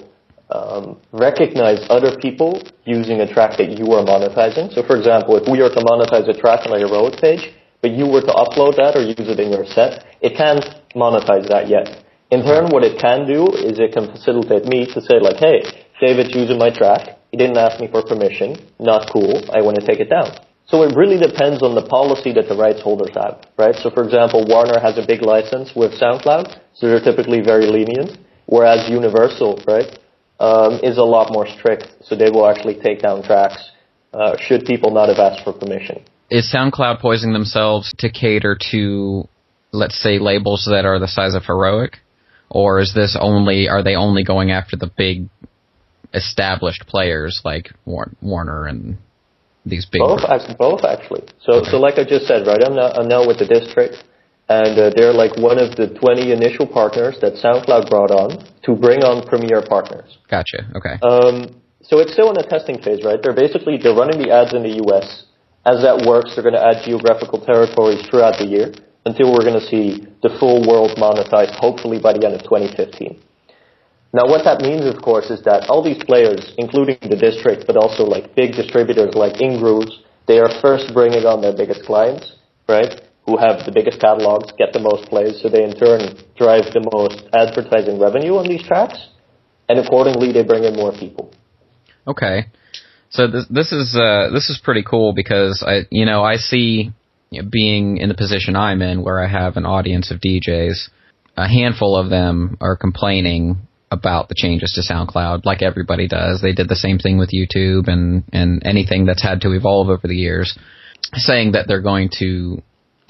um, 0.50 1.00
recognize 1.12 1.84
other 1.88 2.16
people 2.18 2.62
using 2.84 3.20
a 3.20 3.32
track 3.32 3.56
that 3.58 3.78
you 3.78 3.92
are 3.92 4.04
monetizing. 4.04 4.72
So, 4.72 4.82
for 4.82 4.96
example, 4.96 5.36
if 5.36 5.48
we 5.48 5.60
are 5.62 5.70
to 5.70 5.80
monetize 5.80 6.28
a 6.28 6.38
track 6.38 6.66
on 6.66 6.72
our 6.72 6.78
Heroic 6.78 7.20
page, 7.20 7.52
but 7.80 7.92
you 7.92 8.06
were 8.06 8.20
to 8.20 8.32
upload 8.32 8.76
that 8.76 8.96
or 8.96 9.02
use 9.02 9.28
it 9.28 9.40
in 9.40 9.52
your 9.52 9.66
set, 9.66 10.04
it 10.20 10.36
can't 10.36 10.64
monetize 10.94 11.48
that 11.48 11.68
yet. 11.68 12.04
In 12.30 12.42
turn, 12.42 12.66
what 12.70 12.82
it 12.82 12.98
can 12.98 13.26
do 13.26 13.52
is 13.52 13.78
it 13.78 13.92
can 13.92 14.10
facilitate 14.10 14.64
me 14.64 14.86
to 14.86 15.00
say 15.00 15.20
like, 15.20 15.36
hey, 15.36 15.62
David's 16.00 16.34
using 16.34 16.58
my 16.58 16.70
track. 16.70 17.18
He 17.30 17.36
didn't 17.36 17.58
ask 17.58 17.80
me 17.80 17.88
for 17.88 18.02
permission. 18.02 18.56
Not 18.80 19.10
cool. 19.12 19.44
I 19.52 19.60
want 19.60 19.78
to 19.78 19.86
take 19.86 20.00
it 20.00 20.08
down. 20.08 20.32
So 20.66 20.82
it 20.82 20.96
really 20.96 21.18
depends 21.18 21.62
on 21.62 21.74
the 21.74 21.84
policy 21.84 22.32
that 22.32 22.48
the 22.48 22.56
rights 22.56 22.80
holders 22.80 23.12
have, 23.14 23.44
right? 23.58 23.76
So 23.76 23.90
for 23.90 24.02
example, 24.02 24.44
Warner 24.48 24.80
has 24.80 24.96
a 24.96 25.04
big 25.06 25.20
license 25.20 25.76
with 25.76 25.92
SoundCloud, 26.00 26.58
so 26.72 26.88
they're 26.88 27.04
typically 27.04 27.42
very 27.42 27.66
lenient, 27.66 28.16
whereas 28.46 28.88
Universal, 28.88 29.60
right, 29.68 29.98
um, 30.40 30.80
is 30.82 30.98
a 30.98 31.02
lot 31.02 31.32
more 31.32 31.46
strict, 31.46 31.88
so 32.02 32.16
they 32.16 32.30
will 32.30 32.46
actually 32.46 32.78
take 32.80 33.00
down 33.00 33.22
tracks 33.22 33.70
uh, 34.12 34.36
should 34.38 34.64
people 34.64 34.90
not 34.90 35.08
have 35.08 35.18
asked 35.18 35.44
for 35.44 35.52
permission. 35.52 36.02
is 36.30 36.52
SoundCloud 36.52 37.00
poisoning 37.00 37.32
themselves 37.32 37.92
to 37.98 38.10
cater 38.10 38.56
to, 38.70 39.28
let's 39.72 40.00
say, 40.00 40.18
labels 40.18 40.66
that 40.70 40.84
are 40.84 40.98
the 40.98 41.08
size 41.08 41.34
of 41.34 41.44
Heroic, 41.44 41.98
or 42.50 42.80
is 42.80 42.94
this 42.94 43.16
only 43.20 43.68
are 43.68 43.82
they 43.82 43.96
only 43.96 44.24
going 44.24 44.50
after 44.50 44.76
the 44.76 44.90
big 44.96 45.28
established 46.12 46.86
players 46.86 47.42
like 47.44 47.72
Warner 47.84 48.66
and 48.66 48.98
these 49.66 49.86
big 49.86 50.00
both 50.00 50.20
both 50.58 50.84
actually. 50.84 51.24
So 51.42 51.54
okay. 51.54 51.70
so 51.70 51.78
like 51.78 51.98
I 51.98 52.04
just 52.04 52.26
said, 52.26 52.46
right? 52.46 52.62
I'm 52.64 52.76
now 52.76 52.92
I'm 52.92 53.08
now 53.08 53.26
with 53.26 53.38
the 53.38 53.46
district, 53.46 54.04
and 54.48 54.78
uh, 54.78 54.90
they're 54.94 55.12
like 55.12 55.36
one 55.38 55.58
of 55.58 55.76
the 55.76 55.88
20 55.88 56.32
initial 56.32 56.66
partners 56.66 57.16
that 57.20 57.34
SoundCloud 57.40 57.88
brought 57.88 58.10
on 58.10 58.44
to 58.64 58.76
bring 58.76 59.00
on 59.00 59.24
premier 59.26 59.64
partners. 59.66 60.18
Gotcha. 60.28 60.68
Okay. 60.76 61.00
Um, 61.00 61.60
so 61.80 62.00
it's 62.00 62.12
still 62.12 62.28
in 62.28 62.36
the 62.36 62.46
testing 62.48 62.80
phase, 62.80 63.04
right? 63.04 63.20
They're 63.22 63.36
basically 63.36 63.76
they're 63.80 63.96
running 63.96 64.20
the 64.20 64.32
ads 64.32 64.52
in 64.52 64.62
the 64.62 64.80
U.S. 64.88 65.24
As 65.64 65.80
that 65.80 66.04
works, 66.04 66.36
they're 66.36 66.44
going 66.44 66.56
to 66.56 66.64
add 66.64 66.84
geographical 66.84 67.40
territories 67.40 68.04
throughout 68.08 68.36
the 68.36 68.44
year 68.44 68.72
until 69.06 69.32
we're 69.32 69.44
going 69.44 69.60
to 69.60 69.68
see 69.68 70.04
the 70.22 70.32
full 70.40 70.64
world 70.64 70.96
monetized, 70.96 71.56
hopefully 71.56 72.00
by 72.00 72.12
the 72.12 72.24
end 72.24 72.36
of 72.36 72.42
2015. 72.44 73.20
Now, 74.12 74.28
what 74.28 74.44
that 74.44 74.60
means, 74.60 74.86
of 74.86 75.02
course, 75.02 75.28
is 75.28 75.42
that 75.44 75.66
all 75.68 75.82
these 75.82 76.00
players, 76.04 76.54
including 76.56 76.96
the 77.02 77.16
district, 77.16 77.66
but 77.66 77.76
also 77.76 78.04
like 78.04 78.34
big 78.36 78.52
distributors 78.52 79.14
like 79.14 79.40
Ingrooves, 79.40 80.04
they 80.28 80.38
are 80.38 80.48
first 80.62 80.94
bringing 80.94 81.26
on 81.26 81.42
their 81.42 81.52
biggest 81.52 81.84
clients, 81.84 82.32
right? 82.68 83.02
Who 83.26 83.38
have 83.38 83.64
the 83.64 83.72
biggest 83.72 84.00
catalogs, 84.00 84.52
get 84.58 84.72
the 84.72 84.80
most 84.80 85.08
plays, 85.08 85.40
so 85.40 85.48
they 85.48 85.64
in 85.64 85.74
turn 85.74 86.12
drive 86.36 86.72
the 86.74 86.84
most 86.92 87.24
advertising 87.32 87.98
revenue 87.98 88.36
on 88.36 88.46
these 88.46 88.62
tracks, 88.62 88.98
and 89.68 89.78
accordingly, 89.78 90.32
they 90.32 90.44
bring 90.44 90.64
in 90.64 90.76
more 90.76 90.92
people. 90.92 91.32
Okay. 92.06 92.46
So 93.10 93.26
this 93.28 93.46
this 93.48 93.72
is 93.72 93.96
uh, 93.96 94.30
this 94.32 94.50
is 94.50 94.60
pretty 94.62 94.82
cool 94.82 95.12
because 95.14 95.64
I 95.66 95.86
you 95.90 96.04
know 96.04 96.22
I 96.22 96.36
see 96.36 96.92
you 97.30 97.42
know, 97.42 97.48
being 97.50 97.98
in 97.98 98.08
the 98.08 98.14
position 98.14 98.56
I'm 98.56 98.82
in 98.82 99.02
where 99.02 99.20
I 99.20 99.28
have 99.28 99.56
an 99.56 99.64
audience 99.64 100.10
of 100.10 100.20
DJs, 100.20 100.90
a 101.36 101.48
handful 101.48 101.96
of 101.96 102.10
them 102.10 102.56
are 102.60 102.76
complaining 102.76 103.66
about 103.90 104.28
the 104.28 104.34
changes 104.36 104.72
to 104.72 104.92
SoundCloud, 104.92 105.44
like 105.44 105.62
everybody 105.62 106.08
does. 106.08 106.40
They 106.42 106.52
did 106.52 106.68
the 106.68 106.76
same 106.76 106.98
thing 106.98 107.16
with 107.16 107.30
YouTube 107.30 107.88
and 107.88 108.24
and 108.32 108.62
anything 108.66 109.06
that's 109.06 109.22
had 109.22 109.40
to 109.42 109.52
evolve 109.52 109.88
over 109.88 110.06
the 110.06 110.16
years, 110.16 110.58
saying 111.14 111.52
that 111.52 111.66
they're 111.68 111.80
going 111.80 112.10
to 112.18 112.62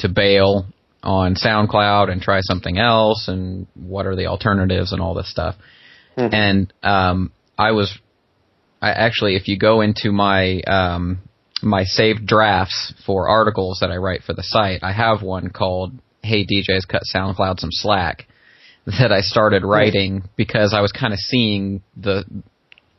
to 0.05 0.09
bail 0.09 0.67
on 1.03 1.35
SoundCloud 1.35 2.11
and 2.11 2.23
try 2.23 2.41
something 2.41 2.79
else, 2.79 3.29
and 3.29 3.67
what 3.75 4.07
are 4.07 4.17
the 4.17 4.27
alternatives 4.27 4.93
and 4.93 5.03
all 5.03 5.15
this 5.15 5.31
stuff. 5.31 5.57
Mm-hmm. 6.17 6.35
And 6.35 6.73
um, 6.83 7.33
I 7.59 7.73
was 7.73 7.99
I 8.85 8.91
actually, 8.91 9.37
if 9.37 9.49
you 9.49 9.59
go 9.59 9.81
into 9.81 10.13
my 10.13 10.61
um, 10.63 11.21
my 11.63 11.85
saved 11.85 12.27
drafts 12.27 12.93
for 13.07 13.29
articles 13.31 13.79
that 13.81 13.91
I 13.91 13.97
write 13.97 14.23
for 14.23 14.35
the 14.35 14.43
site, 14.43 14.83
I 14.83 14.93
have 14.93 15.23
one 15.23 15.49
called 15.49 15.93
"Hey 16.23 16.45
DJs, 16.45 16.87
cut 16.87 17.03
SoundCloud 17.15 17.61
some 17.61 17.73
slack." 17.73 18.27
That 18.87 19.13
I 19.13 19.23
started 19.23 19.63
hmm. 19.63 19.69
writing 19.69 20.29
because 20.37 20.75
I 20.75 20.83
was 20.83 20.93
kind 20.93 21.15
of 21.15 21.19
seeing 21.19 21.83
the 21.97 22.25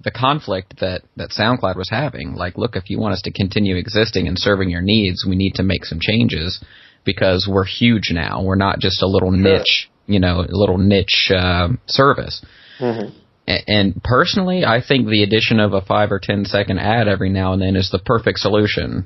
the 0.01 0.09
conflict 0.09 0.79
that 0.79 1.03
that 1.17 1.29
SoundCloud 1.29 1.75
was 1.75 1.89
having. 1.91 2.33
Like, 2.33 2.57
look, 2.57 2.75
if 2.75 2.89
you 2.89 2.99
want 2.99 3.13
us 3.13 3.21
to 3.25 3.31
continue 3.31 3.75
existing 3.75 4.27
and 4.27 4.39
serving 4.39 4.71
your 4.71 4.81
needs, 4.81 5.23
we 5.27 5.35
need 5.35 5.53
to 5.55 5.63
make 5.63 5.85
some 5.85 5.99
changes 6.01 6.63
because 7.05 7.47
we're 7.49 7.65
huge 7.65 8.11
now. 8.11 8.43
We're 8.43 8.55
not 8.55 8.79
just 8.79 9.01
a 9.01 9.07
little 9.07 9.31
niche, 9.31 9.89
you 10.07 10.19
know, 10.19 10.39
a 10.39 10.49
little 10.49 10.77
niche 10.77 11.31
uh, 11.35 11.69
service. 11.85 12.43
Mm-hmm. 12.79 13.17
And 13.47 14.03
personally, 14.03 14.65
I 14.65 14.81
think 14.85 15.07
the 15.07 15.21
addition 15.21 15.59
of 15.59 15.73
a 15.73 15.81
five 15.81 16.11
or 16.11 16.19
ten 16.19 16.45
second 16.45 16.79
ad 16.79 17.07
every 17.07 17.29
now 17.29 17.53
and 17.53 17.61
then 17.61 17.75
is 17.75 17.91
the 17.91 17.99
perfect 17.99 18.39
solution. 18.39 19.05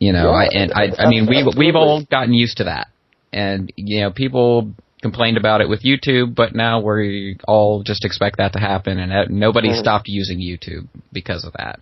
You 0.00 0.12
know, 0.12 0.32
yeah, 0.32 0.36
I 0.36 0.44
and 0.52 0.72
I, 0.72 1.04
I 1.04 1.08
mean, 1.08 1.26
we've 1.28 1.46
we've 1.56 1.76
all 1.76 2.04
gotten 2.10 2.34
used 2.34 2.58
to 2.58 2.64
that, 2.64 2.88
and 3.32 3.72
you 3.76 4.00
know, 4.00 4.10
people 4.10 4.74
complained 5.00 5.36
about 5.36 5.60
it 5.60 5.68
with 5.68 5.82
YouTube, 5.84 6.34
but 6.34 6.54
now 6.54 6.80
we 6.80 7.38
all 7.46 7.84
just 7.84 8.04
expect 8.04 8.38
that 8.38 8.52
to 8.54 8.58
happen, 8.58 8.98
and 8.98 9.30
nobody 9.30 9.68
mm. 9.68 9.78
stopped 9.78 10.08
using 10.08 10.38
YouTube 10.38 10.88
because 11.12 11.44
of 11.44 11.52
that. 11.52 11.78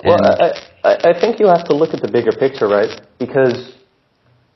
And 0.00 0.20
well, 0.20 0.24
I, 0.24 0.88
I 0.88 1.10
I 1.10 1.20
think 1.20 1.38
you 1.38 1.46
have 1.46 1.64
to 1.68 1.74
look 1.74 1.94
at 1.94 2.02
the 2.02 2.10
bigger 2.10 2.32
picture, 2.32 2.66
right? 2.68 3.00
Because 3.18 3.75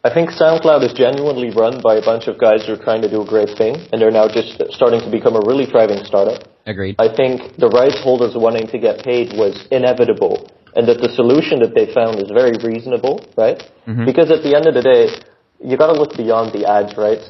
I 0.02 0.08
think 0.08 0.30
SoundCloud 0.30 0.80
is 0.82 0.94
genuinely 0.96 1.50
run 1.52 1.84
by 1.84 1.96
a 1.96 2.00
bunch 2.00 2.24
of 2.26 2.40
guys 2.40 2.64
who 2.64 2.72
are 2.72 2.82
trying 2.82 3.02
to 3.02 3.10
do 3.10 3.20
a 3.20 3.26
great 3.26 3.52
thing, 3.58 3.76
and 3.92 4.00
they're 4.00 4.10
now 4.10 4.28
just 4.32 4.56
starting 4.72 5.00
to 5.00 5.10
become 5.10 5.36
a 5.36 5.44
really 5.44 5.66
thriving 5.66 6.00
startup. 6.08 6.48
Agreed. 6.64 6.96
I 6.98 7.12
think 7.12 7.60
the 7.60 7.68
rights 7.68 8.00
holders 8.00 8.32
wanting 8.34 8.66
to 8.68 8.78
get 8.78 9.04
paid 9.04 9.36
was 9.36 9.68
inevitable, 9.70 10.48
and 10.72 10.88
that 10.88 11.04
the 11.04 11.12
solution 11.12 11.60
that 11.60 11.76
they 11.76 11.92
found 11.92 12.16
is 12.16 12.32
very 12.32 12.56
reasonable, 12.64 13.20
right? 13.36 13.60
Mm-hmm. 13.84 14.06
Because 14.06 14.32
at 14.32 14.40
the 14.40 14.56
end 14.56 14.64
of 14.64 14.72
the 14.72 14.80
day, 14.80 15.12
you 15.60 15.76
got 15.76 15.92
to 15.92 15.98
look 16.00 16.16
beyond 16.16 16.56
the 16.56 16.64
ads, 16.64 16.96
right? 16.96 17.20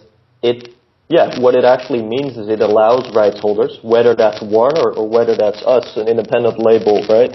It, 0.40 0.70
yeah, 1.08 1.42
what 1.42 1.58
it 1.58 1.66
actually 1.66 2.06
means 2.06 2.38
is 2.38 2.46
it 2.46 2.62
allows 2.62 3.10
rights 3.10 3.40
holders, 3.42 3.82
whether 3.82 4.14
that's 4.14 4.38
Warner 4.46 4.94
or 4.94 5.10
whether 5.10 5.34
that's 5.34 5.58
us, 5.66 5.90
an 5.98 6.06
independent 6.06 6.62
label, 6.62 7.02
right, 7.10 7.34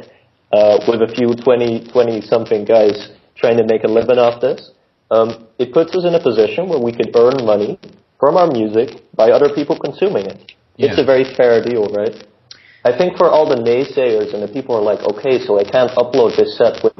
uh, 0.55 0.79
with 0.87 1.03
a 1.03 1.11
few 1.11 1.35
20, 1.35 1.91
20 1.91 2.21
something 2.21 2.63
guys 2.63 3.11
trying 3.35 3.57
to 3.57 3.67
make 3.67 3.83
a 3.83 3.91
living 3.91 4.15
off 4.15 4.39
this 4.39 4.71
um, 5.11 5.47
it 5.59 5.73
puts 5.73 5.95
us 5.95 6.05
in 6.05 6.15
a 6.15 6.21
position 6.21 6.67
where 6.69 6.79
we 6.79 6.91
could 6.91 7.15
earn 7.15 7.45
money 7.45 7.79
from 8.19 8.37
our 8.37 8.47
music 8.47 9.03
by 9.15 9.29
other 9.31 9.53
people 9.53 9.77
consuming 9.77 10.25
it. 10.25 10.53
Yeah. 10.77 10.91
It's 10.91 10.99
a 10.99 11.05
very 11.05 11.23
fair 11.35 11.63
deal, 11.63 11.87
right? 11.93 12.15
I 12.83 12.95
think 12.95 13.17
for 13.17 13.29
all 13.29 13.49
the 13.49 13.57
naysayers 13.57 14.33
and 14.33 14.43
the 14.43 14.51
people 14.51 14.77
who 14.77 14.81
are 14.81 14.93
like, 14.93 15.01
okay, 15.15 15.39
so 15.39 15.59
I 15.59 15.63
can't 15.63 15.91
upload 15.97 16.37
this 16.37 16.57
set 16.57 16.83
with 16.83 16.93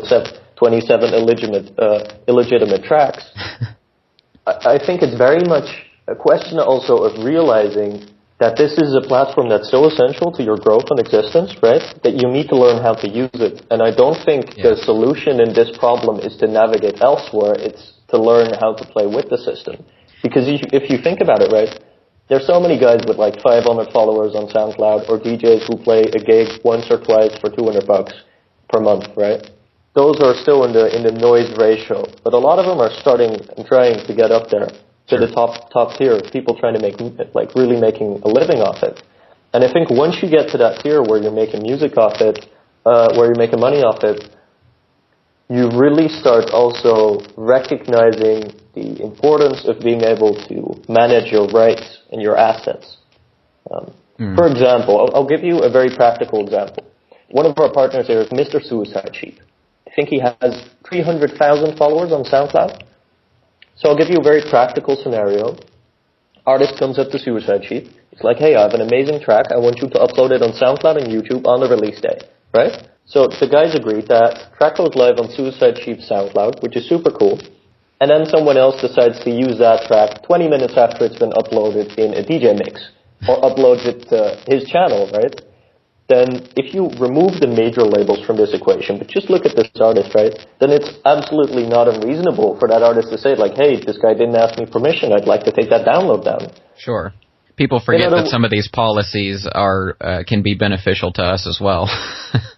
27 0.58 1.14
illegitimate, 1.14 1.78
uh, 1.78 2.16
illegitimate 2.28 2.84
tracks. 2.84 3.24
I, 4.47 4.76
I 4.76 4.86
think 4.86 5.01
it's 5.01 5.18
very 5.18 5.43
much 5.45 5.70
a 6.08 6.16
question 6.16 6.60
also 6.60 7.03
of 7.03 7.24
realizing 7.24 8.06
that 8.39 8.58
this 8.58 8.74
is 8.78 8.93
a 8.93 9.01
platform 9.08 9.47
that's 9.47 9.72
so 9.72 9.88
essential 9.88 10.32
to 10.34 10.43
your 10.43 10.58
growth 10.58 10.86
and 10.89 10.99
existence, 10.99 11.56
right? 11.64 11.82
That 12.03 12.20
you 12.20 12.28
need 12.28 12.49
to 12.49 12.58
learn 12.58 12.84
how 12.84 12.93
to 12.93 13.08
use 13.08 13.32
it. 13.34 13.66
And 13.72 13.82
I 13.82 13.95
don't 13.95 14.20
think 14.26 14.58
yeah. 14.58 14.72
the 14.72 14.78
solution 14.84 15.39
in 15.39 15.53
this 15.53 15.72
problem 15.78 16.20
is 16.20 16.36
to 16.38 16.47
navigate 16.47 16.99
elsewhere. 16.99 17.56
It's 17.58 17.94
to 18.10 18.18
learn 18.18 18.53
how 18.60 18.74
to 18.74 18.86
play 18.86 19.08
with 19.08 19.30
the 19.30 19.38
system. 19.38 19.84
Because 20.22 20.45
if 20.47 20.89
you 20.89 20.97
think 20.97 21.22
about 21.22 21.41
it, 21.41 21.51
right, 21.51 21.80
there's 22.28 22.47
so 22.47 22.60
many 22.60 22.80
guys 22.80 23.06
with 23.06 23.18
like 23.18 23.39
500 23.41 23.91
followers 23.93 24.34
on 24.34 24.49
SoundCloud 24.49 25.10
or 25.10 25.20
DJs 25.20 25.70
who 25.70 25.78
play 25.78 26.03
a 26.10 26.20
gig 26.20 26.49
once 26.64 26.89
or 26.89 26.97
twice 26.97 27.38
for 27.38 27.49
200 27.49 27.86
bucks 27.86 28.14
per 28.70 28.80
month, 28.80 29.06
right? 29.16 29.41
Those 29.93 30.20
are 30.22 30.34
still 30.34 30.66
in 30.66 30.74
the 30.74 30.89
in 30.91 31.03
the 31.03 31.12
noise 31.12 31.56
ratio, 31.56 32.03
but 32.24 32.34
a 32.34 32.38
lot 32.38 32.60
of 32.60 32.66
them 32.66 32.82
are 32.82 32.91
starting 32.99 33.38
and 33.56 33.66
trying 33.66 34.06
to 34.06 34.14
get 34.14 34.32
up 34.32 34.49
there 34.49 34.68
to 34.68 34.76
sure. 35.08 35.20
the 35.20 35.32
top 35.32 35.72
top 35.72 35.95
tier. 35.97 36.20
People 36.34 36.58
trying 36.58 36.74
to 36.74 36.82
make 36.82 36.99
like 37.34 37.56
really 37.56 37.80
making 37.80 38.20
a 38.26 38.28
living 38.28 38.60
off 38.60 38.84
it. 38.84 39.01
And 39.53 39.64
I 39.64 39.72
think 39.72 39.89
once 39.89 40.20
you 40.22 40.28
get 40.30 40.49
to 40.49 40.58
that 40.58 40.84
tier 40.84 41.01
where 41.01 41.22
you're 41.22 41.32
making 41.32 41.62
music 41.62 41.95
off 41.95 42.20
it, 42.20 42.43
uh, 42.86 43.16
where 43.16 43.28
you're 43.28 43.39
making 43.39 43.62
money 43.62 43.84
off 43.84 44.03
it, 44.03 44.28
you 45.49 45.69
really 45.73 46.09
start 46.09 46.49
also 46.51 47.21
recognizing 47.37 48.49
the 48.73 49.01
importance 49.01 49.65
of 49.67 49.79
being 49.79 50.01
able 50.01 50.33
to 50.47 50.81
manage 50.91 51.31
your 51.31 51.47
rights 51.49 51.99
and 52.11 52.21
your 52.21 52.35
assets. 52.35 52.97
Um, 53.69 53.93
mm. 54.19 54.35
For 54.35 54.47
example, 54.47 54.99
I'll, 54.99 55.21
I'll, 55.21 55.27
give 55.27 55.43
you 55.43 55.59
a 55.59 55.69
very 55.69 55.95
practical 55.95 56.43
example. 56.43 56.85
One 57.29 57.45
of 57.45 57.57
our 57.57 57.71
partners 57.71 58.07
here 58.07 58.21
is 58.21 58.29
Mr. 58.29 58.61
Suicide 58.61 59.11
Sheep. 59.13 59.39
I 59.87 59.91
think 59.95 60.09
he 60.09 60.19
has 60.19 60.69
300,000 60.87 61.77
followers 61.77 62.11
on 62.11 62.23
SoundCloud. 62.23 62.83
So 63.75 63.89
I'll 63.89 63.97
give 63.97 64.09
you 64.09 64.19
a 64.19 64.23
very 64.23 64.41
practical 64.49 64.95
scenario. 64.95 65.57
Artist 66.45 66.77
comes 66.79 66.97
up 66.97 67.09
to 67.09 67.19
Suicide 67.19 67.65
Sheep. 67.65 67.87
It's 68.11 68.23
like, 68.23 68.37
hey, 68.37 68.55
I 68.55 68.63
have 68.63 68.73
an 68.73 68.81
amazing 68.81 69.21
track. 69.21 69.47
I 69.51 69.57
want 69.57 69.77
you 69.81 69.89
to 69.89 69.99
upload 69.99 70.31
it 70.31 70.41
on 70.41 70.53
SoundCloud 70.53 71.03
and 71.03 71.07
YouTube 71.07 71.45
on 71.45 71.59
the 71.59 71.69
release 71.69 71.99
day, 72.01 72.19
right? 72.53 72.87
So 73.06 73.30
the 73.30 73.45
guys 73.45 73.78
agreed 73.78 74.10
that 74.10 74.58
track 74.58 74.78
goes 74.78 74.97
live 74.97 75.22
on 75.22 75.30
Suicide 75.30 75.78
Sheep 75.78 76.01
SoundCloud, 76.01 76.64
which 76.66 76.76
is 76.76 76.89
super 76.89 77.12
cool. 77.14 77.38
And 78.01 78.10
then 78.10 78.26
someone 78.26 78.58
else 78.58 78.82
decides 78.82 79.24
to 79.24 79.32
use 79.32 79.62
that 79.62 79.86
track 79.88 80.26
20 80.26 80.49
minutes 80.49 80.74
after 80.76 81.06
it's 81.06 81.18
been 81.18 81.32
uploaded 81.32 81.93
in 81.95 82.18
a 82.18 82.26
DJ 82.26 82.58
mix, 82.58 82.91
or 83.30 83.39
uploads 83.45 83.86
it 83.86 84.10
to 84.10 84.41
his 84.49 84.66
channel, 84.68 85.08
right? 85.14 85.32
Then 86.10 86.49
if 86.58 86.74
you 86.74 86.89
remove 87.01 87.41
the 87.41 87.49
major 87.49 87.82
labels 87.82 88.26
from 88.26 88.38
this 88.38 88.53
equation, 88.53 88.97
but 88.97 89.08
just 89.08 89.30
look 89.30 89.45
at 89.45 89.56
this 89.56 89.70
artist, 89.80 90.14
right? 90.14 90.34
Then 90.60 90.70
it's 90.70 90.89
absolutely 91.06 91.66
not 91.66 91.88
unreasonable 91.88 92.58
for 92.60 92.68
that 92.68 92.84
artist 92.84 93.10
to 93.10 93.18
say 93.18 93.34
like, 93.34 93.53
hey, 93.53 93.78
this 93.78 93.97
guy 93.97 94.14
didn't 94.14 94.36
ask 94.36 94.58
me 94.58 94.66
permission. 94.66 95.14
I'd 95.14 95.26
like 95.26 95.45
to 95.45 95.53
take 95.53 95.70
that 95.70 95.86
download 95.86 96.26
down. 96.26 96.51
Sure. 96.78 97.14
People 97.56 97.80
forget 97.80 98.12
that 98.12 98.28
some 98.28 98.43
of 98.43 98.51
these 98.51 98.68
policies 98.68 99.47
are 99.49 99.95
uh, 100.01 100.24
can 100.28 100.41
be 100.43 100.56
beneficial 100.56 101.14
to 101.14 101.24
us 101.24 101.47
as 101.47 101.60
well. 101.62 101.88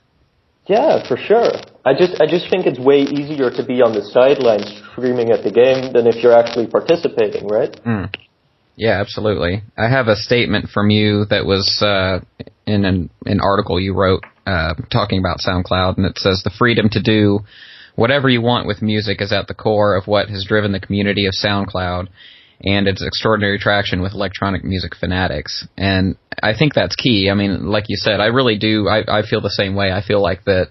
Yeah, 0.68 1.08
for 1.08 1.18
sure. 1.18 1.52
I 1.86 1.94
just 1.94 2.20
I 2.22 2.28
just 2.28 2.50
think 2.50 2.66
it's 2.66 2.80
way 2.80 3.02
easier 3.02 3.50
to 3.50 3.64
be 3.66 3.82
on 3.82 3.94
the 3.94 4.04
sidelines 4.04 4.68
screaming 4.92 5.32
at 5.32 5.44
the 5.44 5.52
game 5.52 5.94
than 5.94 6.08
if 6.08 6.22
you're 6.22 6.38
actually 6.38 6.68
participating, 6.68 7.48
right? 7.48 7.72
Mm. 7.86 8.14
Yeah, 8.76 9.00
absolutely. 9.02 9.64
I 9.78 9.90
have 9.90 10.08
a 10.08 10.16
statement 10.16 10.70
from 10.70 10.90
you 10.90 11.26
that 11.30 11.46
was 11.46 11.82
uh, 11.82 12.20
in 12.68 12.86
an, 12.86 13.10
an 13.26 13.40
article 13.40 13.80
you 13.80 13.96
wrote 13.96 14.24
uh, 14.46 14.76
talking 14.92 15.20
about 15.20 15.40
SoundCloud, 15.40 15.98
and 15.98 16.06
it 16.06 16.20
says 16.20 16.42
the 16.44 16.52
freedom 16.52 16.88
to 16.90 17.02
do 17.02 17.40
whatever 17.96 18.30
you 18.30 18.42
want 18.42 18.68
with 18.68 18.82
music 18.82 19.22
is 19.22 19.34
at 19.34 19.48
the 19.48 19.56
core 19.56 19.96
of 19.96 20.06
what 20.06 20.30
has 20.30 20.46
driven 20.48 20.74
the 20.74 20.80
community 20.80 21.26
of 21.26 21.34
SoundCloud 21.34 22.08
and 22.64 22.88
its 22.88 23.06
extraordinary 23.06 23.60
traction 23.60 24.02
with 24.02 24.14
electronic 24.14 24.64
music 24.64 24.96
fanatics. 24.96 25.68
And 25.78 26.16
I 26.42 26.54
think 26.58 26.74
that's 26.74 26.96
key. 26.96 27.30
I 27.30 27.36
mean, 27.36 27.68
like 27.68 27.86
you 27.88 27.98
said, 27.98 28.20
I 28.20 28.28
really 28.28 28.58
do. 28.58 28.88
I, 28.88 29.20
I 29.20 29.22
feel 29.22 29.42
the 29.42 29.50
same 29.50 29.76
way. 29.76 29.92
I 29.92 30.02
feel 30.02 30.22
like 30.22 30.44
that 30.46 30.70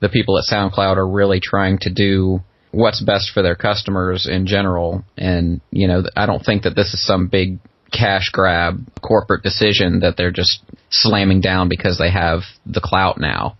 the 0.00 0.08
people 0.08 0.38
at 0.38 0.44
SoundCloud 0.50 0.96
are 0.96 1.08
really 1.08 1.40
trying 1.42 1.78
to 1.80 1.92
do 1.92 2.40
what's 2.70 3.02
best 3.02 3.30
for 3.32 3.42
their 3.42 3.56
customers 3.56 4.28
in 4.30 4.46
general. 4.46 5.04
And, 5.16 5.60
you 5.70 5.88
know, 5.88 6.02
I 6.14 6.26
don't 6.26 6.44
think 6.44 6.62
that 6.62 6.76
this 6.76 6.92
is 6.94 7.04
some 7.04 7.28
big 7.28 7.58
cash 7.90 8.30
grab 8.30 8.86
corporate 9.00 9.42
decision 9.42 10.00
that 10.00 10.16
they're 10.16 10.32
just 10.32 10.62
slamming 10.90 11.40
down 11.40 11.68
because 11.68 11.98
they 11.98 12.10
have 12.10 12.40
the 12.66 12.80
clout 12.80 13.18
now, 13.18 13.56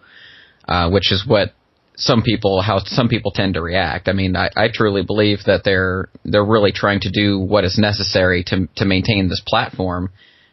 uh, 0.69 0.91
which 0.91 1.11
is 1.11 1.25
what 1.27 1.53
some 1.97 2.23
people 2.23 2.61
how 2.61 2.79
some 2.79 3.09
people 3.09 3.33
tend 3.33 3.55
to 3.55 3.63
react. 3.63 4.09
I 4.09 4.13
mean, 4.13 4.37
I, 4.37 4.51
I 4.57 4.69
truly 4.73 5.03
believe 5.03 5.41
that 5.47 5.63
they're 5.65 6.09
they're 6.25 6.45
really 6.45 6.73
trying 6.73 7.01
to 7.01 7.11
do 7.11 7.39
what 7.39 7.65
is 7.65 7.79
necessary 7.79 8.45
to 8.49 8.69
to 8.77 8.85
maintain 8.85 9.29
this 9.29 9.43
platform 9.47 10.11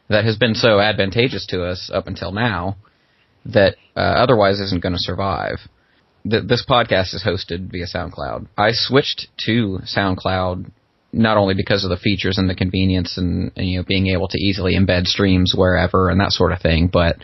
that 0.10 0.26
has 0.26 0.38
been 0.38 0.56
so 0.56 0.80
advantageous 0.80 1.46
to 1.48 1.64
us 1.64 1.92
up 1.94 2.08
until 2.08 2.32
now 2.32 2.78
that 3.46 3.76
uh, 3.96 4.00
otherwise 4.00 4.60
isn't 4.60 4.82
going 4.82 4.94
to 4.94 5.00
survive. 5.00 5.58
This 6.26 6.66
podcast 6.68 7.14
is 7.14 7.24
hosted 7.26 7.70
via 7.70 7.86
SoundCloud. 7.86 8.48
I 8.58 8.70
switched 8.72 9.28
to 9.46 9.80
SoundCloud 9.84 10.72
not 11.12 11.36
only 11.36 11.54
because 11.54 11.84
of 11.84 11.90
the 11.90 11.98
features 11.98 12.38
and 12.38 12.50
the 12.50 12.56
convenience 12.56 13.18
and, 13.18 13.52
and, 13.58 13.68
you 13.68 13.80
know 13.80 13.86
being 13.86 14.08
able 14.08 14.30
to 14.30 14.38
easily 14.38 14.76
embed 14.76 15.06
streams 15.06 15.54
wherever 15.56 16.10
and 16.10 16.22
that 16.22 16.32
sort 16.32 16.54
of 16.54 16.62
thing, 16.62 16.90
but 16.92 17.18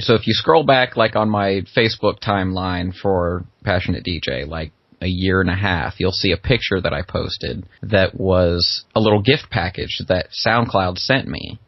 so 0.00 0.14
if 0.14 0.26
you 0.26 0.34
scroll 0.34 0.64
back 0.64 0.96
like 0.96 1.16
on 1.16 1.28
my 1.28 1.62
Facebook 1.76 2.20
timeline 2.20 2.94
for 2.94 3.44
Passionate 3.62 4.04
DJ, 4.04 4.46
like 4.46 4.72
a 5.00 5.06
year 5.06 5.40
and 5.40 5.50
a 5.50 5.54
half, 5.54 5.94
you'll 5.98 6.12
see 6.12 6.32
a 6.32 6.36
picture 6.36 6.80
that 6.80 6.92
I 6.92 7.02
posted 7.02 7.66
that 7.82 8.18
was 8.18 8.84
a 8.94 9.00
little 9.00 9.22
gift 9.22 9.50
package 9.50 10.00
that 10.08 10.28
SoundCloud 10.46 10.98
sent 10.98 11.28
me. 11.28 11.58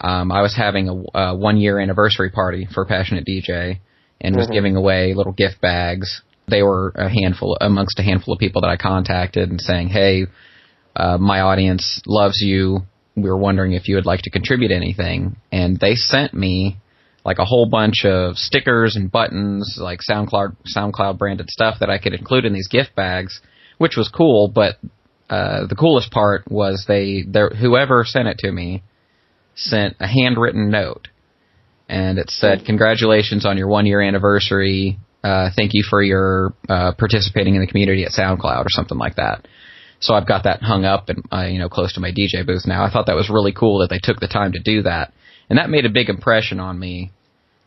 Um, 0.00 0.32
I 0.32 0.40
was 0.40 0.56
having 0.56 0.88
a, 0.88 1.18
a 1.18 1.36
one 1.36 1.58
year 1.58 1.78
anniversary 1.78 2.30
party 2.30 2.66
for 2.72 2.86
Passionate 2.86 3.26
DJ 3.26 3.80
and 4.20 4.36
was 4.36 4.46
mm-hmm. 4.46 4.54
giving 4.54 4.76
away 4.76 5.12
little 5.14 5.32
gift 5.32 5.60
bags. 5.60 6.22
They 6.48 6.62
were 6.62 6.92
a 6.94 7.10
handful 7.10 7.58
amongst 7.60 7.98
a 7.98 8.02
handful 8.02 8.34
of 8.34 8.40
people 8.40 8.62
that 8.62 8.68
I 8.68 8.76
contacted 8.76 9.50
and 9.50 9.60
saying, 9.60 9.88
"Hey, 9.88 10.26
uh, 10.96 11.18
my 11.18 11.40
audience 11.40 12.00
loves 12.06 12.40
you. 12.40 12.80
We 13.14 13.24
were 13.24 13.36
wondering 13.36 13.72
if 13.72 13.88
you 13.88 13.96
would 13.96 14.06
like 14.06 14.22
to 14.22 14.30
contribute 14.30 14.70
anything." 14.70 15.36
And 15.52 15.78
they 15.78 15.94
sent 15.94 16.32
me 16.32 16.78
like 17.24 17.38
a 17.38 17.44
whole 17.44 17.66
bunch 17.66 18.04
of 18.04 18.36
stickers 18.36 18.96
and 18.96 19.10
buttons, 19.10 19.78
like 19.80 20.00
SoundCloud 20.08 20.56
SoundCloud 20.74 21.18
branded 21.18 21.50
stuff 21.50 21.76
that 21.80 21.90
I 21.90 21.98
could 21.98 22.14
include 22.14 22.44
in 22.44 22.52
these 22.52 22.68
gift 22.68 22.94
bags, 22.94 23.40
which 23.78 23.96
was 23.96 24.08
cool. 24.08 24.48
But 24.48 24.76
uh, 25.28 25.66
the 25.66 25.76
coolest 25.76 26.10
part 26.10 26.50
was 26.50 26.84
they 26.88 27.24
whoever 27.60 28.04
sent 28.04 28.28
it 28.28 28.38
to 28.38 28.50
me 28.50 28.82
sent 29.54 29.96
a 30.00 30.06
handwritten 30.06 30.70
note, 30.70 31.08
and 31.88 32.18
it 32.18 32.30
said, 32.30 32.64
"Congratulations 32.64 33.44
on 33.44 33.58
your 33.58 33.68
one 33.68 33.86
year 33.86 34.00
anniversary. 34.00 34.98
Uh, 35.22 35.50
thank 35.54 35.72
you 35.74 35.84
for 35.88 36.02
your 36.02 36.54
uh, 36.68 36.92
participating 36.98 37.54
in 37.54 37.60
the 37.60 37.66
community 37.66 38.04
at 38.04 38.12
SoundCloud 38.12 38.64
or 38.64 38.70
something 38.70 38.98
like 38.98 39.16
that." 39.16 39.46
So 40.02 40.14
I've 40.14 40.26
got 40.26 40.44
that 40.44 40.62
hung 40.62 40.86
up 40.86 41.10
and 41.10 41.22
uh, 41.30 41.44
you 41.44 41.58
know 41.58 41.68
close 41.68 41.92
to 41.94 42.00
my 42.00 42.10
DJ 42.10 42.46
booth 42.46 42.66
now. 42.66 42.82
I 42.82 42.90
thought 42.90 43.06
that 43.06 43.16
was 43.16 43.28
really 43.28 43.52
cool 43.52 43.80
that 43.80 43.90
they 43.90 44.00
took 44.02 44.20
the 44.20 44.28
time 44.28 44.52
to 44.52 44.58
do 44.58 44.82
that 44.84 45.12
and 45.50 45.58
that 45.58 45.68
made 45.68 45.84
a 45.84 45.90
big 45.90 46.08
impression 46.08 46.60
on 46.60 46.78
me 46.78 47.10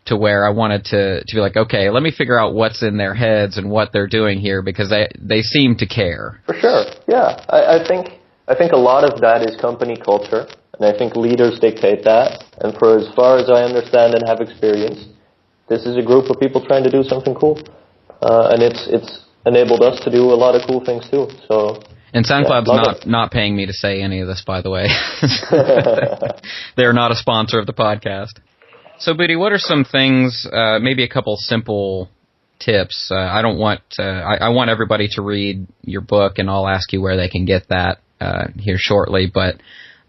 to 0.06 0.18
where 0.18 0.48
I 0.48 0.50
wanted 0.50 0.86
to 0.86 1.24
to 1.24 1.36
be 1.36 1.40
like, 1.40 1.56
okay, 1.56 1.90
let 1.90 2.02
me 2.02 2.12
figure 2.12 2.40
out 2.40 2.54
what's 2.54 2.82
in 2.82 2.98
their 2.98 3.14
heads 3.14 3.58
and 3.58 3.70
what 3.70 3.92
they're 3.94 4.08
doing 4.08 4.40
here 4.40 4.62
because 4.62 4.90
they 4.90 5.08
they 5.20 5.42
seem 5.42 5.76
to 5.78 5.86
care. 5.86 6.42
For 6.46 6.56
sure, 6.56 6.86
yeah. 7.08 7.46
I, 7.50 7.80
I 7.80 7.88
think 7.88 8.20
I 8.48 8.56
think 8.56 8.72
a 8.72 8.78
lot 8.78 9.04
of 9.04 9.22
that 9.22 9.44
is 9.44 9.60
company 9.60 9.98
culture, 9.98 10.48
and 10.80 10.84
I 10.84 10.98
think 10.98 11.16
leaders 11.16 11.60
dictate 11.60 12.04
that. 12.04 12.44
And 12.62 12.76
for 12.78 12.98
as 12.98 13.08
far 13.16 13.38
as 13.38 13.50
I 13.50 13.64
understand 13.64 14.16
and 14.16 14.28
have 14.28 14.42
experienced, 14.42 15.10
this 15.70 15.86
is 15.86 15.96
a 15.96 16.02
group 16.02 16.30
of 16.30 16.40
people 16.40 16.66
trying 16.66 16.84
to 16.84 16.92
do 16.92 17.04
something 17.04 17.36
cool, 17.36 17.62
uh, 18.22 18.50
and 18.52 18.64
it's 18.64 18.88
it's 18.90 19.26
enabled 19.46 19.84
us 19.84 20.00
to 20.04 20.12
do 20.12 20.32
a 20.32 20.40
lot 20.40 20.56
of 20.56 20.64
cool 20.68 20.84
things 20.84 21.10
too. 21.10 21.28
So 21.48 21.84
and 22.14 22.26
SoundCloud's 22.26 22.68
yeah, 22.68 22.76
not 22.76 22.98
it. 22.98 23.08
not 23.08 23.32
paying 23.32 23.56
me 23.56 23.66
to 23.66 23.74
say 23.74 24.02
any 24.02 24.22
of 24.22 24.28
this, 24.28 24.44
by 24.46 24.62
the 24.62 24.70
way. 24.70 24.88
They're 26.78 26.94
not 26.94 27.12
a 27.12 27.16
sponsor 27.16 27.60
of 27.60 27.66
the 27.66 27.74
podcast. 27.74 28.40
So, 29.00 29.14
Budi, 29.14 29.38
what 29.38 29.52
are 29.52 29.58
some 29.58 29.84
things? 29.84 30.48
Uh, 30.52 30.80
maybe 30.80 31.04
a 31.04 31.10
couple 31.10 31.36
simple 31.38 32.10
tips. 32.60 33.10
Uh, 33.12 33.18
I 33.18 33.42
don't 33.42 33.58
want. 33.58 33.82
Uh, 33.98 34.04
I, 34.04 34.36
I, 34.36 34.50
want 34.50 34.70
everybody 34.70 35.08
to 35.14 35.22
read 35.22 35.68
your 35.82 36.02
book, 36.02 36.38
and 36.38 36.50
I'll 36.50 36.68
ask 36.68 36.94
you 36.94 37.02
where 37.02 37.18
they 37.18 37.30
can 37.30 37.46
get 37.46 37.70
that 37.70 38.00
uh, 38.22 38.46
here 38.58 38.78
shortly. 38.78 39.30
But 39.34 39.56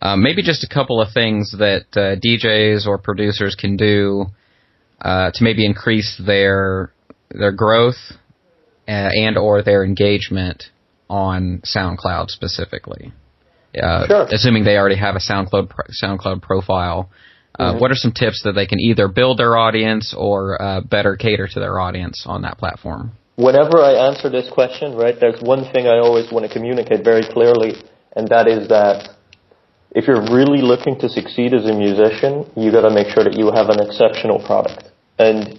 um, 0.03 0.23
maybe 0.23 0.43
just 0.43 0.63
a 0.63 0.73
couple 0.73 1.01
of 1.01 1.13
things 1.13 1.53
that 1.59 1.87
uh, 1.93 2.17
DJs 2.25 2.87
or 2.87 2.99
producers 2.99 3.57
can 3.59 3.77
do 3.77 4.27
uh, 5.01 5.31
to 5.33 5.43
maybe 5.43 5.65
increase 5.65 6.21
their 6.25 6.93
their 7.31 7.53
growth 7.53 8.13
and 8.87 9.39
or 9.39 9.63
their 9.63 9.83
engagement 9.83 10.65
on 11.09 11.63
SoundCloud 11.65 12.31
specifically? 12.31 13.13
Uh, 13.81 14.07
sure. 14.07 14.27
Assuming 14.31 14.65
they 14.65 14.77
already 14.77 14.97
have 14.97 15.17
a 15.17 15.21
SoundCloud 15.21 15.73
SoundCloud 16.03 16.43
profile, 16.43 17.11
uh, 17.59 17.73
mm-hmm. 17.73 17.81
what 17.81 17.91
are 17.91 17.97
some 17.97 18.13
tips 18.13 18.43
that 18.45 18.53
they 18.53 18.67
can 18.67 18.81
either 18.81 19.09
build 19.09 19.39
their 19.39 19.57
audience 19.57 20.15
or 20.17 20.61
uh, 20.61 20.81
better 20.81 21.17
cater 21.17 21.49
to 21.49 21.61
their 21.61 21.79
audience 21.79 22.25
on 22.27 22.43
that 22.43 22.59
platform? 22.59 23.13
Whenever 23.37 23.79
I 23.79 24.09
answer 24.11 24.31
this 24.31 24.49
question, 24.51 24.95
right, 24.95 25.17
there's 25.19 25.41
one 25.43 25.65
thing 25.73 25.87
I 25.87 25.99
always 25.99 26.31
want 26.31 26.47
to 26.47 26.53
communicate 26.53 27.03
very 27.03 27.27
clearly, 27.27 27.75
and 28.15 28.29
that 28.29 28.47
is 28.47 28.69
that 28.69 29.17
if 29.91 30.07
you're 30.07 30.23
really 30.23 30.63
looking 30.63 30.99
to 31.01 31.09
succeed 31.09 31.55
as 31.55 31.67
a 31.67 31.75
musician, 31.75 32.51
you 32.57 32.71
got 32.71 32.83
to 32.83 32.95
make 32.95 33.09
sure 33.09 33.25
that 33.25 33.35
you 33.35 33.51
have 33.51 33.71
an 33.71 33.81
exceptional 33.81 34.39
product. 34.45 34.91
And 35.19 35.59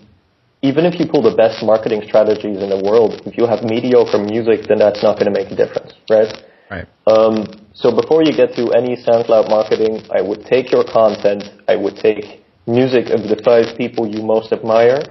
even 0.62 0.86
if 0.86 1.00
you 1.00 1.06
pull 1.06 1.22
the 1.22 1.36
best 1.36 1.64
marketing 1.64 2.02
strategies 2.08 2.62
in 2.62 2.70
the 2.70 2.82
world, 2.84 3.22
if 3.26 3.38
you 3.38 3.46
have 3.46 3.64
mediocre 3.64 4.18
music, 4.18 4.68
then 4.68 4.80
that's 4.80 5.04
not 5.04 5.20
going 5.20 5.32
to 5.32 5.36
make 5.36 5.52
a 5.52 5.56
difference, 5.56 5.94
right? 6.10 6.32
Right. 6.72 6.88
Um, 7.06 7.46
so 7.74 7.94
before 7.94 8.24
you 8.24 8.34
get 8.34 8.56
to 8.56 8.72
any 8.74 8.96
SoundCloud 8.96 9.50
marketing, 9.50 10.02
I 10.10 10.22
would 10.22 10.46
take 10.46 10.72
your 10.72 10.84
content, 10.84 11.44
I 11.68 11.76
would 11.76 11.98
take 11.98 12.42
music 12.66 13.14
of 13.14 13.30
the 13.30 13.38
five 13.44 13.78
people 13.78 14.08
you 14.08 14.24
most 14.24 14.52
admire, 14.52 15.04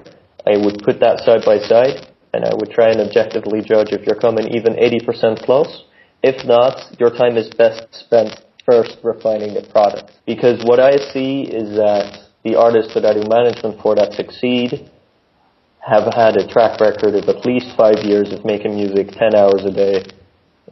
I 0.47 0.57
would 0.59 0.83
put 0.83 0.99
that 1.01 1.21
side 1.23 1.45
by 1.47 1.59
side, 1.59 2.11
and 2.33 2.45
I 2.45 2.53
would 2.55 2.71
try 2.71 2.91
and 2.91 3.01
objectively 3.01 3.63
judge 3.63 3.93
if 3.93 4.07
you're 4.07 4.19
coming 4.19 4.49
even 4.57 4.75
80% 4.75 5.45
close. 5.45 5.85
If 6.23 6.45
not, 6.45 6.99
your 6.99 7.11
time 7.11 7.37
is 7.37 7.49
best 7.55 7.87
spent 7.95 8.43
first 8.67 8.99
refining 9.05 9.55
the 9.55 9.63
product. 9.71 10.11
Because 10.27 10.65
what 10.65 10.81
I 10.81 10.97
see 11.13 11.43
is 11.43 11.77
that 11.77 12.27
the 12.45 12.57
artists 12.57 12.95
that 12.95 13.05
I 13.05 13.15
do 13.15 13.23
management 13.29 13.81
for 13.81 13.95
that 13.95 14.13
succeed 14.15 14.91
have 15.87 16.13
had 16.15 16.37
a 16.37 16.47
track 16.49 16.81
record 16.81 17.15
of 17.15 17.29
at 17.29 17.45
least 17.45 17.77
five 17.77 18.01
years 18.05 18.33
of 18.33 18.45
making 18.45 18.75
music 18.75 19.09
10 19.13 19.35
hours 19.35 19.65
a 19.65 19.71
day 19.71 20.05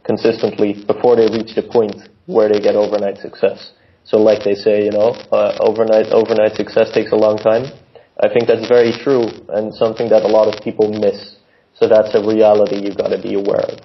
consistently 0.03 0.83
before 0.87 1.15
they 1.15 1.29
reach 1.29 1.53
the 1.55 1.61
point 1.61 1.95
where 2.25 2.49
they 2.49 2.59
get 2.59 2.75
overnight 2.75 3.17
success. 3.17 3.71
So 4.05 4.17
like 4.17 4.43
they 4.43 4.55
say, 4.55 4.83
you 4.83 4.91
know, 4.91 5.15
uh, 5.31 5.57
overnight, 5.61 6.07
overnight 6.11 6.53
success 6.53 6.91
takes 6.91 7.11
a 7.11 7.15
long 7.15 7.37
time. 7.37 7.71
I 8.19 8.27
think 8.27 8.47
that's 8.47 8.67
very 8.67 8.91
true 8.91 9.25
and 9.49 9.73
something 9.73 10.09
that 10.09 10.23
a 10.23 10.27
lot 10.27 10.53
of 10.53 10.63
people 10.63 10.91
miss. 10.91 11.37
So 11.75 11.87
that's 11.87 12.13
a 12.13 12.21
reality 12.21 12.77
you've 12.83 12.97
got 12.97 13.09
to 13.09 13.21
be 13.21 13.33
aware 13.33 13.65
of. 13.69 13.79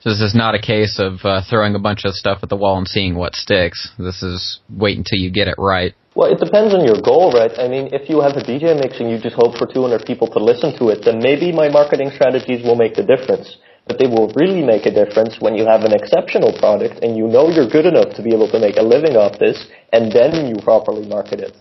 So 0.00 0.10
this 0.10 0.20
is 0.20 0.34
not 0.34 0.54
a 0.54 0.60
case 0.60 0.98
of 0.98 1.24
uh, 1.24 1.40
throwing 1.48 1.74
a 1.74 1.78
bunch 1.78 2.04
of 2.04 2.12
stuff 2.14 2.40
at 2.42 2.50
the 2.50 2.56
wall 2.56 2.76
and 2.76 2.86
seeing 2.86 3.14
what 3.14 3.34
sticks. 3.34 3.90
This 3.98 4.22
is 4.22 4.60
wait 4.68 4.98
until 4.98 5.18
you 5.18 5.30
get 5.30 5.48
it 5.48 5.54
right. 5.56 5.94
Well, 6.14 6.30
it 6.30 6.38
depends 6.38 6.72
on 6.72 6.84
your 6.86 7.02
goal, 7.02 7.32
right? 7.32 7.50
I 7.58 7.66
mean, 7.66 7.90
if 7.90 8.08
you 8.08 8.20
have 8.20 8.36
a 8.36 8.44
DJ 8.46 8.78
mix 8.78 9.00
and 9.00 9.10
you 9.10 9.18
just 9.18 9.34
hope 9.34 9.58
for 9.58 9.66
200 9.66 10.06
people 10.06 10.28
to 10.28 10.38
listen 10.38 10.70
to 10.78 10.90
it, 10.90 11.04
then 11.04 11.18
maybe 11.18 11.50
my 11.50 11.68
marketing 11.68 12.10
strategies 12.14 12.62
will 12.62 12.76
make 12.76 12.94
the 12.94 13.02
difference. 13.02 13.58
But 13.88 13.98
they 13.98 14.06
will 14.06 14.30
really 14.36 14.62
make 14.62 14.86
a 14.86 14.94
difference 14.94 15.40
when 15.40 15.56
you 15.56 15.66
have 15.66 15.82
an 15.82 15.92
exceptional 15.92 16.56
product 16.56 17.02
and 17.02 17.16
you 17.16 17.26
know 17.26 17.50
you're 17.50 17.68
good 17.68 17.84
enough 17.84 18.14
to 18.14 18.22
be 18.22 18.32
able 18.32 18.48
to 18.48 18.60
make 18.60 18.76
a 18.76 18.82
living 18.82 19.16
off 19.16 19.40
this, 19.40 19.66
and 19.92 20.12
then 20.12 20.46
you 20.46 20.56
properly 20.62 21.06
market 21.06 21.40
it. 21.40 21.56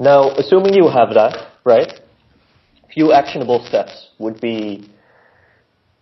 Now, 0.00 0.30
assuming 0.30 0.72
you 0.72 0.88
have 0.88 1.12
that, 1.12 1.52
right? 1.64 2.00
Few 2.94 3.12
actionable 3.12 3.62
steps 3.68 4.08
would 4.18 4.40
be 4.40 4.88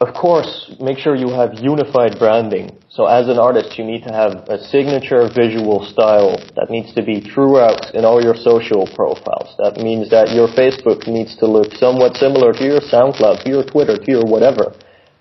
of 0.00 0.12
course, 0.12 0.74
make 0.80 0.98
sure 0.98 1.14
you 1.14 1.30
have 1.30 1.54
unified 1.54 2.18
branding. 2.18 2.76
So 2.90 3.06
as 3.06 3.28
an 3.28 3.38
artist, 3.38 3.78
you 3.78 3.84
need 3.84 4.02
to 4.02 4.12
have 4.12 4.42
a 4.50 4.58
signature 4.58 5.30
visual 5.30 5.86
style 5.86 6.36
that 6.56 6.68
needs 6.68 6.92
to 6.94 7.02
be 7.02 7.20
throughout 7.20 7.94
in 7.94 8.04
all 8.04 8.22
your 8.22 8.34
social 8.34 8.90
profiles. 8.94 9.54
That 9.62 9.78
means 9.78 10.10
that 10.10 10.34
your 10.34 10.48
Facebook 10.48 11.06
needs 11.06 11.36
to 11.38 11.46
look 11.46 11.72
somewhat 11.74 12.16
similar 12.16 12.52
to 12.52 12.64
your 12.64 12.80
SoundCloud, 12.80 13.44
to 13.44 13.48
your 13.48 13.64
Twitter, 13.64 13.96
to 13.96 14.10
your 14.10 14.26
whatever. 14.26 14.74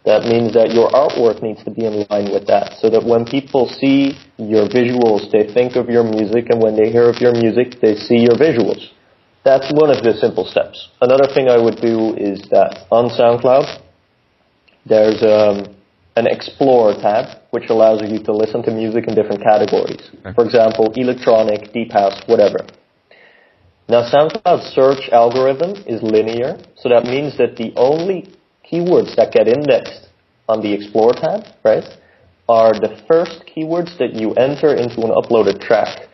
That 0.06 0.26
means 0.26 0.54
that 0.58 0.74
your 0.74 0.90
artwork 0.90 1.42
needs 1.42 1.64
to 1.64 1.72
be 1.72 1.86
in 1.86 2.04
line 2.10 2.34
with 2.34 2.48
that. 2.48 2.76
So 2.82 2.90
that 2.90 3.06
when 3.06 3.24
people 3.24 3.70
see 3.70 4.20
your 4.36 4.68
visuals, 4.68 5.32
they 5.32 5.54
think 5.54 5.78
of 5.78 5.88
your 5.88 6.04
music, 6.04 6.50
and 6.50 6.60
when 6.60 6.76
they 6.76 6.92
hear 6.92 7.08
of 7.08 7.22
your 7.22 7.32
music, 7.32 7.80
they 7.80 7.96
see 7.96 8.26
your 8.26 8.36
visuals. 8.36 8.90
That's 9.46 9.72
one 9.72 9.94
of 9.94 10.04
the 10.04 10.18
simple 10.20 10.44
steps. 10.44 10.90
Another 11.00 11.30
thing 11.32 11.48
I 11.48 11.62
would 11.62 11.80
do 11.80 12.16
is 12.18 12.42
that 12.52 12.84
on 12.92 13.08
SoundCloud, 13.16 13.80
there's 14.86 15.22
um, 15.24 15.76
an 16.16 16.28
Explore 16.28 16.94
tab, 16.96 17.40
which 17.52 17.70
allows 17.70 18.02
you 18.02 18.20
to 18.24 18.32
listen 18.32 18.62
to 18.64 18.72
music 18.72 19.08
in 19.08 19.16
different 19.16 19.42
categories. 19.42 20.10
Okay. 20.20 20.34
For 20.36 20.46
example, 20.46 20.92
electronic, 20.96 21.72
deep 21.74 21.92
house, 21.92 22.22
whatever. 22.28 22.66
Now, 23.90 24.10
SoundCloud's 24.10 24.74
search 24.74 25.10
algorithm 25.12 25.72
is 25.86 26.02
linear, 26.02 26.58
so 26.76 26.90
that 26.90 27.04
means 27.04 27.38
that 27.38 27.58
the 27.58 27.74
only 27.76 28.30
keywords 28.72 29.16
that 29.16 29.34
get 29.34 29.48
indexed 29.48 30.10
on 30.48 30.62
the 30.62 30.74
Explore 30.74 31.14
tab, 31.14 31.44
right, 31.64 31.84
are 32.48 32.74
the 32.74 33.02
first 33.08 33.44
keywords 33.46 33.98
that 33.98 34.14
you 34.14 34.34
enter 34.34 34.74
into 34.76 35.02
an 35.02 35.12
uploaded 35.12 35.62
track. 35.62 36.08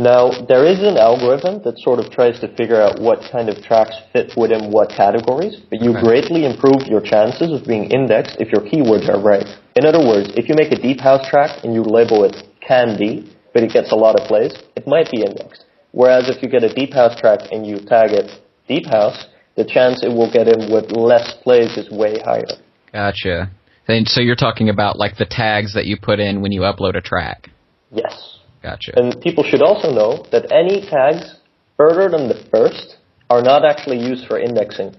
Now, 0.00 0.30
there 0.46 0.64
is 0.64 0.78
an 0.78 0.96
algorithm 0.96 1.60
that 1.64 1.76
sort 1.78 1.98
of 1.98 2.12
tries 2.12 2.38
to 2.38 2.48
figure 2.54 2.80
out 2.80 3.00
what 3.00 3.20
kind 3.32 3.48
of 3.48 3.60
tracks 3.64 3.96
fit 4.12 4.32
within 4.36 4.70
what 4.70 4.90
categories, 4.90 5.56
but 5.70 5.82
you 5.82 5.90
Okay. 5.90 6.00
greatly 6.00 6.44
improve 6.44 6.86
your 6.86 7.00
chances 7.00 7.50
of 7.50 7.66
being 7.66 7.90
indexed 7.90 8.36
if 8.38 8.52
your 8.52 8.62
keywords 8.62 9.08
are 9.08 9.18
right. 9.18 9.48
In 9.74 9.84
other 9.84 9.98
words, 9.98 10.30
if 10.36 10.48
you 10.48 10.54
make 10.54 10.70
a 10.70 10.76
deep 10.76 11.00
house 11.00 11.26
track 11.28 11.64
and 11.64 11.74
you 11.74 11.82
label 11.82 12.22
it 12.22 12.36
candy, 12.60 13.24
but 13.52 13.64
it 13.64 13.72
gets 13.72 13.90
a 13.90 13.96
lot 13.96 14.14
of 14.14 14.28
plays, 14.28 14.54
it 14.76 14.86
might 14.86 15.10
be 15.10 15.22
indexed. 15.22 15.64
Whereas 15.90 16.28
if 16.28 16.44
you 16.44 16.48
get 16.48 16.62
a 16.62 16.72
deep 16.72 16.94
house 16.94 17.18
track 17.18 17.40
and 17.50 17.66
you 17.66 17.78
tag 17.80 18.12
it 18.12 18.30
deep 18.68 18.86
house, 18.86 19.26
the 19.56 19.64
chance 19.64 20.04
it 20.04 20.12
will 20.12 20.30
get 20.30 20.46
in 20.46 20.70
with 20.70 20.92
less 20.92 21.34
plays 21.42 21.76
is 21.76 21.90
way 21.90 22.20
higher. 22.20 22.46
Gotcha. 22.92 23.50
Then, 23.88 24.06
so 24.06 24.20
you're 24.20 24.36
talking 24.36 24.68
about 24.68 24.96
like 24.96 25.16
the 25.16 25.26
tags 25.26 25.74
that 25.74 25.86
you 25.86 25.96
put 25.96 26.20
in 26.20 26.40
when 26.40 26.52
you 26.52 26.60
upload 26.60 26.94
a 26.94 27.00
track. 27.00 27.50
Yes. 27.90 28.37
Gotcha. 28.68 28.92
And 28.98 29.20
people 29.20 29.44
should 29.44 29.62
also 29.62 29.90
know 29.90 30.24
that 30.32 30.52
any 30.52 30.84
tags 30.88 31.36
further 31.76 32.08
than 32.14 32.28
the 32.28 32.44
first 32.50 32.96
are 33.30 33.42
not 33.42 33.64
actually 33.64 33.98
used 33.98 34.26
for 34.26 34.38
indexing. 34.38 34.94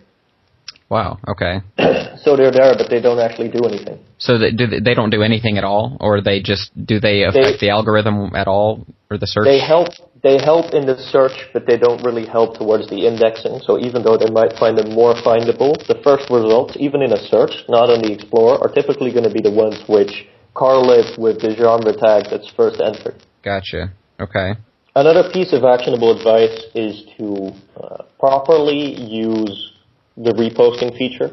Wow. 0.89 1.19
Okay. 1.27 1.61
So 2.19 2.35
they're 2.35 2.51
there, 2.51 2.75
but 2.77 2.89
they 2.89 2.99
don't 2.99 3.19
actually 3.19 3.47
do 3.47 3.63
anything. 3.63 3.97
So 4.17 4.37
they, 4.37 4.51
do 4.51 4.67
they, 4.67 4.81
they 4.81 4.93
don't 4.93 5.09
do 5.09 5.23
anything 5.23 5.57
at 5.57 5.63
all, 5.63 5.95
or 6.01 6.19
they 6.19 6.41
just 6.41 6.69
do 6.75 6.99
they 6.99 7.23
affect 7.23 7.61
the 7.61 7.69
algorithm 7.69 8.35
at 8.35 8.45
all, 8.45 8.85
or 9.09 9.17
the 9.17 9.25
search? 9.25 9.45
They 9.45 9.61
help. 9.61 9.87
They 10.21 10.37
help 10.37 10.73
in 10.73 10.85
the 10.85 10.97
search, 10.97 11.47
but 11.53 11.65
they 11.65 11.77
don't 11.77 12.03
really 12.03 12.25
help 12.25 12.57
towards 12.57 12.89
the 12.89 13.07
indexing. 13.07 13.61
So 13.63 13.79
even 13.79 14.03
though 14.03 14.17
they 14.17 14.29
might 14.29 14.51
find 14.59 14.77
them 14.77 14.91
more 14.91 15.15
findable, 15.15 15.79
the 15.87 15.95
first 16.03 16.29
results, 16.29 16.75
even 16.77 17.01
in 17.01 17.13
a 17.13 17.21
search, 17.31 17.55
not 17.69 17.87
on 17.89 18.01
the 18.03 18.11
Explorer, 18.11 18.59
are 18.59 18.71
typically 18.73 19.13
going 19.15 19.23
to 19.23 19.31
be 19.31 19.39
the 19.39 19.55
ones 19.55 19.79
which 19.87 20.27
correlate 20.53 21.17
with 21.17 21.39
the 21.39 21.55
genre 21.55 21.95
tag 21.95 22.27
that's 22.29 22.51
first 22.51 22.81
entered. 22.83 23.15
Gotcha. 23.43 23.91
Okay. 24.19 24.53
Another 24.95 25.29
piece 25.31 25.53
of 25.53 25.63
actionable 25.63 26.17
advice 26.17 26.65
is 26.75 27.05
to 27.17 27.51
uh, 27.79 28.03
properly 28.19 28.99
use 28.99 29.73
the 30.17 30.31
reposting 30.33 30.97
feature, 30.97 31.31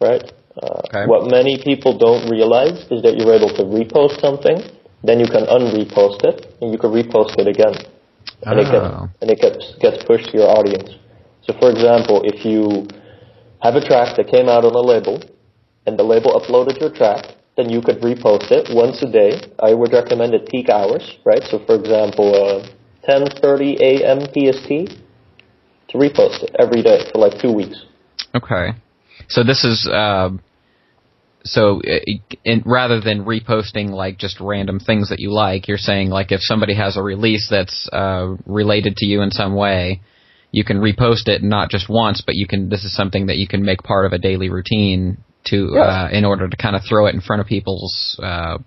right? 0.00 0.22
Uh, 0.60 0.82
Okay. 0.88 1.06
What 1.06 1.30
many 1.30 1.62
people 1.62 1.96
don't 1.96 2.28
realize 2.28 2.84
is 2.90 3.00
that 3.02 3.16
you're 3.16 3.32
able 3.32 3.52
to 3.54 3.62
repost 3.62 4.20
something, 4.20 4.58
then 5.04 5.20
you 5.20 5.26
can 5.26 5.46
unrepost 5.46 6.24
it, 6.24 6.56
and 6.60 6.72
you 6.72 6.78
can 6.78 6.90
repost 6.90 7.38
it 7.38 7.46
again, 7.46 7.74
and 8.42 8.58
it 8.58 8.66
Oh. 8.66 8.72
gets 8.72 8.88
and 9.22 9.30
it 9.30 9.38
gets 9.40 9.74
gets 9.78 10.04
pushed 10.04 10.30
to 10.30 10.38
your 10.38 10.50
audience. 10.50 10.90
So, 11.46 11.54
for 11.60 11.70
example, 11.70 12.22
if 12.24 12.44
you 12.44 12.88
have 13.60 13.76
a 13.76 13.80
track 13.80 14.16
that 14.16 14.26
came 14.26 14.48
out 14.48 14.64
on 14.64 14.74
a 14.74 14.80
label, 14.92 15.20
and 15.86 15.96
the 15.98 16.02
label 16.02 16.32
uploaded 16.38 16.80
your 16.80 16.90
track, 16.90 17.37
then 17.58 17.68
you 17.68 17.82
could 17.82 18.00
repost 18.00 18.52
it 18.52 18.72
once 18.72 19.02
a 19.02 19.10
day. 19.10 19.32
I 19.58 19.74
would 19.74 19.92
recommend 19.92 20.32
at 20.32 20.48
peak 20.48 20.70
hours, 20.70 21.18
right? 21.24 21.42
So, 21.42 21.58
for 21.66 21.74
example, 21.74 22.32
uh, 22.32 22.66
10:30 23.06 23.80
a.m. 23.80 24.20
PST 24.20 24.96
to 25.88 25.98
repost 25.98 26.44
it 26.44 26.54
every 26.58 26.82
day 26.82 27.00
for 27.12 27.18
like 27.18 27.40
two 27.42 27.52
weeks. 27.52 27.84
Okay. 28.34 28.74
So 29.26 29.42
this 29.42 29.64
is 29.64 29.88
uh, 29.92 30.30
so 31.44 31.80
uh, 31.80 31.98
in, 32.44 32.62
rather 32.64 33.00
than 33.00 33.24
reposting 33.24 33.90
like 33.90 34.18
just 34.18 34.38
random 34.40 34.78
things 34.78 35.08
that 35.08 35.18
you 35.18 35.32
like, 35.32 35.66
you're 35.66 35.78
saying 35.78 36.10
like 36.10 36.30
if 36.30 36.40
somebody 36.42 36.74
has 36.76 36.96
a 36.96 37.02
release 37.02 37.48
that's 37.50 37.88
uh, 37.92 38.36
related 38.46 38.96
to 38.98 39.06
you 39.06 39.20
in 39.22 39.32
some 39.32 39.56
way, 39.56 40.00
you 40.52 40.64
can 40.64 40.78
repost 40.78 41.26
it 41.26 41.42
not 41.42 41.70
just 41.70 41.88
once, 41.88 42.22
but 42.24 42.36
you 42.36 42.46
can. 42.46 42.68
This 42.68 42.84
is 42.84 42.94
something 42.94 43.26
that 43.26 43.36
you 43.36 43.48
can 43.48 43.64
make 43.64 43.82
part 43.82 44.06
of 44.06 44.12
a 44.12 44.18
daily 44.18 44.48
routine 44.48 45.18
to 45.50 45.70
Yes. 45.74 45.86
uh, 45.86 46.08
in 46.12 46.24
order 46.24 46.48
to 46.48 46.56
kind 46.56 46.76
of 46.76 46.82
throw 46.88 47.06
it 47.06 47.14
in 47.14 47.20
front 47.20 47.40
of 47.40 47.46
people's 47.46 48.18
uh, 48.22 48.58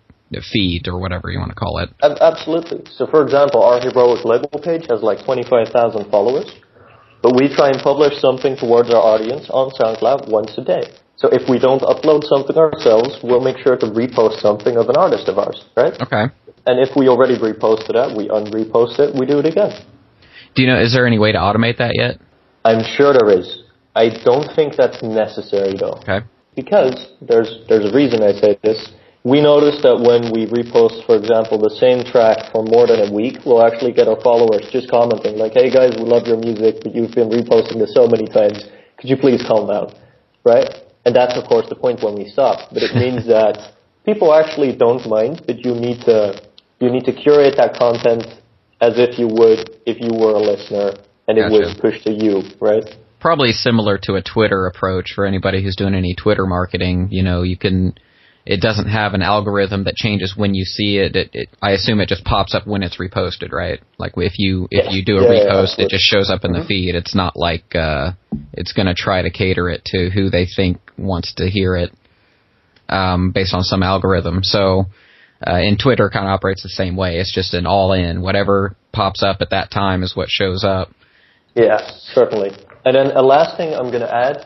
feed 0.51 0.87
or 0.87 0.97
whatever 0.97 1.29
you 1.29 1.39
want 1.39 1.51
to 1.51 1.55
call 1.55 1.77
it. 1.79 1.89
Absolutely. 2.01 2.83
So, 2.95 3.05
for 3.07 3.21
example, 3.23 3.61
our 3.63 3.79
heroic 3.81 4.23
label 4.23 4.59
page 4.63 4.85
has 4.89 5.03
like 5.03 5.23
25,000 5.25 6.09
followers, 6.09 6.47
but 7.21 7.35
we 7.35 7.53
try 7.53 7.69
and 7.69 7.79
publish 7.81 8.19
something 8.21 8.55
towards 8.55 8.89
our 8.89 9.01
audience 9.01 9.49
on 9.49 9.71
SoundCloud 9.71 10.29
once 10.31 10.57
a 10.57 10.63
day. 10.63 10.83
So, 11.17 11.27
if 11.31 11.49
we 11.49 11.59
don't 11.59 11.81
upload 11.81 12.23
something 12.23 12.55
ourselves, 12.55 13.19
we'll 13.23 13.41
make 13.43 13.57
sure 13.57 13.75
to 13.77 13.85
repost 13.87 14.39
something 14.39 14.77
of 14.77 14.87
an 14.89 14.95
artist 14.95 15.27
of 15.27 15.37
ours, 15.37 15.65
right? 15.75 15.93
Okay. 16.01 16.25
And 16.65 16.79
if 16.79 16.95
we 16.95 17.09
already 17.09 17.37
reposted 17.37 17.93
that, 17.93 18.15
we 18.15 18.29
unrepost 18.29 18.99
it, 18.99 19.13
we 19.19 19.25
do 19.25 19.39
it 19.39 19.45
again. 19.45 19.73
Do 20.55 20.61
you 20.61 20.67
know? 20.67 20.79
Is 20.79 20.93
there 20.93 21.07
any 21.07 21.19
way 21.19 21.31
to 21.31 21.37
automate 21.37 21.77
that 21.77 21.93
yet? 21.95 22.19
I'm 22.63 22.83
sure 22.95 23.13
there 23.13 23.37
is. 23.39 23.63
I 23.95 24.09
don't 24.23 24.53
think 24.55 24.75
that's 24.77 25.01
necessary 25.01 25.73
though. 25.79 25.99
Okay. 26.03 26.19
Because 26.55 27.13
there's 27.21 27.63
there's 27.67 27.85
a 27.85 27.93
reason 27.95 28.23
I 28.23 28.33
say 28.33 28.59
this. 28.63 28.91
We 29.23 29.39
notice 29.39 29.81
that 29.83 30.01
when 30.01 30.33
we 30.33 30.49
repost, 30.49 31.05
for 31.05 31.15
example, 31.15 31.61
the 31.61 31.69
same 31.77 32.03
track 32.03 32.51
for 32.51 32.63
more 32.65 32.87
than 32.87 33.05
a 33.05 33.13
week, 33.13 33.37
we'll 33.45 33.61
actually 33.61 33.93
get 33.93 34.07
our 34.07 34.19
followers 34.21 34.67
just 34.71 34.89
commenting 34.89 35.37
like, 35.37 35.53
"Hey 35.53 35.69
guys, 35.69 35.93
we 35.95 36.03
love 36.03 36.25
your 36.25 36.37
music, 36.37 36.81
but 36.83 36.95
you've 36.95 37.13
been 37.13 37.29
reposting 37.29 37.77
this 37.77 37.93
so 37.93 38.07
many 38.07 38.25
times. 38.25 38.65
Could 38.97 39.09
you 39.09 39.17
please 39.17 39.43
calm 39.45 39.67
down?" 39.67 39.93
Right? 40.43 40.67
And 41.05 41.15
that's 41.15 41.37
of 41.37 41.45
course 41.45 41.69
the 41.69 41.75
point 41.75 42.03
when 42.03 42.15
we 42.15 42.25
stop. 42.29 42.73
But 42.73 42.83
it 42.83 42.95
means 42.95 43.25
that 43.35 43.73
people 44.05 44.33
actually 44.33 44.75
don't 44.75 45.07
mind, 45.07 45.43
but 45.45 45.63
you 45.63 45.73
need 45.75 46.01
to 46.05 46.41
you 46.79 46.89
need 46.89 47.05
to 47.05 47.13
curate 47.13 47.55
that 47.57 47.77
content 47.77 48.25
as 48.81 48.97
if 48.97 49.19
you 49.19 49.27
would 49.27 49.79
if 49.85 50.01
you 50.01 50.11
were 50.17 50.33
a 50.33 50.41
listener 50.41 50.93
and 51.27 51.37
it 51.37 51.49
was 51.49 51.77
pushed 51.79 52.03
to 52.05 52.11
you, 52.11 52.43
right? 52.59 52.83
Probably 53.21 53.51
similar 53.51 53.97
to 54.03 54.15
a 54.15 54.21
Twitter 54.21 54.65
approach 54.67 55.13
for 55.15 55.25
anybody 55.25 55.63
who's 55.63 55.75
doing 55.75 55.95
any 55.95 56.15
Twitter 56.15 56.45
marketing. 56.45 57.07
You 57.11 57.23
know, 57.23 57.43
you 57.43 57.57
can. 57.57 57.93
It 58.43 58.59
doesn't 58.59 58.87
have 58.89 59.13
an 59.13 59.21
algorithm 59.21 59.83
that 59.83 59.95
changes 59.95 60.33
when 60.35 60.55
you 60.55 60.65
see 60.65 60.97
it. 60.97 61.15
It, 61.15 61.29
it 61.33 61.49
I 61.61 61.71
assume 61.71 62.01
it 62.01 62.09
just 62.09 62.23
pops 62.25 62.55
up 62.55 62.65
when 62.65 62.81
it's 62.81 62.97
reposted, 62.97 63.51
right? 63.51 63.79
Like 63.99 64.13
if 64.17 64.33
you 64.39 64.67
if 64.71 64.85
Yeah. 64.85 64.91
you 64.91 65.05
do 65.05 65.17
a 65.19 65.23
Yeah, 65.23 65.43
yeah, 65.43 65.49
repost, 65.51 65.77
it 65.77 65.89
just 65.91 66.03
shows 66.03 66.29
up 66.31 66.43
in 66.43 66.51
the 66.51 66.65
feed. 66.67 66.95
It's 66.95 67.13
not 67.13 67.37
like 67.37 67.75
uh, 67.75 68.13
it's 68.53 68.73
going 68.73 68.87
to 68.87 68.95
try 68.95 69.21
to 69.21 69.29
cater 69.29 69.69
it 69.69 69.85
to 69.85 70.09
who 70.09 70.31
they 70.31 70.47
think 70.47 70.79
wants 70.97 71.35
to 71.35 71.47
hear 71.47 71.75
it 71.75 71.93
um, 72.89 73.29
based 73.31 73.53
on 73.53 73.63
some 73.63 73.83
algorithm. 73.83 74.43
So. 74.43 74.85
Uh, 75.43 75.53
and 75.55 75.79
Twitter 75.79 76.07
kind 76.11 76.27
of 76.27 76.31
operates 76.33 76.61
the 76.61 76.69
same 76.69 76.95
way. 76.95 77.17
It's 77.17 77.33
just 77.33 77.55
an 77.55 77.65
all-in. 77.65 78.21
Whatever 78.21 78.75
pops 78.93 79.23
up 79.23 79.37
at 79.41 79.49
that 79.49 79.71
time 79.71 80.03
is 80.03 80.15
what 80.15 80.29
shows 80.29 80.63
up. 80.63 80.91
Yeah, 81.55 81.79
certainly. 82.13 82.51
And 82.85 82.95
then 82.95 83.11
a 83.15 83.21
last 83.21 83.57
thing 83.57 83.73
I'm 83.73 83.89
going 83.89 84.01
to 84.01 84.13
add 84.13 84.45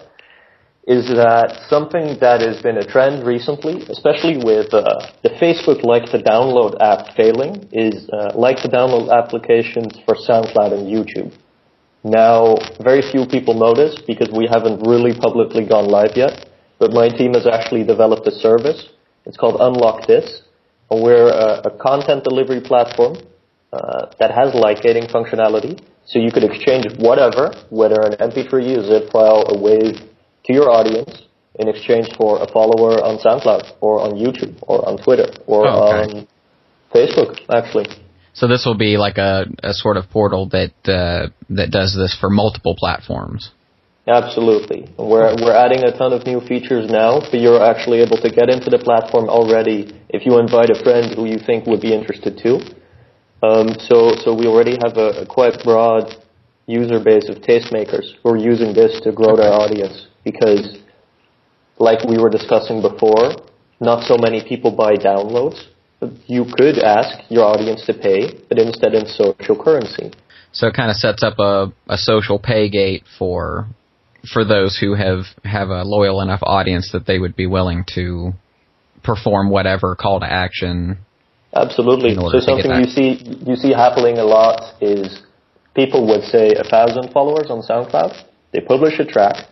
is 0.88 1.08
that 1.08 1.66
something 1.68 2.18
that 2.22 2.42
has 2.42 2.62
been 2.62 2.78
a 2.78 2.86
trend 2.86 3.26
recently, 3.26 3.82
especially 3.90 4.38
with 4.38 4.72
uh, 4.72 4.84
the 5.24 5.30
Facebook 5.42 5.84
like 5.84 6.06
to 6.12 6.20
download 6.22 6.78
app 6.80 7.16
failing, 7.16 7.68
is 7.72 8.08
uh, 8.14 8.32
like 8.36 8.58
to 8.58 8.70
download 8.70 9.10
applications 9.10 9.98
for 10.06 10.16
SoundCloud 10.16 10.74
and 10.78 10.86
YouTube. 10.86 11.34
Now, 12.04 12.58
very 12.84 13.02
few 13.02 13.26
people 13.26 13.56
notice 13.56 14.00
because 14.06 14.30
we 14.30 14.46
haven't 14.46 14.86
really 14.86 15.18
publicly 15.18 15.66
gone 15.66 15.88
live 15.88 16.12
yet, 16.16 16.50
but 16.78 16.92
my 16.92 17.10
team 17.10 17.34
has 17.34 17.48
actually 17.48 17.84
developed 17.84 18.28
a 18.28 18.32
service. 18.32 18.90
It's 19.26 19.38
called 19.38 19.58
Unlock 19.60 20.06
This, 20.06 20.44
and 20.92 21.02
we're 21.02 21.30
a, 21.30 21.62
a 21.66 21.72
content 21.82 22.24
delivery 22.24 22.62
platform 22.62 23.18
uh, 23.74 24.06
that 24.20 24.30
has 24.30 24.54
like 24.54 24.84
gating 24.84 25.08
functionality. 25.08 25.82
So 26.06 26.20
you 26.20 26.32
could 26.32 26.43
exchange 26.43 26.86
whatever, 26.97 27.51
whether 27.70 28.01
an 28.01 28.14
MP3, 28.14 28.78
a 28.78 28.84
zip 28.86 29.12
file, 29.12 29.43
a 29.47 29.58
wave, 29.58 29.97
to 30.45 30.53
your 30.53 30.70
audience 30.70 31.24
in 31.58 31.68
exchange 31.68 32.08
for 32.18 32.41
a 32.41 32.47
follower 32.51 33.03
on 33.03 33.18
SoundCloud 33.18 33.78
or 33.82 34.01
on 34.01 34.14
YouTube 34.14 34.56
or 34.62 34.88
on 34.88 34.97
Twitter 34.97 35.28
or 35.47 35.68
Oh, 35.68 35.88
okay. 35.88 36.18
on 36.18 36.28
Facebook, 36.93 37.39
actually. 37.49 37.88
So 38.34 38.47
this 38.47 38.66
will 38.66 38.78
be 38.78 38.97
like 38.97 39.18
a, 39.18 39.45
a 39.64 39.74
sort 39.74 39.97
of 39.97 40.10
portal 40.10 40.49
that 40.49 40.74
uh, 40.88 41.30
that 41.49 41.72
does 41.72 41.95
this 41.95 42.16
for 42.20 42.30
multiple 42.30 42.76
platforms. 42.78 43.51
Absolutely. 44.08 44.88
We're, 44.99 45.34
we're 45.41 45.56
adding 45.56 45.84
a 45.84 45.97
ton 45.97 46.14
of 46.14 46.28
new 46.28 46.39
features 46.39 46.88
now, 46.91 47.22
but 47.22 47.39
you're 47.39 47.64
actually 47.64 48.01
able 48.01 48.18
to 48.18 48.30
get 48.30 48.49
into 48.49 48.70
the 48.70 48.78
platform 48.78 49.30
already 49.30 49.99
if 50.10 50.28
you 50.28 50.38
invite 50.38 50.70
a 50.70 50.78
friend 50.84 51.16
who 51.16 51.26
you 51.26 51.39
think 51.39 51.66
would 51.66 51.82
be 51.82 51.91
interested 51.91 52.38
too. 52.38 52.60
Um, 53.44 53.70
so, 53.80 54.16
so 54.24 54.34
we 54.34 54.48
already 54.48 54.78
have 54.82 54.98
a, 54.98 55.22
a 55.22 55.26
quite 55.26 55.64
broad 55.64 56.16
user 56.68 57.00
base 57.04 57.30
of 57.30 57.38
tastemakers 57.38 58.16
who 58.24 58.30
are 58.30 58.38
using 58.38 58.74
this 58.74 59.00
to 59.02 59.12
grow 59.12 59.36
their 59.36 59.52
audience 59.52 60.08
because, 60.24 60.80
like 61.78 62.04
we 62.08 62.18
were 62.18 62.30
discussing 62.30 62.82
before, 62.82 63.36
not 63.80 64.04
so 64.04 64.18
many 64.18 64.44
people 64.48 64.72
buy 64.72 64.96
downloads. 64.96 65.64
You 66.28 66.46
could 66.58 66.80
ask 66.80 67.20
your 67.30 67.44
audience 67.44 67.86
to 67.86 67.94
pay, 67.94 68.40
but 68.50 68.58
instead 68.58 68.94
in 68.94 69.06
social 69.06 69.62
currency. 69.62 70.12
So 70.52 70.68
it 70.68 70.74
kind 70.74 70.90
of 70.90 70.98
sets 70.98 71.24
up 71.24 71.40
a, 71.40 71.74
a 71.88 71.98
social 71.98 72.40
pay 72.40 72.70
gate 72.70 73.04
for 73.18 73.68
for 74.34 74.44
those 74.44 74.78
who 74.80 74.96
have 74.96 75.26
have 75.44 75.70
a 75.70 75.84
loyal 75.84 76.22
enough 76.22 76.40
audience 76.42 76.92
that 76.94 77.06
they 77.06 77.20
would 77.20 77.36
be 77.36 77.46
willing 77.46 77.84
to 77.96 78.34
perform 79.04 79.50
whatever 79.50 79.96
call 79.96 80.20
to 80.20 80.26
action. 80.26 80.98
Absolutely. 81.56 82.16
So 82.16 82.39
something 82.39 82.72
you 82.76 82.86
see 82.86 83.24
you 83.47 83.56
see 83.56 83.72
happening 83.72 84.18
a 84.18 84.26
lot 84.26 84.76
is 84.82 85.24
people 85.74 86.06
would 86.08 86.24
say 86.24 86.51
a 86.51 86.64
thousand 86.64 87.12
followers 87.12 87.47
on 87.49 87.62
SoundCloud. 87.62 88.24
They 88.51 88.60
publish 88.60 88.99
a 88.99 89.06
track. 89.06 89.47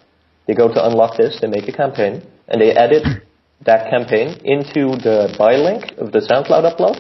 They 0.48 0.54
go 0.54 0.68
to 0.68 0.86
unlock 0.86 1.18
this. 1.18 1.40
They 1.40 1.48
make 1.48 1.68
a 1.68 1.72
campaign 1.72 2.22
and 2.48 2.62
they 2.62 2.72
edit 2.72 3.04
that 3.66 3.90
campaign 3.90 4.40
into 4.44 4.96
the 5.00 5.34
buy 5.38 5.56
link 5.56 5.98
of 5.98 6.12
the 6.12 6.20
SoundCloud 6.20 6.68
upload, 6.68 7.00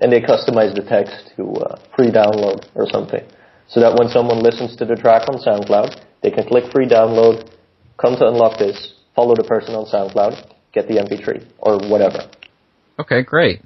and 0.00 0.10
they 0.12 0.20
customize 0.20 0.74
the 0.74 0.82
text 0.82 1.32
to 1.36 1.52
uh, 1.52 1.78
free 1.94 2.10
download 2.10 2.66
or 2.74 2.88
something, 2.90 3.22
so 3.68 3.80
that 3.80 3.94
when 3.98 4.08
someone 4.08 4.40
listens 4.42 4.76
to 4.76 4.84
the 4.84 4.96
track 4.96 5.28
on 5.28 5.36
SoundCloud, 5.36 6.00
they 6.22 6.30
can 6.30 6.46
click 6.46 6.72
free 6.72 6.88
download, 6.88 7.50
come 7.98 8.16
to 8.16 8.26
unlock 8.26 8.58
this, 8.58 8.94
follow 9.14 9.34
the 9.34 9.44
person 9.44 9.74
on 9.74 9.84
SoundCloud, 9.84 10.50
get 10.72 10.88
the 10.88 10.94
MP3 10.94 11.44
or 11.58 11.78
whatever. 11.88 12.28
Okay, 12.98 13.22
great. 13.22 13.60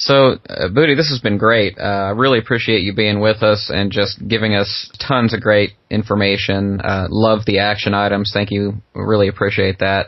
So, 0.00 0.38
uh, 0.48 0.68
Budi, 0.68 0.96
this 0.96 1.10
has 1.10 1.20
been 1.22 1.36
great. 1.36 1.78
Uh, 1.78 1.82
I 1.82 2.10
really 2.12 2.38
appreciate 2.38 2.80
you 2.80 2.94
being 2.94 3.20
with 3.20 3.42
us 3.42 3.70
and 3.72 3.92
just 3.92 4.26
giving 4.26 4.54
us 4.54 4.90
tons 5.06 5.34
of 5.34 5.42
great 5.42 5.72
information. 5.90 6.80
Uh, 6.80 7.06
love 7.10 7.40
the 7.44 7.58
action 7.58 7.92
items. 7.92 8.30
Thank 8.32 8.50
you. 8.50 8.80
Really 8.94 9.28
appreciate 9.28 9.80
that. 9.80 10.06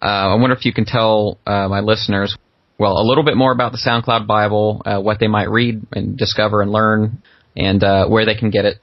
Uh, 0.00 0.32
I 0.32 0.34
wonder 0.36 0.56
if 0.56 0.64
you 0.64 0.72
can 0.72 0.86
tell 0.86 1.36
uh, 1.46 1.68
my 1.68 1.80
listeners, 1.80 2.34
well, 2.78 2.92
a 2.92 3.04
little 3.04 3.24
bit 3.24 3.36
more 3.36 3.52
about 3.52 3.72
the 3.72 3.78
SoundCloud 3.86 4.26
Bible, 4.26 4.80
uh, 4.86 5.00
what 5.02 5.20
they 5.20 5.28
might 5.28 5.50
read 5.50 5.86
and 5.92 6.16
discover 6.16 6.62
and 6.62 6.72
learn, 6.72 7.22
and 7.54 7.82
where 8.10 8.24
they 8.24 8.36
can 8.36 8.48
get 8.50 8.64
it. 8.64 8.78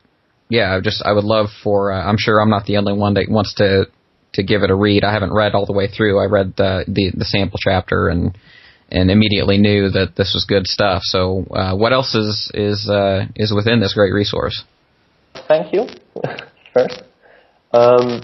Yeah, 0.49 0.79
just 0.83 1.01
I 1.03 1.13
would 1.13 1.23
love 1.23 1.47
for. 1.63 1.91
I'm 1.91 2.17
sure 2.19 2.39
I'm 2.39 2.51
not 2.51 2.65
the 2.65 2.77
only 2.77 2.93
one 2.93 3.15
that 3.15 3.25
wants 3.27 3.55
to 3.55 3.85
to 4.33 4.43
give 4.43 4.61
it 4.61 4.69
a 4.69 4.75
read. 4.75 5.03
I 5.03 5.13
haven't 5.13 5.33
read 5.33 5.55
all 5.55 5.65
the 5.65 5.73
way 5.73 5.87
through. 5.87 6.19
I 6.19 6.25
read 6.25 6.53
the 6.57 6.85
the, 6.87 7.11
the 7.15 7.25
sample 7.25 7.59
chapter 7.59 8.07
and 8.09 8.37
and 8.91 9.09
immediately 9.09 9.57
knew 9.57 9.89
that 9.89 10.15
this 10.15 10.33
was 10.33 10.45
good 10.45 10.67
stuff. 10.67 11.01
So, 11.03 11.45
uh, 11.51 11.75
what 11.75 11.93
else 11.93 12.15
is 12.15 12.51
is 12.53 12.89
uh, 12.89 13.25
is 13.35 13.53
within 13.53 13.79
this 13.79 13.93
great 13.93 14.13
resource? 14.13 14.63
Thank 15.47 15.73
you. 15.73 15.87
First, 16.73 17.03
um, 17.73 18.21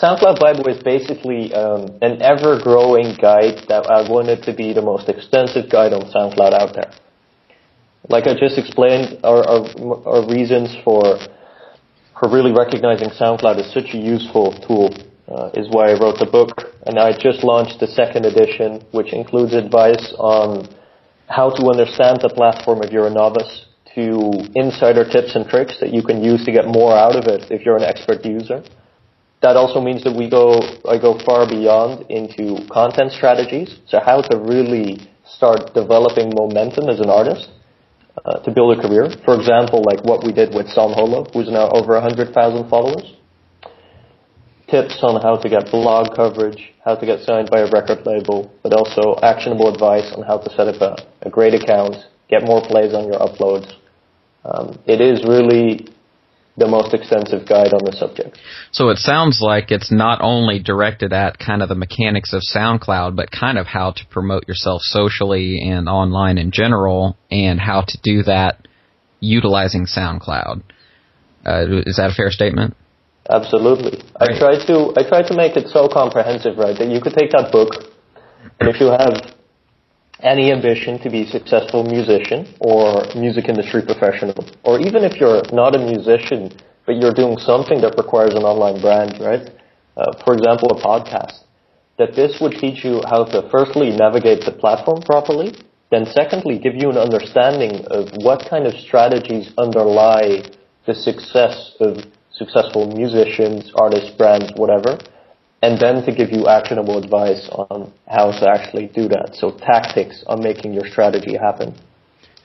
SoundCloud 0.00 0.40
Bible 0.40 0.66
is 0.68 0.82
basically 0.82 1.52
um, 1.52 1.98
an 2.00 2.22
ever-growing 2.22 3.16
guide 3.20 3.64
that 3.68 3.86
I 3.90 4.08
wanted 4.08 4.42
to 4.44 4.54
be 4.54 4.72
the 4.72 4.82
most 4.82 5.08
extensive 5.08 5.70
guide 5.70 5.92
on 5.92 6.10
SoundCloud 6.10 6.52
out 6.52 6.74
there. 6.74 6.92
Like 8.08 8.26
I 8.26 8.32
just 8.32 8.56
explained, 8.56 9.20
our, 9.22 9.46
our, 9.46 10.08
our 10.08 10.28
reasons 10.28 10.74
for 10.84 11.18
for 12.18 12.28
really 12.28 12.52
recognizing 12.52 13.08
SoundCloud 13.08 13.64
as 13.64 13.72
such 13.72 13.94
a 13.94 13.96
useful 13.96 14.52
tool 14.66 14.94
uh, 15.30 15.50
is 15.54 15.70
why 15.70 15.90
I 15.90 15.98
wrote 15.98 16.18
the 16.18 16.26
book. 16.26 16.50
And 16.86 16.98
I 16.98 17.12
just 17.16 17.44
launched 17.44 17.78
the 17.78 17.86
second 17.86 18.26
edition, 18.26 18.82
which 18.90 19.12
includes 19.12 19.54
advice 19.54 20.12
on 20.18 20.68
how 21.28 21.50
to 21.54 21.62
understand 21.70 22.20
the 22.20 22.30
platform 22.34 22.82
if 22.82 22.90
you're 22.90 23.06
a 23.06 23.14
novice, 23.14 23.66
to 23.94 24.30
insider 24.54 25.06
tips 25.06 25.34
and 25.34 25.46
tricks 25.48 25.78
that 25.80 25.92
you 25.94 26.02
can 26.02 26.22
use 26.22 26.44
to 26.44 26.52
get 26.52 26.66
more 26.66 26.94
out 26.94 27.16
of 27.16 27.26
it 27.26 27.50
if 27.50 27.64
you're 27.64 27.76
an 27.76 27.86
expert 27.86 28.24
user. 28.24 28.62
That 29.42 29.56
also 29.56 29.80
means 29.80 30.04
that 30.04 30.14
we 30.14 30.28
go, 30.28 30.60
I 30.84 31.00
go 31.00 31.18
far 31.24 31.48
beyond 31.48 32.10
into 32.10 32.66
content 32.68 33.12
strategies. 33.12 33.78
So 33.86 33.98
how 33.98 34.20
to 34.22 34.36
really 34.38 35.08
start 35.24 35.72
developing 35.74 36.34
momentum 36.34 36.90
as 36.90 37.00
an 37.00 37.08
artist. 37.08 37.48
Uh, 38.24 38.42
to 38.42 38.50
build 38.50 38.76
a 38.76 38.82
career. 38.82 39.08
For 39.24 39.38
example, 39.38 39.82
like 39.86 40.04
what 40.04 40.26
we 40.26 40.32
did 40.32 40.52
with 40.52 40.66
San 40.66 40.92
Holo, 40.92 41.24
who's 41.32 41.48
now 41.48 41.70
over 41.70 41.94
100,000 41.94 42.34
followers 42.68 43.14
tips 44.70 44.98
on 45.02 45.20
how 45.20 45.36
to 45.36 45.48
get 45.48 45.70
blog 45.70 46.14
coverage, 46.14 46.72
how 46.84 46.94
to 46.94 47.04
get 47.06 47.20
signed 47.20 47.50
by 47.50 47.60
a 47.60 47.70
record 47.70 48.06
label, 48.06 48.52
but 48.62 48.72
also 48.72 49.18
actionable 49.22 49.72
advice 49.72 50.12
on 50.16 50.22
how 50.22 50.38
to 50.38 50.50
set 50.50 50.68
up 50.68 50.80
a, 50.80 51.26
a 51.26 51.30
great 51.30 51.54
account, 51.54 51.96
get 52.28 52.42
more 52.44 52.62
plays 52.62 52.94
on 52.94 53.06
your 53.06 53.18
uploads. 53.18 53.72
Um, 54.44 54.78
it 54.86 55.00
is 55.00 55.24
really 55.24 55.86
the 56.56 56.66
most 56.66 56.92
extensive 56.92 57.48
guide 57.48 57.72
on 57.72 57.84
the 57.84 57.92
subject. 57.92 58.38
So 58.70 58.90
it 58.90 58.98
sounds 58.98 59.40
like 59.40 59.70
it's 59.70 59.90
not 59.90 60.20
only 60.20 60.58
directed 60.58 61.12
at 61.12 61.38
kind 61.38 61.62
of 61.62 61.68
the 61.68 61.74
mechanics 61.74 62.32
of 62.32 62.42
SoundCloud, 62.42 63.16
but 63.16 63.30
kind 63.30 63.58
of 63.58 63.66
how 63.66 63.92
to 63.92 64.06
promote 64.10 64.46
yourself 64.46 64.82
socially 64.82 65.60
and 65.60 65.88
online 65.88 66.38
in 66.38 66.50
general, 66.50 67.16
and 67.30 67.58
how 67.58 67.82
to 67.82 67.98
do 68.02 68.22
that 68.24 68.66
utilizing 69.20 69.86
SoundCloud. 69.86 70.62
Uh, 71.46 71.64
is 71.86 71.96
that 71.96 72.10
a 72.10 72.14
fair 72.14 72.30
statement? 72.30 72.76
Absolutely. 73.28 74.00
Right. 74.20 74.32
I 74.34 74.38
try 74.38 74.66
to 74.66 74.92
I 74.96 75.02
try 75.08 75.22
to 75.22 75.34
make 75.34 75.56
it 75.56 75.68
so 75.68 75.88
comprehensive, 75.88 76.56
right, 76.56 76.76
that 76.78 76.88
you 76.88 77.00
could 77.00 77.14
take 77.14 77.30
that 77.32 77.52
book, 77.52 77.92
and 78.58 78.68
if 78.68 78.80
you 78.80 78.86
have 78.86 79.34
any 80.20 80.52
ambition 80.52 80.98
to 81.00 81.10
be 81.10 81.22
a 81.22 81.26
successful 81.26 81.84
musician 81.84 82.46
or 82.60 83.04
music 83.14 83.48
industry 83.48 83.82
professional, 83.82 84.36
or 84.64 84.80
even 84.80 85.04
if 85.04 85.20
you're 85.20 85.42
not 85.52 85.74
a 85.74 85.78
musician 85.78 86.50
but 86.86 86.96
you're 86.96 87.14
doing 87.14 87.38
something 87.38 87.80
that 87.80 87.94
requires 87.96 88.34
an 88.34 88.42
online 88.42 88.80
brand, 88.80 89.20
right? 89.20 89.48
Uh, 89.96 90.12
for 90.24 90.34
example, 90.34 90.68
a 90.72 90.80
podcast. 90.80 91.44
That 91.98 92.16
this 92.16 92.40
would 92.40 92.52
teach 92.52 92.82
you 92.84 93.02
how 93.08 93.24
to 93.24 93.48
firstly 93.50 93.90
navigate 93.90 94.44
the 94.44 94.52
platform 94.52 95.02
properly, 95.02 95.54
then 95.92 96.06
secondly 96.06 96.58
give 96.58 96.74
you 96.74 96.90
an 96.90 96.96
understanding 96.96 97.84
of 97.86 98.08
what 98.24 98.48
kind 98.48 98.66
of 98.66 98.74
strategies 98.74 99.52
underlie 99.58 100.42
the 100.86 100.94
success 100.94 101.76
of 101.78 101.98
successful 102.40 102.88
musicians, 102.88 103.70
artists, 103.74 104.10
brands, 104.16 104.50
whatever, 104.56 104.98
and 105.62 105.78
then 105.78 106.02
to 106.06 106.10
give 106.12 106.32
you 106.32 106.48
actionable 106.48 106.96
advice 106.96 107.46
on 107.52 107.92
how 108.08 108.32
to 108.32 108.48
actually 108.48 108.86
do 108.86 109.08
that. 109.08 109.36
So 109.36 109.52
tactics 109.58 110.24
on 110.26 110.42
making 110.42 110.72
your 110.72 110.86
strategy 110.86 111.36
happen. 111.36 111.76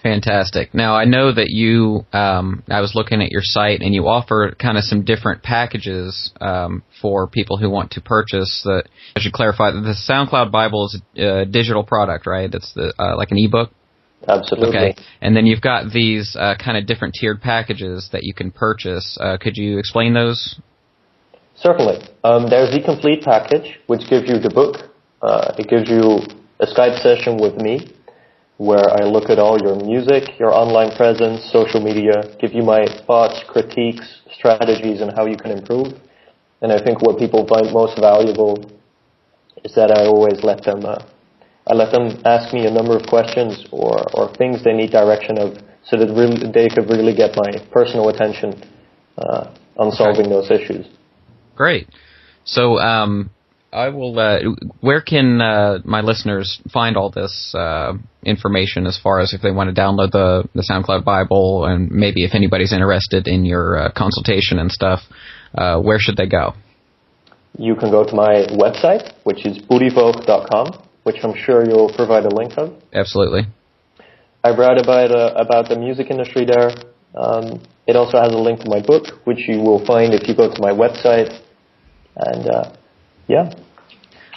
Fantastic. 0.03 0.75
Now 0.75 0.95
I 0.95 1.05
know 1.05 1.33
that 1.33 1.49
you. 1.49 2.05
Um, 2.13 2.61
I 2.69 2.79
was 2.81 2.91
looking 2.93 3.23
at 3.23 3.31
your 3.31 3.41
site, 3.41 3.81
and 3.81 3.91
you 3.91 4.07
offer 4.07 4.53
kind 4.61 4.77
of 4.77 4.83
some 4.83 5.03
different 5.03 5.41
packages 5.41 6.31
um, 6.39 6.83
for 7.01 7.27
people 7.27 7.57
who 7.57 7.71
want 7.71 7.89
to 7.91 8.01
purchase. 8.01 8.61
That 8.65 8.83
I 9.15 9.19
should 9.19 9.33
clarify 9.33 9.71
that 9.71 9.81
the 9.81 9.95
SoundCloud 10.07 10.51
Bible 10.51 10.85
is 10.85 11.01
a 11.17 11.45
digital 11.45 11.83
product, 11.83 12.27
right? 12.27 12.53
It's 12.53 12.71
the 12.75 12.93
uh, 12.99 13.17
like 13.17 13.31
an 13.31 13.39
ebook. 13.39 13.71
Absolutely. 14.27 14.69
Okay. 14.69 14.95
And 15.21 15.35
then 15.35 15.45
you've 15.45 15.61
got 15.61 15.91
these 15.91 16.35
uh, 16.39 16.55
kind 16.63 16.77
of 16.77 16.85
different 16.85 17.13
tiered 17.13 17.41
packages 17.41 18.09
that 18.11 18.23
you 18.23 18.33
can 18.33 18.51
purchase. 18.51 19.17
Uh, 19.19 19.37
could 19.39 19.57
you 19.57 19.77
explain 19.77 20.13
those? 20.13 20.59
Certainly. 21.55 22.01
Um, 22.23 22.49
there's 22.49 22.71
the 22.71 22.81
complete 22.83 23.23
package, 23.23 23.79
which 23.87 24.01
gives 24.09 24.27
you 24.27 24.39
the 24.39 24.49
book. 24.49 24.91
Uh, 25.21 25.53
it 25.57 25.69
gives 25.69 25.89
you 25.89 26.19
a 26.59 26.65
Skype 26.65 27.01
session 27.01 27.37
with 27.37 27.55
me, 27.55 27.87
where 28.57 28.89
I 28.89 29.03
look 29.05 29.29
at 29.29 29.39
all 29.39 29.59
your 29.61 29.75
music, 29.75 30.39
your 30.39 30.53
online 30.53 30.95
presence, 30.95 31.49
social 31.51 31.81
media, 31.81 32.23
give 32.39 32.53
you 32.53 32.63
my 32.63 32.85
thoughts, 33.05 33.43
critiques, 33.47 34.21
strategies, 34.33 35.01
and 35.01 35.11
how 35.15 35.25
you 35.25 35.37
can 35.37 35.51
improve. 35.51 35.93
And 36.61 36.71
I 36.71 36.81
think 36.83 37.01
what 37.01 37.19
people 37.19 37.45
find 37.47 37.71
most 37.71 37.99
valuable 37.99 38.71
is 39.63 39.75
that 39.75 39.91
I 39.91 40.05
always 40.05 40.43
let 40.43 40.63
them 40.63 40.85
uh, 40.85 41.03
I 41.67 41.73
let 41.73 41.91
them 41.91 42.21
ask 42.25 42.53
me 42.53 42.67
a 42.67 42.71
number 42.71 42.95
of 42.95 43.07
questions 43.07 43.65
or, 43.71 44.05
or 44.13 44.33
things 44.35 44.63
they 44.63 44.73
need 44.73 44.91
direction 44.91 45.39
of 45.39 45.57
so 45.83 45.97
that 45.97 46.09
really, 46.13 46.51
they 46.51 46.67
could 46.67 46.89
really 46.89 47.15
get 47.15 47.35
my 47.35 47.63
personal 47.71 48.09
attention 48.09 48.61
uh, 49.17 49.53
on 49.77 49.91
solving 49.91 50.29
those 50.29 50.51
issues. 50.51 50.85
Great. 51.55 51.87
So, 52.43 52.77
um, 52.77 53.31
I 53.71 53.89
will. 53.89 54.17
Uh, 54.17 54.39
where 54.79 55.01
can 55.01 55.41
uh, 55.41 55.79
my 55.83 55.99
listeners 55.99 56.61
find 56.71 56.95
all 56.95 57.09
this 57.09 57.53
uh, 57.53 57.93
information 58.23 58.87
as 58.87 58.97
far 58.97 59.19
as 59.19 59.33
if 59.33 59.41
they 59.41 59.51
want 59.51 59.73
to 59.73 59.79
download 59.79 60.11
the 60.11 60.47
the 60.55 60.61
SoundCloud 60.61 61.03
Bible 61.03 61.65
and 61.65 61.91
maybe 61.91 62.23
if 62.23 62.33
anybody's 62.33 62.71
interested 62.71 63.27
in 63.27 63.43
your 63.43 63.77
uh, 63.77 63.91
consultation 63.91 64.59
and 64.59 64.71
stuff, 64.71 65.01
uh, 65.55 65.77
where 65.81 65.99
should 65.99 66.15
they 66.15 66.27
go? 66.27 66.53
You 67.57 67.75
can 67.75 67.91
go 67.91 68.05
to 68.05 68.15
my 68.15 68.47
website, 68.51 69.13
which 69.23 69.45
is 69.45 69.57
budivoogt.com 69.57 70.85
which 71.05 71.17
I'm 71.23 71.35
sure 71.35 71.63
you'll 71.63 71.93
provide 71.93 72.25
a 72.25 72.35
link 72.35 72.53
of. 72.57 72.73
Absolutely. 72.91 73.43
I 74.43 74.49
write 74.49 74.79
about 74.81 75.11
uh, 75.11 75.33
about 75.35 75.69
the 75.69 75.77
music 75.77 76.09
industry 76.09 76.45
there. 76.45 76.71
Um, 77.15 77.61
it 77.87 77.95
also 77.95 78.17
has 78.17 78.33
a 78.33 78.37
link 78.37 78.61
to 78.61 78.69
my 78.69 78.81
book, 78.81 79.21
which 79.23 79.47
you 79.47 79.59
will 79.59 79.85
find 79.85 80.13
if 80.13 80.27
you 80.27 80.35
go 80.35 80.53
to 80.53 80.61
my 80.61 80.71
website. 80.71 81.29
And 82.15 82.49
uh, 82.49 82.75
yeah. 83.27 83.53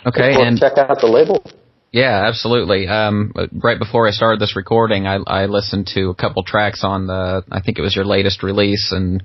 Okay, 0.06 0.34
and 0.34 0.58
check 0.58 0.76
out 0.76 1.00
the 1.00 1.08
label. 1.08 1.42
Yeah, 1.90 2.26
absolutely. 2.28 2.86
Um, 2.86 3.32
right 3.52 3.78
before 3.78 4.06
I 4.06 4.10
started 4.10 4.40
this 4.40 4.54
recording, 4.54 5.06
I, 5.06 5.16
I 5.26 5.46
listened 5.46 5.86
to 5.94 6.10
a 6.10 6.14
couple 6.14 6.42
tracks 6.42 6.84
on 6.84 7.06
the. 7.06 7.44
I 7.50 7.62
think 7.62 7.78
it 7.78 7.82
was 7.82 7.96
your 7.96 8.04
latest 8.04 8.42
release, 8.42 8.92
and 8.92 9.24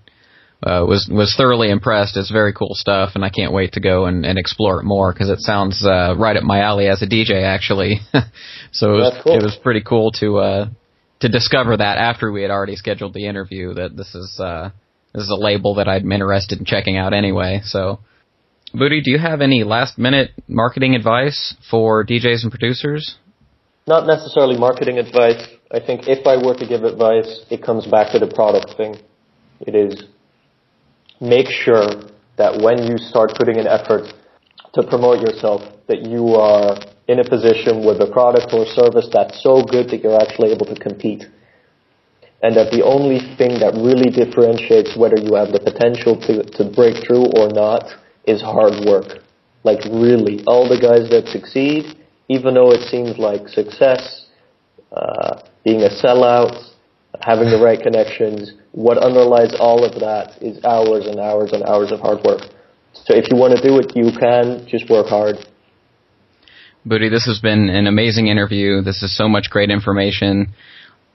uh, 0.66 0.86
was 0.86 1.10
was 1.12 1.36
thoroughly 1.36 1.70
impressed. 1.70 2.16
It's 2.16 2.32
very 2.32 2.54
cool 2.54 2.74
stuff, 2.74 3.12
and 3.16 3.26
I 3.26 3.30
can't 3.30 3.52
wait 3.52 3.74
to 3.74 3.80
go 3.80 4.06
and, 4.06 4.26
and 4.26 4.40
explore 4.40 4.80
it 4.80 4.86
more 4.86 5.12
because 5.12 5.30
it 5.30 5.40
sounds 5.40 5.86
uh, 5.86 6.16
right 6.18 6.38
up 6.38 6.44
my 6.44 6.60
alley 6.60 6.88
as 6.88 7.02
a 7.02 7.08
DJ, 7.08 7.44
actually. 7.44 8.00
so 8.72 8.94
it 8.94 8.98
was 8.98 9.22
cool. 9.24 9.38
it 9.38 9.44
was 9.44 9.58
pretty 9.62 9.82
cool 9.82 10.12
to 10.20 10.38
uh, 10.38 10.70
to 11.20 11.30
discover 11.30 11.76
that 11.78 11.98
after 11.98 12.32
we 12.32 12.42
had 12.42 12.52
already 12.52 12.76
scheduled 12.76 13.14
the 13.14 13.28
interview 13.28 13.74
that 13.74 13.98
this 13.98 14.16
is 14.16 14.40
uh, 14.40 14.70
this 15.14 15.24
is 15.24 15.30
a 15.30 15.36
label 15.36 15.76
that 15.76 15.88
I'm 15.88 16.12
interested 16.12 16.60
in 16.60 16.66
checking 16.66 16.98
out 16.98 17.14
anyway. 17.14 17.62
So 17.64 18.00
Budi, 18.74 19.04
do 19.04 19.12
you 19.12 19.20
have 19.20 19.42
any 19.42 19.64
last 19.64 19.98
minute 19.98 20.32
marketing 20.48 20.96
advice 20.96 21.56
for 21.70 22.06
DJs 22.06 22.44
and 22.44 22.52
producers? 22.52 23.18
Not 23.86 24.08
necessarily 24.08 24.58
marketing 24.58 24.98
advice. 24.98 25.46
I 25.72 25.80
think 25.80 26.08
if 26.08 26.26
I 26.26 26.38
were 26.38 26.56
to 26.56 26.66
give 26.66 26.84
advice, 26.84 27.46
it 27.52 27.62
comes 27.62 27.86
back 27.86 28.14
to 28.14 28.20
the 28.20 28.28
product 28.28 28.78
thing. 28.78 28.96
It 29.60 29.76
is 29.76 30.04
make 31.22 31.48
sure 31.48 31.88
that 32.38 32.62
when 32.62 32.84
you 32.84 32.98
start 32.98 33.34
putting 33.38 33.58
an 33.60 33.68
effort 33.68 34.14
to 34.74 34.84
promote 34.84 35.22
yourself, 35.22 35.62
that 35.88 36.04
you 36.04 36.36
are 36.36 36.78
in 37.08 37.20
a 37.20 37.24
position 37.24 37.86
with 37.86 38.02
a 38.02 38.10
product 38.12 38.54
or 38.54 38.66
service 38.66 39.08
that's 39.12 39.42
so 39.44 39.62
good 39.64 39.90
that 39.90 40.02
you're 40.02 40.20
actually 40.20 40.52
able 40.52 40.66
to 40.66 40.76
compete. 40.76 41.26
And 42.42 42.56
that 42.58 42.72
the 42.72 42.84
only 42.84 43.20
thing 43.38 43.60
that 43.60 43.74
really 43.76 44.10
differentiates 44.12 44.98
whether 44.98 45.16
you 45.16 45.36
have 45.36 45.52
the 45.52 45.60
potential 45.60 46.20
to, 46.28 46.44
to 46.44 46.64
break 46.76 47.06
through 47.06 47.32
or 47.40 47.50
not 47.50 47.86
is 48.26 48.42
hard 48.42 48.84
work. 48.86 49.24
Like 49.64 49.80
really, 49.86 50.44
all 50.46 50.68
the 50.68 50.80
guys 50.80 51.10
that 51.10 51.28
succeed, 51.28 51.96
even 52.28 52.54
though 52.54 52.72
it 52.72 52.82
seems 52.90 53.18
like 53.18 53.48
success, 53.48 54.28
uh, 54.92 55.42
being 55.64 55.84
a 55.84 55.90
sellout, 55.90 56.72
having 57.22 57.50
the 57.50 57.62
right 57.64 57.80
connections, 57.80 58.52
what 58.74 58.98
underlies 58.98 59.56
all 59.60 59.86
of 59.86 60.00
that 60.02 60.42
is 60.42 60.64
hours 60.66 61.06
and 61.08 61.20
hours 61.20 61.54
and 61.54 61.64
hours 61.64 61.92
of 61.92 62.00
hard 62.00 62.20
work. 62.26 62.42
So 62.94 63.16
if 63.16 63.32
you 63.32 63.38
want 63.38 63.56
to 63.56 63.62
do 63.62 63.80
it, 63.80 63.96
you 63.96 64.12
can. 64.12 64.68
Just 64.68 64.90
work 64.90 65.08
hard. 65.08 65.38
Budi, 66.86 67.10
this 67.10 67.26
has 67.26 67.40
been 67.40 67.70
an 67.70 67.88
amazing 67.88 68.28
interview. 68.28 68.82
This 68.82 69.02
is 69.04 69.16
so 69.16 69.30
much 69.30 69.50
great 69.50 69.70
information. 69.70 70.54